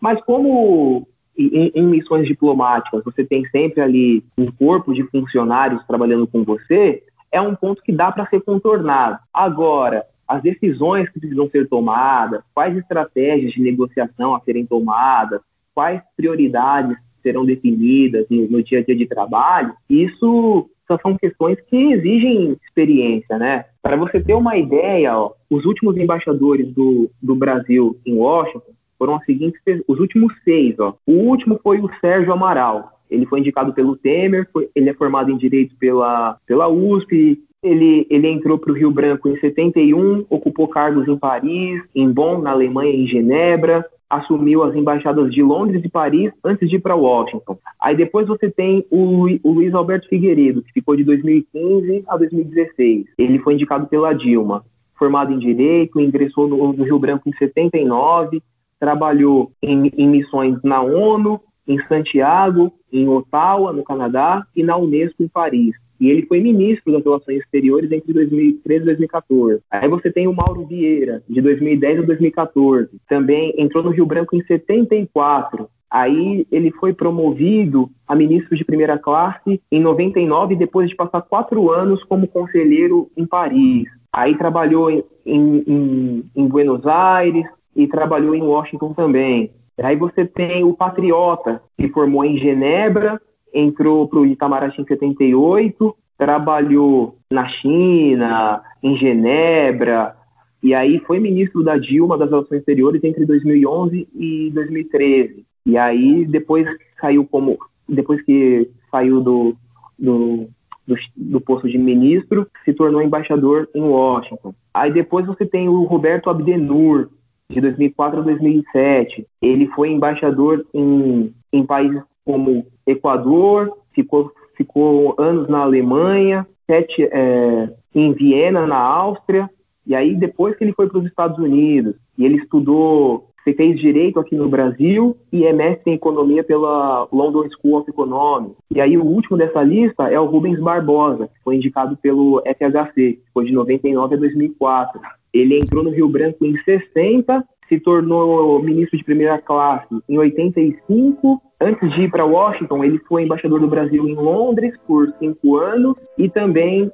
Mas 0.01 0.19
como 0.23 1.07
em, 1.37 1.71
em, 1.75 1.83
missões 1.83 2.27
diplomáticas 2.27 3.05
você 3.05 3.23
tem 3.27 3.45
sempre 3.51 3.83
ali 3.83 4.25
um 4.39 4.51
corpo 4.51 4.95
de 4.95 5.03
funcionários 5.11 5.87
trabalhando 5.87 6.27
com 6.27 6.43
você, 6.45 7.03
é 7.31 7.43
um 7.43 7.55
ponto 7.55 7.83
que 7.83 7.93
dá 7.93 8.11
para 8.11 8.27
ser 8.29 8.41
contornado. 8.41 9.19
Agora, 9.31 10.07
as 10.27 10.43
decisões 10.43 11.11
que 11.11 11.21
precisam 11.21 11.51
ser 11.51 11.69
tomadas, 11.69 12.43
quais 12.55 12.75
estratégias 12.75 13.53
de 13.53 13.61
negociação 13.61 14.35
a 14.35 14.41
serem 14.41 14.65
tomadas, 14.65 15.43
quais 15.75 16.01
prioridades 16.17 16.97
serão 17.23 17.45
definidas 17.45 18.25
no, 18.31 18.49
no 18.49 18.63
dia 18.63 18.79
a 18.79 18.83
dia 18.83 18.97
de 18.97 19.07
trabalho, 19.07 19.75
isso 19.91 20.71
são 21.03 21.17
questões 21.17 21.59
que 21.69 21.93
exigem 21.93 22.57
experiência, 22.67 23.39
né? 23.39 23.65
Para 23.83 23.97
você 23.97 24.21
ter 24.21 24.35
uma 24.35 24.57
ideia, 24.57 25.19
ó, 25.19 25.33
os 25.51 25.65
últimos 25.65 25.97
embaixadores 25.97 26.73
do, 26.73 27.11
do 27.23 27.35
Brasil 27.35 27.97
em 28.05 28.15
Washington 28.15 28.73
foram 28.99 29.17
as 29.17 29.25
seguintes, 29.25 29.61
os 29.87 29.99
últimos 29.99 30.33
seis, 30.45 30.79
ó. 30.79 30.95
O 31.07 31.13
último 31.13 31.59
foi 31.63 31.81
o 31.81 31.91
Sérgio 32.01 32.33
Amaral. 32.33 32.93
Ele 33.11 33.27
foi 33.27 33.41
indicado 33.41 33.73
pelo 33.73 33.97
Temer, 33.97 34.49
foi, 34.53 34.69
ele 34.75 34.91
é 34.91 34.95
formado 34.95 35.31
em 35.31 35.37
Direito 35.37 35.77
pela, 35.77 36.39
pela 36.47 36.69
USP, 36.69 37.39
ele, 37.63 38.07
ele 38.11 38.29
entrou 38.29 38.59
para 38.59 38.71
o 38.71 38.75
Rio 38.75 38.91
Branco 38.91 39.29
em 39.29 39.39
71, 39.41 40.27
ocupou 40.29 40.69
cargos 40.69 41.09
em 41.09 41.17
Paris, 41.17 41.83
em 41.95 42.11
Bonn, 42.11 42.43
na 42.43 42.51
Alemanha, 42.51 42.93
em 42.93 43.07
Genebra, 43.07 43.85
assumiu 44.09 44.63
as 44.63 44.75
embaixadas 44.75 45.33
de 45.33 45.43
Londres 45.43 45.83
e 45.85 45.89
Paris 45.89 46.33
antes 46.45 46.69
de 46.69 46.77
ir 46.77 46.81
para 46.81 46.95
Washington. 46.95 47.59
Aí 47.81 47.97
depois 47.97 48.27
você 48.27 48.51
tem 48.51 48.85
o, 48.91 49.27
o, 49.43 49.53
Luiz 49.53 49.75
Alberto 49.75 50.09
Figueiredo, 50.09 50.63
que 50.63 50.73
ficou 50.73 50.97
de 50.97 51.05
2015 51.05 52.05
a 52.07 52.17
2016. 52.17 53.07
Ele 53.19 53.39
foi 53.39 53.55
indicado 53.55 53.87
pela 53.87 54.13
Dilma. 54.13 54.65
Formado 54.97 55.33
em 55.33 55.39
Direito, 55.39 56.01
ingressou 56.01 56.47
no, 56.47 56.73
no 56.73 56.85
Rio 56.85 56.99
Branco 56.99 57.29
em 57.29 57.33
79, 57.33 58.43
trabalhou 58.79 59.51
em, 59.63 59.91
em 59.97 60.09
missões 60.09 60.59
na 60.63 60.81
ONU, 60.81 61.41
em 61.67 61.79
Santiago, 61.87 62.73
em 62.93 63.09
Ottawa, 63.09 63.73
no 63.73 63.83
Canadá, 63.83 64.47
e 64.55 64.63
na 64.63 64.77
Unesco, 64.77 65.23
em 65.23 65.29
Paris. 65.29 65.75
E 66.05 66.11
ele 66.11 66.27
foi 66.27 66.39
ministro 66.39 66.93
das 66.93 67.03
Relações 67.03 67.39
Exteriores 67.39 67.91
entre 67.91 68.13
2013 68.13 68.83
e 68.83 68.85
2014. 68.85 69.63
Aí 69.71 69.89
você 69.89 70.13
tem 70.13 70.29
o 70.29 70.35
Mauro 70.35 70.67
Vieira, 70.67 71.23
de 71.27 71.41
2010 71.41 72.01
a 72.01 72.03
2014. 72.03 72.91
Também 73.09 73.55
entrou 73.57 73.83
no 73.83 73.89
Rio 73.89 74.05
Branco 74.05 74.37
em 74.37 74.45
74. 74.45 75.67
Aí 75.91 76.47
ele 76.53 76.71
foi 76.73 76.93
promovido 76.93 77.89
a 78.07 78.15
ministro 78.15 78.55
de 78.55 78.67
primeira 78.67 78.99
classe 78.99 79.59
em 79.73 79.81
99, 79.81 80.57
depois 80.57 80.91
de 80.91 80.95
passar 80.95 81.23
quatro 81.23 81.73
anos 81.73 82.05
como 82.05 82.29
conselheiro 82.29 83.11
em 83.17 83.25
Paris. 83.25 83.85
Aí 84.13 84.37
trabalhou 84.37 84.91
em, 84.91 85.03
em, 85.25 86.25
em 86.37 86.47
Buenos 86.47 86.87
Aires 86.87 87.47
e 87.75 87.87
trabalhou 87.87 88.35
em 88.35 88.43
Washington 88.43 88.93
também. 88.93 89.53
Aí 89.83 89.97
você 89.97 90.27
tem 90.27 90.65
o 90.65 90.75
Patriota, 90.75 91.63
que 91.79 91.89
formou 91.89 92.27
em 92.27 92.37
Genebra 92.37 93.19
entrou 93.55 94.09
para 94.09 94.19
o 94.19 94.27
Itamaraty 94.27 94.81
em 94.81 94.85
78, 94.85 95.97
trabalhou 96.19 97.17
na 97.31 97.47
China, 97.49 98.63
em 98.83 98.97
Genebra, 98.97 100.17
e 100.63 100.75
aí 100.75 100.99
foi 101.01 101.21
ministro 101.21 101.63
da 101.63 101.77
Dilma 101.77 102.17
das 102.17 102.31
Relações 102.31 102.61
Exteriores 102.61 103.05
entre 103.05 103.27
2011 103.27 104.09
e 104.15 104.51
2013. 104.55 105.45
E 105.67 105.77
aí 105.77 106.25
depois 106.25 106.67
saiu 106.99 107.27
como 107.27 107.59
depois 107.87 108.23
que 108.23 108.71
saiu 108.91 109.21
do, 109.21 109.55
do, 109.99 110.49
do, 110.87 110.95
do, 111.15 111.41
posto 111.41 111.69
de 111.69 111.77
ministro, 111.77 112.47
se 112.65 112.73
tornou 112.73 113.03
embaixador 113.03 113.69
em 113.75 113.83
Washington. 113.83 114.55
Aí 114.73 114.91
depois 114.91 115.27
você 115.27 115.45
tem 115.45 115.69
o 115.69 115.85
Roberto 115.85 116.31
Abdenur, 116.31 117.11
de 117.51 117.61
2004 117.61 118.21
a 118.21 118.23
2007. 118.23 119.27
Ele 119.43 119.67
foi 119.69 119.91
embaixador 119.91 120.65
em, 120.73 121.35
em 121.53 121.67
países 121.67 122.03
como 122.25 122.67
Equador, 122.87 123.71
ficou, 123.93 124.33
ficou 124.57 125.15
anos 125.19 125.49
na 125.49 125.61
Alemanha, 125.61 126.47
sete 126.67 127.03
é, 127.03 127.71
em 127.95 128.13
Viena, 128.13 128.67
na 128.67 128.79
Áustria, 128.79 129.49
e 129.87 129.95
aí 129.95 130.15
depois 130.15 130.57
que 130.57 130.65
ele 130.65 130.73
foi 130.73 130.89
para 130.89 130.99
os 130.99 131.07
Estados 131.07 131.39
Unidos, 131.39 131.95
e 132.17 132.25
ele 132.25 132.37
estudou, 132.37 133.29
fez 133.53 133.79
direito 133.79 134.19
aqui 134.19 134.35
no 134.35 134.49
Brasil 134.49 135.17
e 135.31 135.45
é 135.45 135.53
mestre 135.53 135.93
em 135.93 135.97
economia 135.97 136.43
pela 136.43 137.07
London 137.13 137.47
School 137.51 137.79
of 137.79 137.91
Economics. 137.91 138.57
E 138.75 138.81
aí 138.81 138.97
o 138.97 139.05
último 139.05 139.37
dessa 139.37 139.63
lista 139.63 140.09
é 140.09 140.19
o 140.19 140.25
Rubens 140.25 140.59
Barbosa, 140.59 141.27
que 141.29 141.43
foi 141.45 141.57
indicado 141.57 141.97
pelo 141.99 142.43
FHC, 142.47 143.19
foi 143.35 143.45
de 143.45 143.53
99 143.53 144.15
a 144.15 144.19
2004. 144.19 145.01
Ele 145.33 145.59
entrou 145.59 145.85
no 145.85 145.91
Rio 145.91 146.09
Branco 146.09 146.47
em 146.47 146.57
60 146.63 147.45
se 147.75 147.81
tornou 147.81 148.63
ministro 148.63 148.97
de 148.97 149.05
primeira 149.05 149.39
classe 149.39 149.89
em 150.09 150.19
85. 150.19 151.43
Antes 151.61 151.93
de 151.93 152.03
ir 152.03 152.11
para 152.11 152.25
Washington, 152.25 152.85
ele 152.85 152.99
foi 153.09 153.25
embaixador 153.25 153.61
do 153.61 153.67
Brasil 153.67 154.09
em 154.09 154.15
Londres 154.15 154.75
por 154.87 155.13
cinco 155.19 155.57
anos 155.57 155.97
e 156.17 156.29
também 156.29 156.91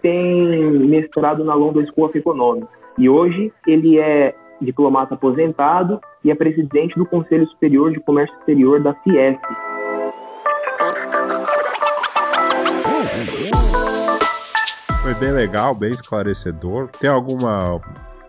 tem 0.00 0.70
mestrado 0.86 1.44
na 1.44 1.54
London 1.54 1.84
School 1.86 2.06
of 2.06 2.18
Economics. 2.18 2.68
E 2.98 3.08
hoje 3.08 3.52
ele 3.66 3.98
é 3.98 4.34
diplomata 4.60 5.14
aposentado 5.14 6.00
e 6.22 6.30
é 6.30 6.34
presidente 6.34 6.96
do 6.96 7.04
Conselho 7.04 7.46
Superior 7.48 7.92
de 7.92 8.00
Comércio 8.00 8.34
Exterior 8.38 8.80
da 8.80 8.94
Fiesp. 8.94 9.42
Foi 15.02 15.14
bem 15.14 15.32
legal, 15.32 15.74
bem 15.74 15.90
esclarecedor. 15.90 16.88
Tem 16.98 17.10
alguma 17.10 17.80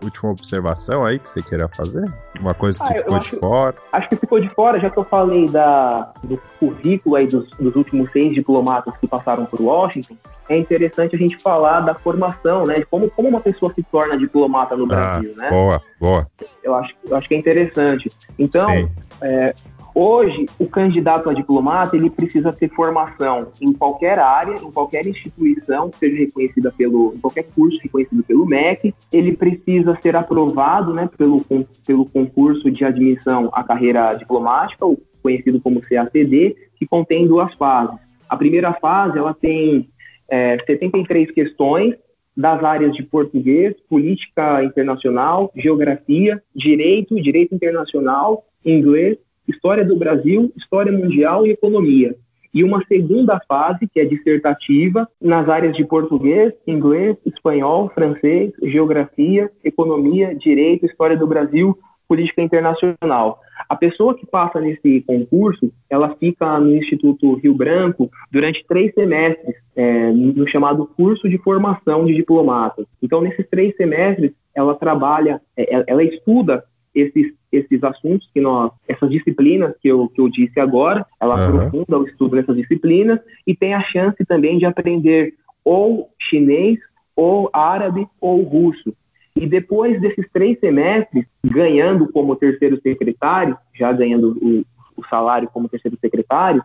última 0.02 0.30
observação 0.30 1.04
aí 1.04 1.18
que 1.18 1.28
você 1.28 1.42
queira 1.42 1.68
fazer? 1.68 2.04
Uma 2.40 2.54
coisa 2.54 2.78
que 2.84 2.92
ah, 2.92 2.96
ficou 2.96 3.18
de 3.18 3.30
fora? 3.36 3.74
Acho 3.92 4.08
que 4.08 4.16
ficou 4.16 4.40
de 4.40 4.48
fora, 4.50 4.78
já 4.78 4.90
que 4.90 4.98
eu 4.98 5.04
falei 5.04 5.46
da, 5.46 6.12
do 6.22 6.40
currículo 6.58 7.16
aí 7.16 7.26
dos, 7.26 7.48
dos 7.58 7.74
últimos 7.74 8.10
seis 8.12 8.34
diplomatas 8.34 8.96
que 8.98 9.06
passaram 9.06 9.46
por 9.46 9.60
Washington, 9.60 10.16
é 10.48 10.56
interessante 10.56 11.16
a 11.16 11.18
gente 11.18 11.36
falar 11.36 11.80
da 11.80 11.94
formação, 11.94 12.64
né? 12.64 12.74
De 12.74 12.84
como, 12.86 13.10
como 13.10 13.28
uma 13.28 13.40
pessoa 13.40 13.72
se 13.74 13.82
torna 13.84 14.16
diplomata 14.16 14.76
no 14.76 14.84
ah, 14.84 14.88
Brasil, 14.88 15.34
né? 15.36 15.50
Boa, 15.50 15.82
boa. 15.98 16.30
Eu 16.62 16.74
acho, 16.74 16.94
eu 17.06 17.16
acho 17.16 17.28
que 17.28 17.34
é 17.34 17.38
interessante. 17.38 18.10
Então, 18.38 18.88
é, 19.20 19.54
Hoje, 19.98 20.44
o 20.58 20.68
candidato 20.68 21.30
a 21.30 21.32
diplomata 21.32 21.96
ele 21.96 22.10
precisa 22.10 22.52
ter 22.52 22.68
formação 22.68 23.50
em 23.62 23.72
qualquer 23.72 24.18
área, 24.18 24.52
em 24.56 24.70
qualquer 24.70 25.06
instituição 25.06 25.88
que 25.88 25.96
seja 25.96 26.18
reconhecida 26.18 26.70
pelo, 26.70 27.14
em 27.14 27.18
qualquer 27.18 27.44
curso 27.44 27.78
reconhecido 27.82 28.22
pelo 28.22 28.44
MEC. 28.44 28.94
Ele 29.10 29.34
precisa 29.34 29.98
ser 30.02 30.14
aprovado, 30.14 30.92
né, 30.92 31.08
pelo, 31.16 31.42
pelo 31.86 32.04
concurso 32.04 32.70
de 32.70 32.84
admissão 32.84 33.48
à 33.54 33.64
carreira 33.64 34.12
diplomática, 34.12 34.84
conhecido 35.22 35.58
como 35.62 35.80
CACD, 35.80 36.54
que 36.76 36.86
contém 36.86 37.26
duas 37.26 37.54
fases. 37.54 37.98
A 38.28 38.36
primeira 38.36 38.74
fase 38.74 39.16
ela 39.16 39.32
tem 39.32 39.88
é, 40.28 40.58
73 40.66 41.30
questões 41.30 41.94
das 42.36 42.62
áreas 42.62 42.94
de 42.94 43.02
português, 43.02 43.74
política 43.88 44.62
internacional, 44.62 45.50
geografia, 45.56 46.42
direito, 46.54 47.14
direito 47.14 47.54
internacional, 47.54 48.44
inglês 48.62 49.16
História 49.48 49.84
do 49.84 49.96
Brasil, 49.96 50.52
História 50.56 50.92
Mundial 50.92 51.46
e 51.46 51.50
Economia. 51.50 52.14
E 52.52 52.64
uma 52.64 52.82
segunda 52.86 53.38
fase, 53.46 53.86
que 53.86 54.00
é 54.00 54.04
dissertativa, 54.04 55.06
nas 55.20 55.48
áreas 55.48 55.76
de 55.76 55.84
português, 55.84 56.54
inglês, 56.66 57.16
espanhol, 57.26 57.90
francês, 57.94 58.52
geografia, 58.62 59.50
economia, 59.62 60.34
direito, 60.34 60.86
história 60.86 61.16
do 61.16 61.26
Brasil, 61.26 61.78
política 62.08 62.40
internacional. 62.40 63.40
A 63.68 63.74
pessoa 63.74 64.14
que 64.14 64.24
passa 64.24 64.60
nesse 64.60 65.02
concurso, 65.02 65.72
ela 65.90 66.14
fica 66.16 66.58
no 66.58 66.74
Instituto 66.76 67.34
Rio 67.34 67.54
Branco 67.54 68.10
durante 68.30 68.64
três 68.66 68.94
semestres, 68.94 69.56
é, 69.74 70.12
no 70.12 70.46
chamado 70.46 70.86
curso 70.96 71.28
de 71.28 71.38
formação 71.38 72.06
de 72.06 72.14
diplomatas. 72.14 72.86
Então, 73.02 73.20
nesses 73.20 73.46
três 73.48 73.74
semestres, 73.76 74.32
ela 74.54 74.74
trabalha, 74.74 75.40
é, 75.56 75.84
ela 75.86 76.02
estuda 76.02 76.64
esses, 76.94 77.34
esses 77.56 77.82
assuntos 77.82 78.28
que 78.32 78.40
nós, 78.40 78.70
essas 78.88 79.10
disciplinas 79.10 79.74
que 79.80 79.88
eu, 79.88 80.08
que 80.08 80.20
eu 80.20 80.28
disse 80.28 80.58
agora, 80.60 81.06
ela 81.20 81.36
uhum. 81.36 81.56
aprofunda 81.56 81.98
o 81.98 82.06
estudo 82.06 82.36
dessas 82.36 82.56
disciplinas 82.56 83.20
e 83.46 83.54
tem 83.54 83.74
a 83.74 83.82
chance 83.82 84.24
também 84.24 84.58
de 84.58 84.66
aprender 84.66 85.34
ou 85.64 86.10
chinês, 86.18 86.78
ou 87.14 87.50
árabe, 87.52 88.06
ou 88.20 88.42
russo. 88.42 88.94
E 89.34 89.46
depois 89.46 90.00
desses 90.00 90.26
três 90.32 90.58
semestres, 90.60 91.26
ganhando 91.44 92.10
como 92.12 92.36
terceiro 92.36 92.80
secretário, 92.80 93.56
já 93.74 93.92
ganhando 93.92 94.36
o, 94.40 94.64
o 94.96 95.04
salário 95.08 95.48
como 95.52 95.68
terceiro 95.68 95.98
secretário, 96.00 96.62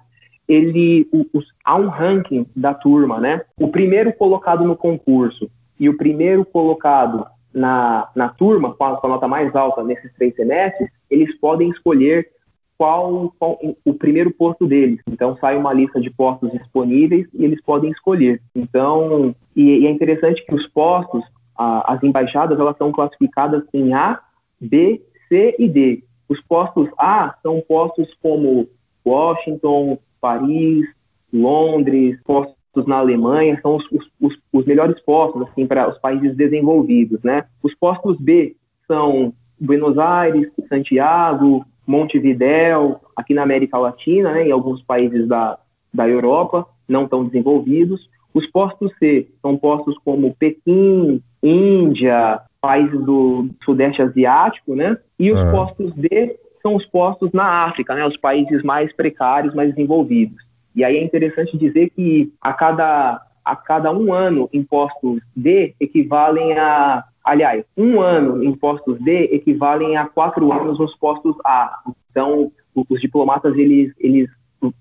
ele 0.48 1.08
o, 1.12 1.22
o, 1.34 1.42
há 1.64 1.76
um 1.76 1.88
ranking 1.88 2.46
da 2.56 2.74
turma, 2.74 3.20
né? 3.20 3.42
O 3.58 3.70
primeiro 3.70 4.14
colocado 4.14 4.64
no 4.64 4.76
concurso 4.76 5.50
e 5.80 5.90
o 5.90 5.98
primeiro 5.98 6.46
colocado 6.46 7.26
na, 7.54 8.10
na 8.16 8.30
turma, 8.30 8.74
com 8.74 8.84
a, 8.84 8.98
com 8.98 9.08
a 9.08 9.10
nota 9.10 9.28
mais 9.28 9.56
alta 9.56 9.84
nesses 9.84 10.12
três 10.14 10.36
semestres, 10.36 10.90
eles 11.10 11.38
podem 11.40 11.70
escolher 11.70 12.30
qual, 12.78 13.34
qual, 13.38 13.60
o 13.86 13.94
primeiro 13.94 14.32
posto 14.32 14.66
deles. 14.66 15.00
Então 15.08 15.38
sai 15.38 15.56
uma 15.58 15.74
lista 15.74 16.02
de 16.02 16.10
postos 16.10 16.52
disponíveis 16.52 17.28
e 17.34 17.46
eles 17.46 17.62
podem 17.62 17.92
escolher. 17.92 18.42
Então, 18.56 19.36
e, 19.56 19.80
e 19.80 19.88
é 19.88 19.92
interessante 19.92 20.44
que 20.46 20.56
os 20.56 20.68
postos, 20.68 21.24
a, 21.58 21.94
as 21.94 22.04
embaixadas, 22.04 22.60
elas 22.60 22.76
são 22.78 22.92
classificadas 22.92 23.64
em 23.74 23.94
A, 23.94 24.20
B, 24.60 25.02
C 25.30 25.56
e 25.60 25.68
D. 25.68 26.04
Os 26.28 26.42
postos 26.42 26.90
A 26.98 27.36
são 27.44 27.62
postos 27.68 28.12
como 28.22 28.68
Washington, 29.06 30.00
Paris, 30.20 30.88
Londres, 31.32 32.20
postos 32.24 32.56
na 32.88 32.98
Alemanha 32.98 33.60
são 33.62 33.76
os, 33.76 33.86
os, 34.20 34.38
os 34.52 34.66
melhores 34.66 35.00
postos 35.02 35.42
assim 35.44 35.68
para 35.68 35.90
os 35.90 35.98
países 35.98 36.36
desenvolvidos, 36.36 37.22
né? 37.24 37.46
Os 37.62 37.76
postos 37.76 38.18
B 38.20 38.56
são 38.88 39.34
Buenos 39.60 39.98
Aires, 39.98 40.50
Santiago, 40.70 41.66
Montevidéu, 41.86 43.02
aqui 43.16 43.34
na 43.34 43.44
América 43.44 43.78
Latina, 43.78 44.32
né, 44.32 44.48
em 44.48 44.52
alguns 44.52 44.82
países 44.82 45.28
da, 45.28 45.58
da 45.94 46.08
Europa 46.08 46.66
não 46.88 47.08
tão 47.08 47.26
desenvolvidos. 47.26 48.10
Os 48.34 48.48
postos 48.48 48.92
C 48.98 49.28
são 49.42 49.58
postos 49.58 49.98
como 50.04 50.36
Pequim, 50.36 51.22
Índia, 51.44 52.42
países 52.62 53.00
do 53.04 53.50
Sudeste 53.64 54.02
Asiático, 54.02 54.76
né? 54.76 54.98
E 55.20 55.32
os 55.32 55.40
uhum. 55.40 55.52
postos 55.52 55.94
D 55.96 56.38
são 56.62 56.76
os 56.76 56.86
postos 56.86 57.32
na 57.32 57.66
África, 57.66 57.96
né? 57.96 58.06
Os 58.06 58.18
países 58.18 58.62
mais 58.64 58.94
precários, 58.94 59.54
mais 59.54 59.70
desenvolvidos. 59.74 60.38
E 60.76 60.84
aí 60.84 60.98
é 60.98 61.04
interessante 61.04 61.58
dizer 61.58 61.90
que 61.90 62.34
a 62.42 62.54
cada, 62.54 63.22
a 63.44 63.56
cada 63.56 63.92
um 63.92 64.14
ano 64.14 64.50
impostos 64.54 65.22
D 65.36 65.76
equivalem 65.80 66.58
a 66.58 67.04
aliás, 67.24 67.64
um 67.78 68.02
ano 68.02 68.44
em 68.44 68.54
postos 68.56 69.00
D 69.00 69.30
equivalem 69.32 69.98
a 69.98 70.06
quatro 70.06 70.52
anos 70.52 70.80
nos 70.80 70.96
postos 70.96 71.36
A. 71.46 71.82
Então, 72.10 72.52
os 72.76 73.00
diplomatas 73.00 73.56
eles, 73.58 73.94
eles 74.00 74.30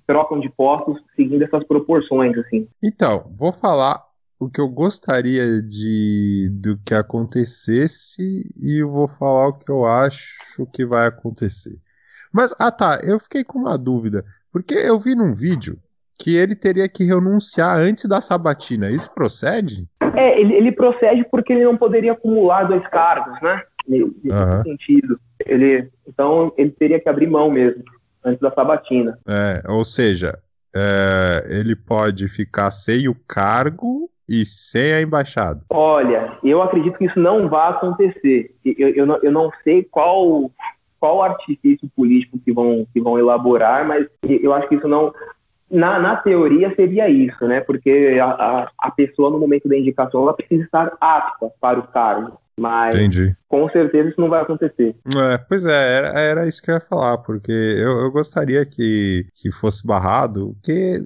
trocam 0.06 0.40
de 0.40 0.48
postos 0.48 1.00
seguindo 1.14 1.42
essas 1.42 1.64
proporções, 1.64 2.36
assim. 2.38 2.68
Então, 2.82 3.30
vou 3.36 3.52
falar 3.52 4.02
o 4.38 4.48
que 4.48 4.60
eu 4.60 4.68
gostaria 4.68 5.62
de 5.62 6.48
do 6.52 6.78
que 6.78 6.94
acontecesse 6.94 8.50
e 8.56 8.82
vou 8.82 9.06
falar 9.06 9.48
o 9.48 9.58
que 9.58 9.70
eu 9.70 9.84
acho 9.84 10.66
que 10.72 10.84
vai 10.84 11.06
acontecer. 11.06 11.78
Mas, 12.32 12.54
ah 12.58 12.70
tá, 12.70 13.00
eu 13.02 13.18
fiquei 13.18 13.44
com 13.44 13.58
uma 13.58 13.76
dúvida, 13.76 14.24
porque 14.52 14.74
eu 14.74 14.98
vi 14.98 15.14
num 15.14 15.32
vídeo 15.32 15.78
que 16.18 16.36
ele 16.36 16.54
teria 16.54 16.88
que 16.88 17.04
renunciar 17.04 17.78
antes 17.78 18.04
da 18.06 18.20
sabatina. 18.20 18.90
Isso 18.90 19.10
procede? 19.14 19.86
É, 20.14 20.38
ele, 20.38 20.54
ele 20.54 20.72
procede 20.72 21.24
porque 21.30 21.52
ele 21.52 21.64
não 21.64 21.76
poderia 21.76 22.12
acumular 22.12 22.64
dois 22.64 22.86
cargos, 22.88 23.40
né? 23.40 23.62
Nesse 23.88 24.04
uhum. 24.04 24.62
sentido. 24.62 25.20
Ele, 25.46 25.88
então, 26.06 26.52
ele 26.58 26.70
teria 26.70 27.00
que 27.00 27.08
abrir 27.08 27.26
mão 27.26 27.50
mesmo, 27.50 27.82
antes 28.22 28.40
da 28.40 28.50
sabatina. 28.52 29.18
É, 29.26 29.62
ou 29.66 29.82
seja, 29.82 30.38
é, 30.76 31.46
ele 31.48 31.74
pode 31.74 32.28
ficar 32.28 32.70
sem 32.70 33.08
o 33.08 33.16
cargo 33.26 34.10
e 34.28 34.44
sem 34.44 34.92
a 34.92 35.00
embaixada. 35.00 35.62
Olha, 35.70 36.38
eu 36.44 36.62
acredito 36.62 36.98
que 36.98 37.06
isso 37.06 37.18
não 37.18 37.48
vai 37.48 37.70
acontecer. 37.70 38.54
Eu, 38.64 38.88
eu, 38.90 39.06
não, 39.06 39.16
eu 39.22 39.32
não 39.32 39.50
sei 39.64 39.82
qual 39.82 40.50
qual 41.00 41.22
artifício 41.22 41.90
político 41.96 42.38
que 42.38 42.52
vão, 42.52 42.86
que 42.92 43.00
vão 43.00 43.18
elaborar, 43.18 43.86
mas 43.86 44.06
eu 44.22 44.52
acho 44.52 44.68
que 44.68 44.74
isso 44.76 44.86
não, 44.86 45.12
na, 45.70 45.98
na 45.98 46.16
teoria 46.16 46.74
seria 46.74 47.08
isso, 47.08 47.46
né? 47.46 47.60
Porque 47.60 48.18
a, 48.20 48.26
a, 48.26 48.70
a, 48.78 48.90
pessoa, 48.90 49.30
no 49.30 49.38
momento 49.38 49.68
da 49.68 49.78
indicação, 49.78 50.22
ela 50.22 50.34
precisa 50.34 50.64
estar 50.64 50.96
apta 51.00 51.50
para 51.60 51.78
o 51.78 51.86
cargo. 51.86 52.38
Mas 52.58 52.94
Entendi. 52.94 53.34
com 53.48 53.70
certeza 53.70 54.10
isso 54.10 54.20
não 54.20 54.28
vai 54.28 54.42
acontecer. 54.42 54.94
É, 55.16 55.38
pois 55.38 55.64
é, 55.64 55.96
era, 55.96 56.08
era, 56.20 56.46
isso 56.46 56.62
que 56.62 56.70
eu 56.70 56.74
ia 56.74 56.80
falar, 56.80 57.16
porque 57.16 57.50
eu, 57.50 58.00
eu 58.00 58.10
gostaria 58.10 58.66
que, 58.66 59.24
que 59.34 59.50
fosse 59.50 59.86
barrado, 59.86 60.54
porque 60.60 60.98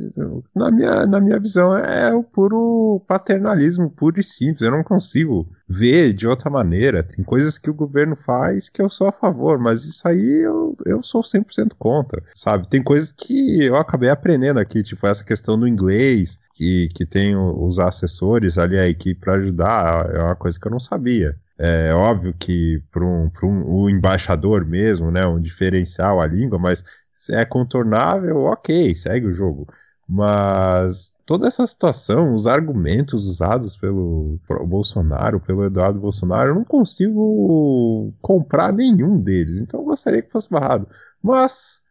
na 0.52 0.72
minha, 0.72 1.06
na 1.06 1.20
minha 1.20 1.38
visão 1.38 1.76
é 1.76 2.12
o 2.12 2.24
puro 2.24 3.00
paternalismo, 3.06 3.88
puro 3.88 4.18
e 4.18 4.24
simples. 4.24 4.62
Eu 4.62 4.72
não 4.72 4.82
consigo 4.82 5.46
ver 5.68 6.12
de 6.12 6.26
outra 6.26 6.50
maneira. 6.50 7.02
Tem 7.02 7.24
coisas 7.24 7.58
que 7.58 7.70
o 7.70 7.74
governo 7.74 8.16
faz 8.16 8.68
que 8.68 8.82
eu 8.82 8.88
sou 8.88 9.08
a 9.08 9.12
favor, 9.12 9.58
mas 9.58 9.84
isso 9.84 10.06
aí 10.06 10.42
eu, 10.42 10.76
eu 10.84 11.02
sou 11.02 11.22
100% 11.22 11.74
contra, 11.78 12.22
sabe? 12.34 12.68
Tem 12.68 12.82
coisas 12.82 13.12
que 13.12 13.64
eu 13.64 13.76
acabei 13.76 14.10
aprendendo 14.10 14.58
aqui, 14.60 14.82
tipo 14.82 15.06
essa 15.06 15.24
questão 15.24 15.58
do 15.58 15.66
inglês, 15.66 16.38
que, 16.54 16.88
que 16.94 17.06
tem 17.06 17.36
os 17.36 17.78
assessores 17.78 18.58
ali, 18.58 18.78
a 18.78 18.88
equipe 18.88 19.20
para 19.20 19.34
ajudar, 19.34 20.10
é 20.14 20.18
uma 20.22 20.36
coisa 20.36 20.58
que 20.58 20.66
eu 20.66 20.72
não 20.72 20.80
sabia. 20.80 21.36
É 21.56 21.94
óbvio 21.94 22.34
que 22.34 22.82
para 22.90 23.04
um, 23.04 23.30
um, 23.44 23.64
o 23.84 23.90
embaixador 23.90 24.64
mesmo, 24.64 25.10
né, 25.10 25.24
um 25.26 25.40
diferencial 25.40 26.20
a 26.20 26.26
língua, 26.26 26.58
mas 26.58 26.82
se 27.14 27.34
é 27.34 27.44
contornável, 27.44 28.38
ok, 28.44 28.94
segue 28.94 29.28
o 29.28 29.32
jogo. 29.32 29.66
Mas 30.06 31.13
toda 31.26 31.48
essa 31.48 31.66
situação, 31.66 32.34
os 32.34 32.46
argumentos 32.46 33.24
usados 33.24 33.76
pelo 33.76 34.38
Bolsonaro, 34.66 35.40
pelo 35.40 35.64
Eduardo 35.64 36.00
Bolsonaro, 36.00 36.50
eu 36.50 36.54
não 36.56 36.64
consigo 36.64 38.12
comprar 38.20 38.72
nenhum 38.72 39.20
deles. 39.20 39.60
Então 39.60 39.80
eu 39.80 39.86
gostaria 39.86 40.22
que 40.22 40.30
fosse 40.30 40.50
barrado. 40.50 40.88
Mas 41.22 41.82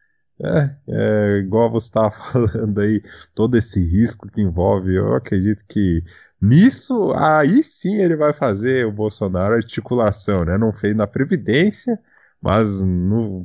é, 0.42 0.76
é, 0.88 1.38
igual 1.38 1.70
você 1.70 1.86
estava 1.88 2.10
falando 2.32 2.80
aí, 2.80 3.02
todo 3.34 3.56
esse 3.56 3.80
risco 3.84 4.28
que 4.28 4.40
envolve, 4.40 4.94
eu 4.94 5.14
acredito 5.14 5.64
que 5.68 6.02
nisso, 6.40 7.12
aí 7.14 7.62
sim 7.62 7.96
ele 7.96 8.16
vai 8.16 8.32
fazer 8.32 8.86
o 8.86 8.92
Bolsonaro 8.92 9.54
articulação, 9.54 10.44
né? 10.44 10.58
Não 10.58 10.72
fez 10.72 10.94
na 10.96 11.06
Previdência, 11.06 11.98
mas 12.40 12.82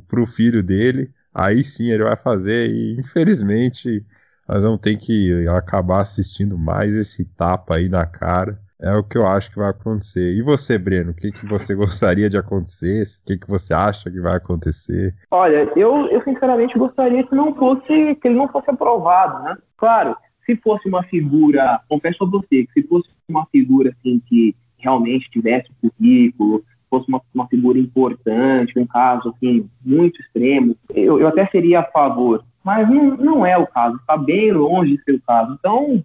para 0.08 0.20
o 0.20 0.26
filho 0.26 0.62
dele, 0.62 1.12
aí 1.32 1.62
sim 1.64 1.90
ele 1.90 2.04
vai 2.04 2.16
fazer, 2.16 2.70
e 2.70 2.98
infelizmente 3.00 4.04
nós 4.50 4.64
vamos 4.64 4.80
ter 4.80 4.96
que 4.96 5.46
acabar 5.46 6.00
assistindo 6.00 6.58
mais 6.58 6.96
esse 6.96 7.24
tapa 7.36 7.76
aí 7.76 7.88
na 7.88 8.04
cara 8.04 8.58
é 8.80 8.92
o 8.96 9.04
que 9.04 9.16
eu 9.16 9.24
acho 9.24 9.50
que 9.50 9.58
vai 9.58 9.70
acontecer. 9.70 10.32
E 10.32 10.42
você, 10.42 10.76
Breno, 10.76 11.12
o 11.12 11.14
que, 11.14 11.30
que 11.30 11.46
você 11.46 11.72
gostaria 11.76 12.28
de 12.28 12.36
acontecer? 12.36 13.02
O 13.02 13.26
que, 13.26 13.38
que 13.38 13.48
você 13.48 13.72
acha 13.72 14.10
que 14.10 14.18
vai 14.18 14.36
acontecer? 14.36 15.14
Olha, 15.30 15.70
eu, 15.76 16.08
eu 16.08 16.20
sinceramente 16.24 16.76
gostaria 16.76 17.22
que 17.22 17.34
não 17.34 17.54
fosse 17.54 18.16
que 18.16 18.26
ele 18.26 18.34
não 18.34 18.48
fosse 18.48 18.68
aprovado, 18.68 19.44
né? 19.44 19.56
Claro, 19.76 20.16
se 20.44 20.56
fosse 20.56 20.88
uma 20.88 21.04
figura, 21.04 21.80
confesso 21.88 22.24
a 22.24 22.26
você, 22.26 22.66
que 22.66 22.72
se 22.72 22.82
fosse 22.88 23.08
uma 23.28 23.46
figura 23.52 23.90
assim 23.90 24.20
que 24.26 24.56
realmente 24.78 25.30
tivesse 25.30 25.68
currículo, 25.80 26.64
fosse 26.88 27.08
uma, 27.08 27.22
uma 27.32 27.46
figura 27.46 27.78
importante, 27.78 28.76
um 28.76 28.86
caso 28.86 29.28
assim 29.28 29.70
muito 29.84 30.20
extremo, 30.20 30.74
eu, 30.92 31.20
eu 31.20 31.28
até 31.28 31.46
seria 31.46 31.80
a 31.80 31.84
favor. 31.84 32.44
Mas 32.64 32.88
não, 32.88 33.16
não 33.16 33.46
é 33.46 33.56
o 33.56 33.66
caso, 33.66 33.96
está 33.96 34.16
bem 34.16 34.52
longe 34.52 34.96
de 34.96 35.02
ser 35.02 35.12
o 35.12 35.22
caso. 35.22 35.56
Então, 35.58 36.04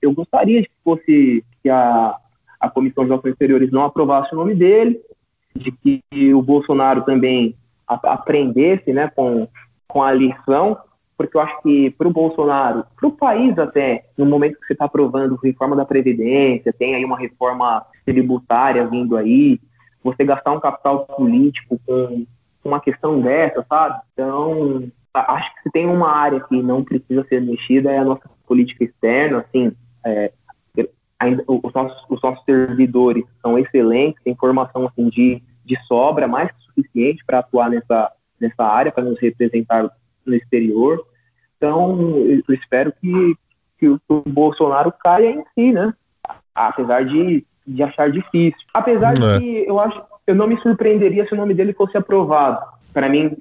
eu 0.00 0.12
gostaria 0.12 0.62
de 0.62 0.68
que 0.68 0.74
fosse 0.84 1.44
que 1.62 1.70
a, 1.70 2.16
a 2.60 2.70
Comissão 2.70 3.04
de 3.04 3.10
Relações 3.10 3.32
Exteriores 3.32 3.72
não 3.72 3.84
aprovasse 3.84 4.32
o 4.34 4.36
nome 4.36 4.54
dele, 4.54 5.00
de 5.54 5.70
que 5.70 6.34
o 6.34 6.42
Bolsonaro 6.42 7.02
também 7.02 7.54
aprendesse 7.86 8.92
né, 8.92 9.10
com, 9.14 9.48
com 9.86 10.02
a 10.02 10.12
lição, 10.12 10.76
porque 11.16 11.36
eu 11.36 11.40
acho 11.40 11.62
que 11.62 11.90
para 11.92 12.08
o 12.08 12.12
Bolsonaro, 12.12 12.84
para 12.96 13.08
o 13.08 13.12
país 13.12 13.56
até, 13.58 14.06
no 14.18 14.26
momento 14.26 14.58
que 14.58 14.66
você 14.66 14.72
está 14.72 14.86
aprovando 14.86 15.38
reforma 15.42 15.76
da 15.76 15.84
Previdência, 15.84 16.72
tem 16.72 16.94
aí 16.94 17.04
uma 17.04 17.18
reforma 17.18 17.84
tributária 18.04 18.86
vindo 18.86 19.16
aí, 19.16 19.60
você 20.02 20.24
gastar 20.24 20.52
um 20.52 20.60
capital 20.60 21.06
político 21.06 21.80
com 21.86 22.26
uma 22.64 22.80
questão 22.80 23.20
dessa, 23.20 23.64
sabe? 23.68 24.00
Então, 24.12 24.90
acho 25.14 25.54
que 25.54 25.62
se 25.62 25.70
tem 25.70 25.86
uma 25.86 26.10
área 26.10 26.40
que 26.40 26.60
não 26.62 26.82
precisa 26.82 27.24
ser 27.28 27.40
mexida 27.40 27.90
é 27.90 27.98
a 27.98 28.04
nossa 28.04 28.28
política 28.46 28.84
externa, 28.84 29.38
assim, 29.38 29.72
é, 30.04 30.32
ainda, 31.18 31.44
os, 31.46 31.72
nossos, 31.72 32.04
os 32.10 32.20
nossos 32.22 32.44
servidores 32.44 33.24
são 33.40 33.58
excelentes, 33.58 34.22
tem 34.22 34.34
formação 34.34 34.86
assim, 34.86 35.08
de, 35.08 35.42
de 35.64 35.78
sobra, 35.86 36.26
mais 36.26 36.50
que 36.50 36.62
suficiente 36.64 37.24
para 37.24 37.38
atuar 37.38 37.70
nessa, 37.70 38.12
nessa 38.40 38.64
área, 38.64 38.92
para 38.92 39.04
nos 39.04 39.18
representar 39.20 39.88
no 40.26 40.34
exterior. 40.34 41.04
Então, 41.56 42.18
eu 42.48 42.54
espero 42.54 42.92
que, 43.00 43.36
que 43.78 43.88
o, 43.88 44.00
Bolsonaro 44.26 44.92
caia 44.92 45.30
em 45.30 45.44
si, 45.54 45.72
né? 45.72 45.94
Apesar 46.54 47.04
de, 47.04 47.44
de 47.66 47.82
achar 47.82 48.10
difícil. 48.10 48.60
Apesar 48.72 49.14
de 49.14 49.24
é. 49.24 49.38
que 49.38 49.68
eu 49.68 49.78
acho 49.78 50.02
eu 50.26 50.34
não 50.34 50.46
me 50.46 50.58
surpreenderia 50.62 51.26
se 51.26 51.34
o 51.34 51.36
nome 51.36 51.52
dele 51.52 51.74
fosse 51.74 51.98
aprovado 51.98 52.64
para 52.94 53.08
mim, 53.08 53.32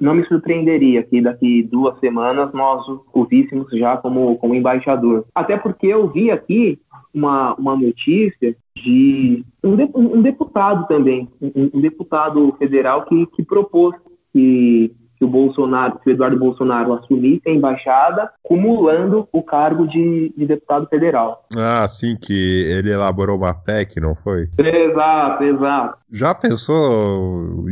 não 0.00 0.14
me 0.14 0.24
surpreenderia 0.26 1.02
que 1.02 1.20
daqui 1.20 1.64
duas 1.64 1.98
semanas 1.98 2.52
nós 2.54 2.86
o 3.12 3.24
víssemos 3.24 3.68
já 3.72 3.96
como, 3.96 4.36
como 4.38 4.54
embaixador. 4.54 5.26
Até 5.34 5.58
porque 5.58 5.88
eu 5.88 6.08
vi 6.08 6.30
aqui 6.30 6.78
uma, 7.12 7.54
uma 7.56 7.76
notícia 7.76 8.56
de 8.76 9.44
um, 9.62 9.76
de, 9.76 9.90
um 9.94 10.22
deputado 10.22 10.86
também, 10.86 11.28
um, 11.40 11.70
um, 11.74 11.80
deputado 11.80 12.54
federal 12.58 13.04
que, 13.04 13.26
que 13.26 13.44
propôs 13.44 13.94
que 14.32 14.92
o 15.24 15.28
Bolsonaro, 15.28 15.98
que 15.98 16.10
o 16.10 16.12
Eduardo 16.12 16.38
Bolsonaro 16.38 16.94
assumisse 16.94 17.48
a 17.48 17.50
embaixada, 17.50 18.30
cumulando 18.42 19.28
o 19.32 19.42
cargo 19.42 19.86
de, 19.86 20.32
de, 20.36 20.46
deputado 20.46 20.86
federal. 20.88 21.46
Ah, 21.56 21.86
sim, 21.88 22.16
que 22.20 22.64
ele 22.68 22.90
elaborou 22.90 23.36
uma 23.36 23.54
PEC, 23.54 24.00
não 24.00 24.14
foi? 24.14 24.48
Exato, 24.58 25.44
exato. 25.44 25.98
Já 26.10 26.34
pensou 26.34 27.64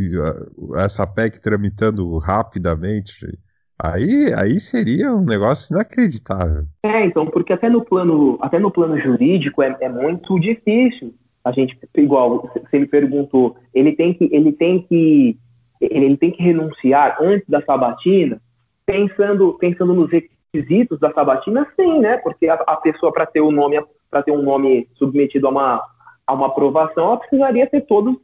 essa 0.76 1.06
PEC 1.06 1.40
tramitando 1.40 2.18
rapidamente? 2.18 3.26
Aí, 3.82 4.32
aí 4.34 4.60
seria 4.60 5.10
um 5.10 5.24
negócio 5.24 5.74
inacreditável. 5.74 6.64
É, 6.82 7.04
então, 7.04 7.26
porque 7.26 7.52
até 7.52 7.68
no 7.70 7.82
plano, 7.82 8.38
até 8.42 8.58
no 8.58 8.70
plano 8.70 8.98
jurídico 8.98 9.62
é, 9.62 9.74
é 9.80 9.88
muito 9.88 10.38
difícil. 10.38 11.14
A 11.42 11.52
gente, 11.52 11.78
igual 11.96 12.50
você 12.62 12.78
me 12.78 12.86
perguntou, 12.86 13.56
ele 13.72 13.92
tem 13.92 14.12
que, 14.12 14.28
ele 14.30 14.52
tem 14.52 14.82
que 14.82 15.38
ele 15.80 16.16
tem 16.16 16.30
que 16.30 16.42
renunciar 16.42 17.16
antes 17.20 17.48
da 17.48 17.62
sabatina, 17.62 18.40
pensando, 18.84 19.56
pensando 19.58 19.94
nos 19.94 20.10
requisitos 20.10 20.98
da 20.98 21.12
sabatina, 21.12 21.66
sim, 21.76 22.00
né? 22.00 22.18
Porque 22.18 22.48
a, 22.48 22.54
a 22.54 22.76
pessoa 22.76 23.12
para 23.12 23.26
ter 23.26 23.40
o 23.40 23.50
nome 23.50 23.80
para 24.10 24.22
ter 24.22 24.32
um 24.32 24.42
nome 24.42 24.88
submetido 24.96 25.46
a 25.46 25.50
uma 25.50 25.82
a 26.26 26.32
uma 26.32 26.46
aprovação, 26.46 27.06
ela 27.06 27.16
precisaria 27.16 27.66
ter 27.66 27.80
todos, 27.80 28.14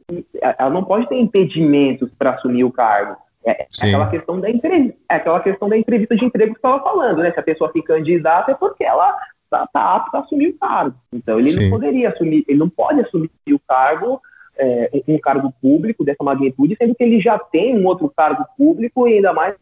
ela 0.41 0.69
não 0.69 0.83
pode 0.83 1.09
ter 1.09 1.19
impedimentos 1.19 2.09
para 2.17 2.31
assumir 2.31 2.63
o 2.63 2.71
cargo. 2.71 3.17
É, 3.45 3.63
é 3.63 3.67
aquela 3.81 4.09
questão 4.09 4.39
da 4.39 4.49
entrevista, 4.49 4.97
é 5.11 5.15
aquela 5.15 5.39
questão 5.41 5.67
da 5.67 5.77
entrevista 5.77 6.15
de 6.15 6.23
emprego 6.23 6.53
que 6.53 6.59
estava 6.59 6.81
falando, 6.81 7.17
né? 7.17 7.31
Se 7.31 7.39
a 7.39 7.43
pessoa 7.43 7.69
se 7.71 7.81
candidata 7.81 8.51
é 8.51 8.55
porque 8.55 8.85
ela 8.85 9.13
está 9.43 9.67
tá 9.67 9.95
apta 9.95 10.17
a 10.17 10.21
assumir 10.21 10.49
o 10.49 10.57
cargo. 10.57 10.95
Então 11.11 11.39
ele 11.39 11.51
Sim. 11.51 11.63
não 11.63 11.69
poderia 11.69 12.09
assumir, 12.09 12.45
ele 12.47 12.59
não 12.59 12.69
pode 12.69 13.01
assumir 13.01 13.29
o 13.51 13.59
cargo 13.67 14.21
é, 14.59 15.03
um 15.07 15.19
cargo 15.19 15.53
público 15.61 16.03
dessa 16.03 16.23
magnitude, 16.23 16.75
sendo 16.77 16.95
que 16.95 17.03
ele 17.03 17.19
já 17.19 17.37
tem 17.37 17.77
um 17.77 17.85
outro 17.85 18.11
cargo 18.15 18.43
público 18.57 19.07
e 19.07 19.15
ainda 19.15 19.33
mais 19.33 19.55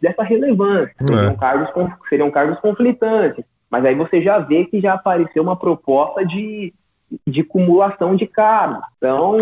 dessa 0.00 0.22
relevância. 0.22 0.94
É. 1.00 1.06
Seriam, 1.06 1.36
cargos, 1.36 1.92
seriam 2.08 2.30
cargos 2.30 2.60
conflitantes. 2.60 3.44
Mas 3.70 3.84
aí 3.84 3.94
você 3.94 4.22
já 4.22 4.38
vê 4.38 4.64
que 4.66 4.80
já 4.80 4.94
apareceu 4.94 5.42
uma 5.42 5.56
proposta 5.56 6.24
de 6.24 6.72
de 7.26 7.40
acumulação 7.40 8.16
de 8.16 8.26
cargos. 8.26 8.82
Então, 8.96 9.36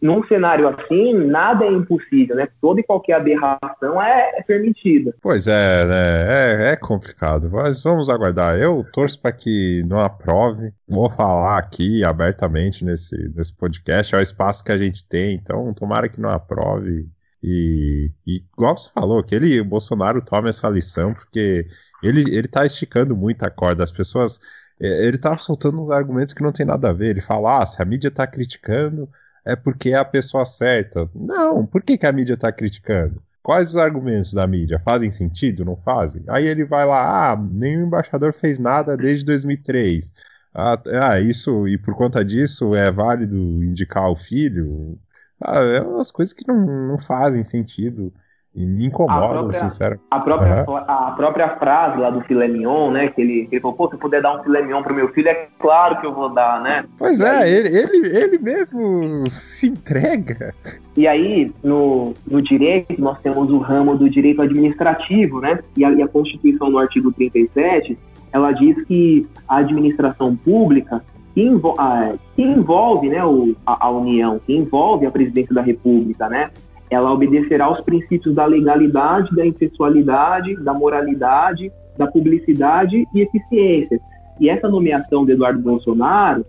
num 0.00 0.26
cenário 0.26 0.68
assim, 0.68 1.14
nada 1.14 1.64
é 1.64 1.72
impossível, 1.72 2.36
né? 2.36 2.48
Toda 2.60 2.80
e 2.80 2.84
qualquer 2.84 3.14
aberração 3.14 4.00
é, 4.00 4.38
é 4.38 4.42
permitida. 4.42 5.14
Pois 5.20 5.46
é, 5.46 5.84
né? 5.84 6.68
É, 6.68 6.72
é 6.72 6.76
complicado, 6.76 7.50
mas 7.52 7.82
vamos 7.82 8.08
aguardar. 8.08 8.58
Eu 8.58 8.84
torço 8.92 9.20
para 9.20 9.32
que 9.32 9.82
não 9.86 10.00
aprove. 10.00 10.72
Vou 10.88 11.10
falar 11.10 11.58
aqui 11.58 12.04
abertamente 12.04 12.84
nesse, 12.84 13.16
nesse 13.34 13.54
podcast, 13.54 14.14
é 14.14 14.18
o 14.18 14.22
espaço 14.22 14.64
que 14.64 14.72
a 14.72 14.78
gente 14.78 15.06
tem, 15.06 15.34
então 15.34 15.72
tomara 15.74 16.08
que 16.08 16.20
não 16.20 16.30
aprove. 16.30 17.06
E, 17.42 18.10
e 18.26 18.42
igual 18.56 18.76
você 18.76 18.90
falou, 18.92 19.22
que 19.22 19.34
ele, 19.34 19.60
o 19.60 19.64
Bolsonaro 19.64 20.20
tome 20.20 20.48
essa 20.48 20.68
lição, 20.68 21.14
porque 21.14 21.66
ele, 22.02 22.22
ele 22.34 22.48
tá 22.48 22.66
esticando 22.66 23.16
muito 23.16 23.44
a 23.44 23.50
corda. 23.50 23.84
As 23.84 23.92
pessoas 23.92 24.40
ele 24.80 25.18
tá 25.18 25.36
soltando 25.38 25.82
uns 25.82 25.90
argumentos 25.90 26.34
que 26.34 26.42
não 26.42 26.52
tem 26.52 26.66
nada 26.66 26.90
a 26.90 26.92
ver. 26.92 27.10
Ele 27.10 27.20
fala, 27.20 27.62
ah, 27.62 27.66
se 27.66 27.80
a 27.80 27.84
mídia 27.84 28.10
tá 28.10 28.26
criticando, 28.26 29.08
é 29.44 29.56
porque 29.56 29.90
é 29.90 29.96
a 29.96 30.04
pessoa 30.04 30.44
certa. 30.44 31.08
Não, 31.14 31.66
por 31.66 31.82
que, 31.82 31.98
que 31.98 32.06
a 32.06 32.12
mídia 32.12 32.36
tá 32.36 32.52
criticando? 32.52 33.22
Quais 33.42 33.70
os 33.70 33.76
argumentos 33.76 34.32
da 34.34 34.46
mídia? 34.46 34.78
Fazem 34.84 35.10
sentido? 35.10 35.64
Não 35.64 35.76
fazem? 35.76 36.22
Aí 36.28 36.46
ele 36.46 36.64
vai 36.64 36.84
lá, 36.86 37.32
ah, 37.32 37.36
nenhum 37.36 37.86
embaixador 37.86 38.32
fez 38.34 38.58
nada 38.58 38.96
desde 38.96 39.24
2003. 39.24 40.12
Ah, 40.54 40.80
ah 41.02 41.20
isso, 41.20 41.66
e 41.66 41.78
por 41.78 41.94
conta 41.96 42.24
disso 42.24 42.74
é 42.74 42.90
válido 42.90 43.36
indicar 43.36 44.10
o 44.10 44.16
filho? 44.16 44.98
Ah, 45.40 45.60
é 45.60 45.80
umas 45.80 46.10
coisas 46.10 46.34
que 46.34 46.46
não, 46.46 46.88
não 46.88 46.98
fazem 46.98 47.42
sentido. 47.42 48.12
E 48.54 48.64
me 48.64 48.86
incomodam, 48.86 49.52
sinceramente. 49.52 50.02
A 50.10 50.20
própria, 50.20 50.64
uhum. 50.66 50.76
a 50.76 51.12
própria 51.16 51.48
frase 51.58 52.00
lá 52.00 52.10
do 52.10 52.22
filé 52.22 52.48
mignon, 52.48 52.90
né? 52.90 53.08
Que 53.08 53.20
ele, 53.20 53.48
ele 53.52 53.60
falou, 53.60 53.76
pô, 53.76 53.88
se 53.88 53.94
eu 53.94 53.98
puder 53.98 54.22
dar 54.22 54.36
um 54.36 54.42
filé 54.42 54.62
mignon 54.62 54.82
pro 54.82 54.94
meu 54.94 55.08
filho, 55.10 55.28
é 55.28 55.46
claro 55.58 56.00
que 56.00 56.06
eu 56.06 56.12
vou 56.12 56.28
dar, 56.28 56.60
né? 56.60 56.84
Pois 56.98 57.20
é, 57.20 57.42
aí... 57.42 57.52
ele, 57.52 57.68
ele, 57.76 58.18
ele 58.18 58.38
mesmo 58.38 59.28
se 59.28 59.68
entrega. 59.68 60.54
E 60.96 61.06
aí, 61.06 61.52
no, 61.62 62.14
no 62.26 62.42
direito, 62.42 63.00
nós 63.00 63.20
temos 63.20 63.50
o 63.50 63.58
ramo 63.58 63.96
do 63.96 64.10
direito 64.10 64.42
administrativo, 64.42 65.40
né? 65.40 65.60
E 65.76 65.84
a, 65.84 65.92
e 65.92 66.02
a 66.02 66.08
Constituição, 66.08 66.70
no 66.70 66.78
artigo 66.78 67.12
37, 67.12 67.96
ela 68.32 68.50
diz 68.52 68.82
que 68.86 69.26
a 69.46 69.58
administração 69.58 70.34
pública 70.34 71.02
que, 71.34 71.42
envol 71.42 71.76
a, 71.78 72.14
que 72.34 72.42
envolve 72.42 73.08
né, 73.08 73.24
o, 73.24 73.54
a, 73.64 73.86
a 73.86 73.90
União, 73.90 74.40
que 74.44 74.52
envolve 74.52 75.06
a 75.06 75.10
presidência 75.10 75.54
da 75.54 75.62
República, 75.62 76.28
né? 76.28 76.50
Ela 76.90 77.12
obedecerá 77.12 77.66
aos 77.66 77.80
princípios 77.80 78.34
da 78.34 78.46
legalidade, 78.46 79.34
da 79.34 79.46
impessoalidade, 79.46 80.56
da 80.62 80.72
moralidade, 80.72 81.70
da 81.96 82.06
publicidade 82.06 83.06
e 83.14 83.20
eficiência. 83.20 84.00
E 84.40 84.48
essa 84.48 84.68
nomeação 84.68 85.24
de 85.24 85.32
Eduardo 85.32 85.60
Bolsonaro, 85.60 86.44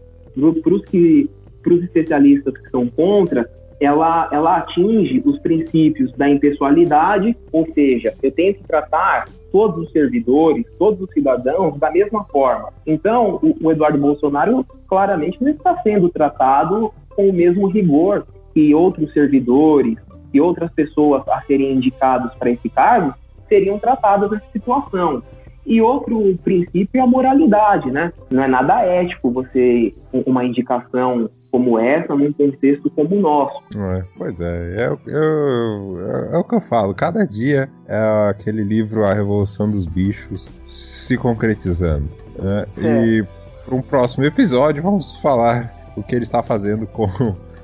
para 0.64 0.74
os 0.74 0.86
que 0.86 1.30
para 1.62 1.74
os 1.74 1.84
especialistas 1.84 2.58
que 2.58 2.70
são 2.70 2.88
contra, 2.88 3.50
ela, 3.80 4.30
ela 4.32 4.58
atinge 4.58 5.22
os 5.26 5.40
princípios 5.40 6.12
da 6.14 6.30
impessoalidade, 6.30 7.36
ou 7.52 7.68
seja, 7.74 8.14
eu 8.22 8.32
tenho 8.32 8.54
que 8.54 8.64
tratar 8.64 9.26
todos 9.52 9.88
os 9.88 9.92
servidores, 9.92 10.66
todos 10.78 11.02
os 11.02 11.14
cidadãos 11.14 11.78
da 11.78 11.90
mesma 11.90 12.24
forma. 12.26 12.72
Então, 12.86 13.40
o, 13.42 13.56
o 13.62 13.72
Eduardo 13.72 13.98
Bolsonaro 13.98 14.66
claramente 14.88 15.42
não 15.42 15.52
está 15.52 15.76
sendo 15.82 16.10
tratado 16.10 16.92
com 17.10 17.30
o 17.30 17.34
mesmo 17.34 17.68
rigor 17.68 18.26
que 18.54 18.74
outros 18.74 19.12
servidores, 19.14 19.98
e 20.34 20.40
outras 20.40 20.72
pessoas 20.72 21.28
a 21.28 21.42
serem 21.42 21.74
indicados 21.74 22.34
para 22.36 22.52
esse 22.52 22.70
cargo 22.70 23.14
seriam 23.48 23.80
tratadas 23.80 24.32
nessa 24.32 24.46
situação. 24.52 25.22
E 25.66 25.82
outro 25.82 26.34
princípio 26.44 27.00
é 27.00 27.02
a 27.02 27.08
moralidade, 27.08 27.92
né? 27.92 28.12
Não 28.30 28.44
é 28.44 28.48
nada 28.48 28.82
ético 28.82 29.32
você 29.32 29.92
uma 30.26 30.44
indicação 30.44 31.30
como 31.52 31.80
essa 31.80 32.16
num 32.16 32.32
contexto 32.32 32.90
como 32.92 33.16
o 33.16 33.22
nosso. 33.22 33.62
É, 33.76 34.04
pois 34.18 34.40
é, 34.40 34.76
é, 34.76 34.84
é, 34.84 36.34
é, 36.34 36.38
o 36.38 36.44
que 36.44 36.56
eu 36.56 36.62
falo. 36.62 36.94
Cada 36.94 37.26
dia 37.26 37.70
é 37.88 38.30
aquele 38.30 38.64
livro 38.64 39.06
A 39.06 39.14
Revolução 39.14 39.70
dos 39.70 39.86
Bichos 39.86 40.50
se 40.66 41.18
concretizando. 41.18 42.10
Né? 42.38 42.66
É. 42.78 43.06
E 43.06 43.28
para 43.66 43.76
um 43.76 43.82
próximo 43.82 44.24
episódio 44.26 44.82
vamos 44.82 45.18
falar 45.18 45.74
o 45.96 46.04
que 46.04 46.16
ele 46.16 46.24
está 46.24 46.42
fazendo 46.42 46.88
com 46.88 47.06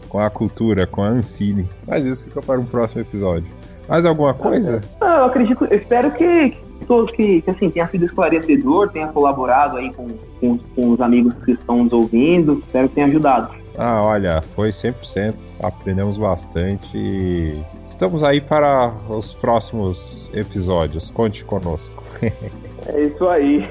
com 0.10 0.20
a 0.20 0.30
cultura, 0.30 0.88
com 0.88 1.04
a 1.04 1.08
Ancine. 1.08 1.68
Mas 1.88 2.06
isso 2.06 2.26
fica 2.26 2.42
para 2.42 2.60
um 2.60 2.66
próximo 2.66 3.02
episódio. 3.02 3.48
Mais 3.88 4.06
alguma 4.06 4.34
coisa? 4.34 4.82
Não, 5.00 5.12
eu 5.12 5.26
acredito, 5.26 5.66
eu 5.66 5.78
espero 5.78 6.12
que 6.12 6.58
todos 6.88 7.14
que, 7.16 7.42
que, 7.42 7.50
assim, 7.50 7.70
tenha 7.70 7.88
sido 7.88 8.06
esclarecedor, 8.06 8.90
tenha 8.90 9.08
colaborado 9.08 9.78
aí 9.78 9.94
com, 9.94 10.08
com, 10.40 10.58
com, 10.58 10.90
os 10.92 11.02
amigos 11.02 11.34
que 11.44 11.52
estão 11.52 11.84
nos 11.84 11.94
ouvindo, 11.94 12.62
espero 12.66 12.90
que 12.90 12.96
tenha 12.96 13.08
ajudado. 13.08 13.56
Ah, 13.78 14.04
olha, 14.04 14.42
foi 14.56 14.70
100%, 14.70 15.36
aprendemos 15.62 16.18
bastante 16.18 16.98
e 16.98 17.62
estamos 17.86 18.24
aí 18.24 18.42
para 18.42 18.92
os 19.10 19.34
próximos 19.34 20.30
episódios, 20.34 21.10
conte 21.10 21.44
conosco. 21.44 22.04
é 22.22 23.02
isso 23.02 23.28
aí. 23.28 23.70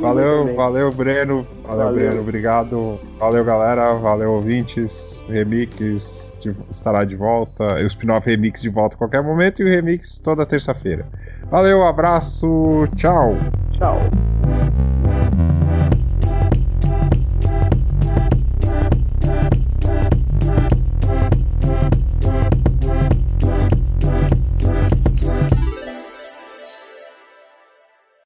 Valeu, 0.00 0.40
também. 0.40 0.56
valeu, 0.56 0.92
Breno. 0.92 1.46
Valeu, 1.62 1.84
valeu, 1.84 1.94
Breno. 1.94 2.20
Obrigado. 2.20 2.98
Valeu, 3.18 3.44
galera. 3.44 3.94
Valeu, 3.94 4.32
ouvintes. 4.32 5.22
Remix 5.28 6.36
de, 6.40 6.54
estará 6.70 7.04
de 7.04 7.16
volta. 7.16 7.76
O 7.76 7.86
spin-off 7.86 8.28
Remix 8.28 8.60
de 8.60 8.68
volta 8.68 8.94
a 8.96 8.98
qualquer 8.98 9.22
momento 9.22 9.62
e 9.62 9.64
o 9.64 9.68
Remix 9.68 10.18
toda 10.18 10.44
terça-feira. 10.44 11.06
Valeu, 11.50 11.82
abraço. 11.84 12.84
Tchau. 12.94 13.36
Tchau. 13.72 13.98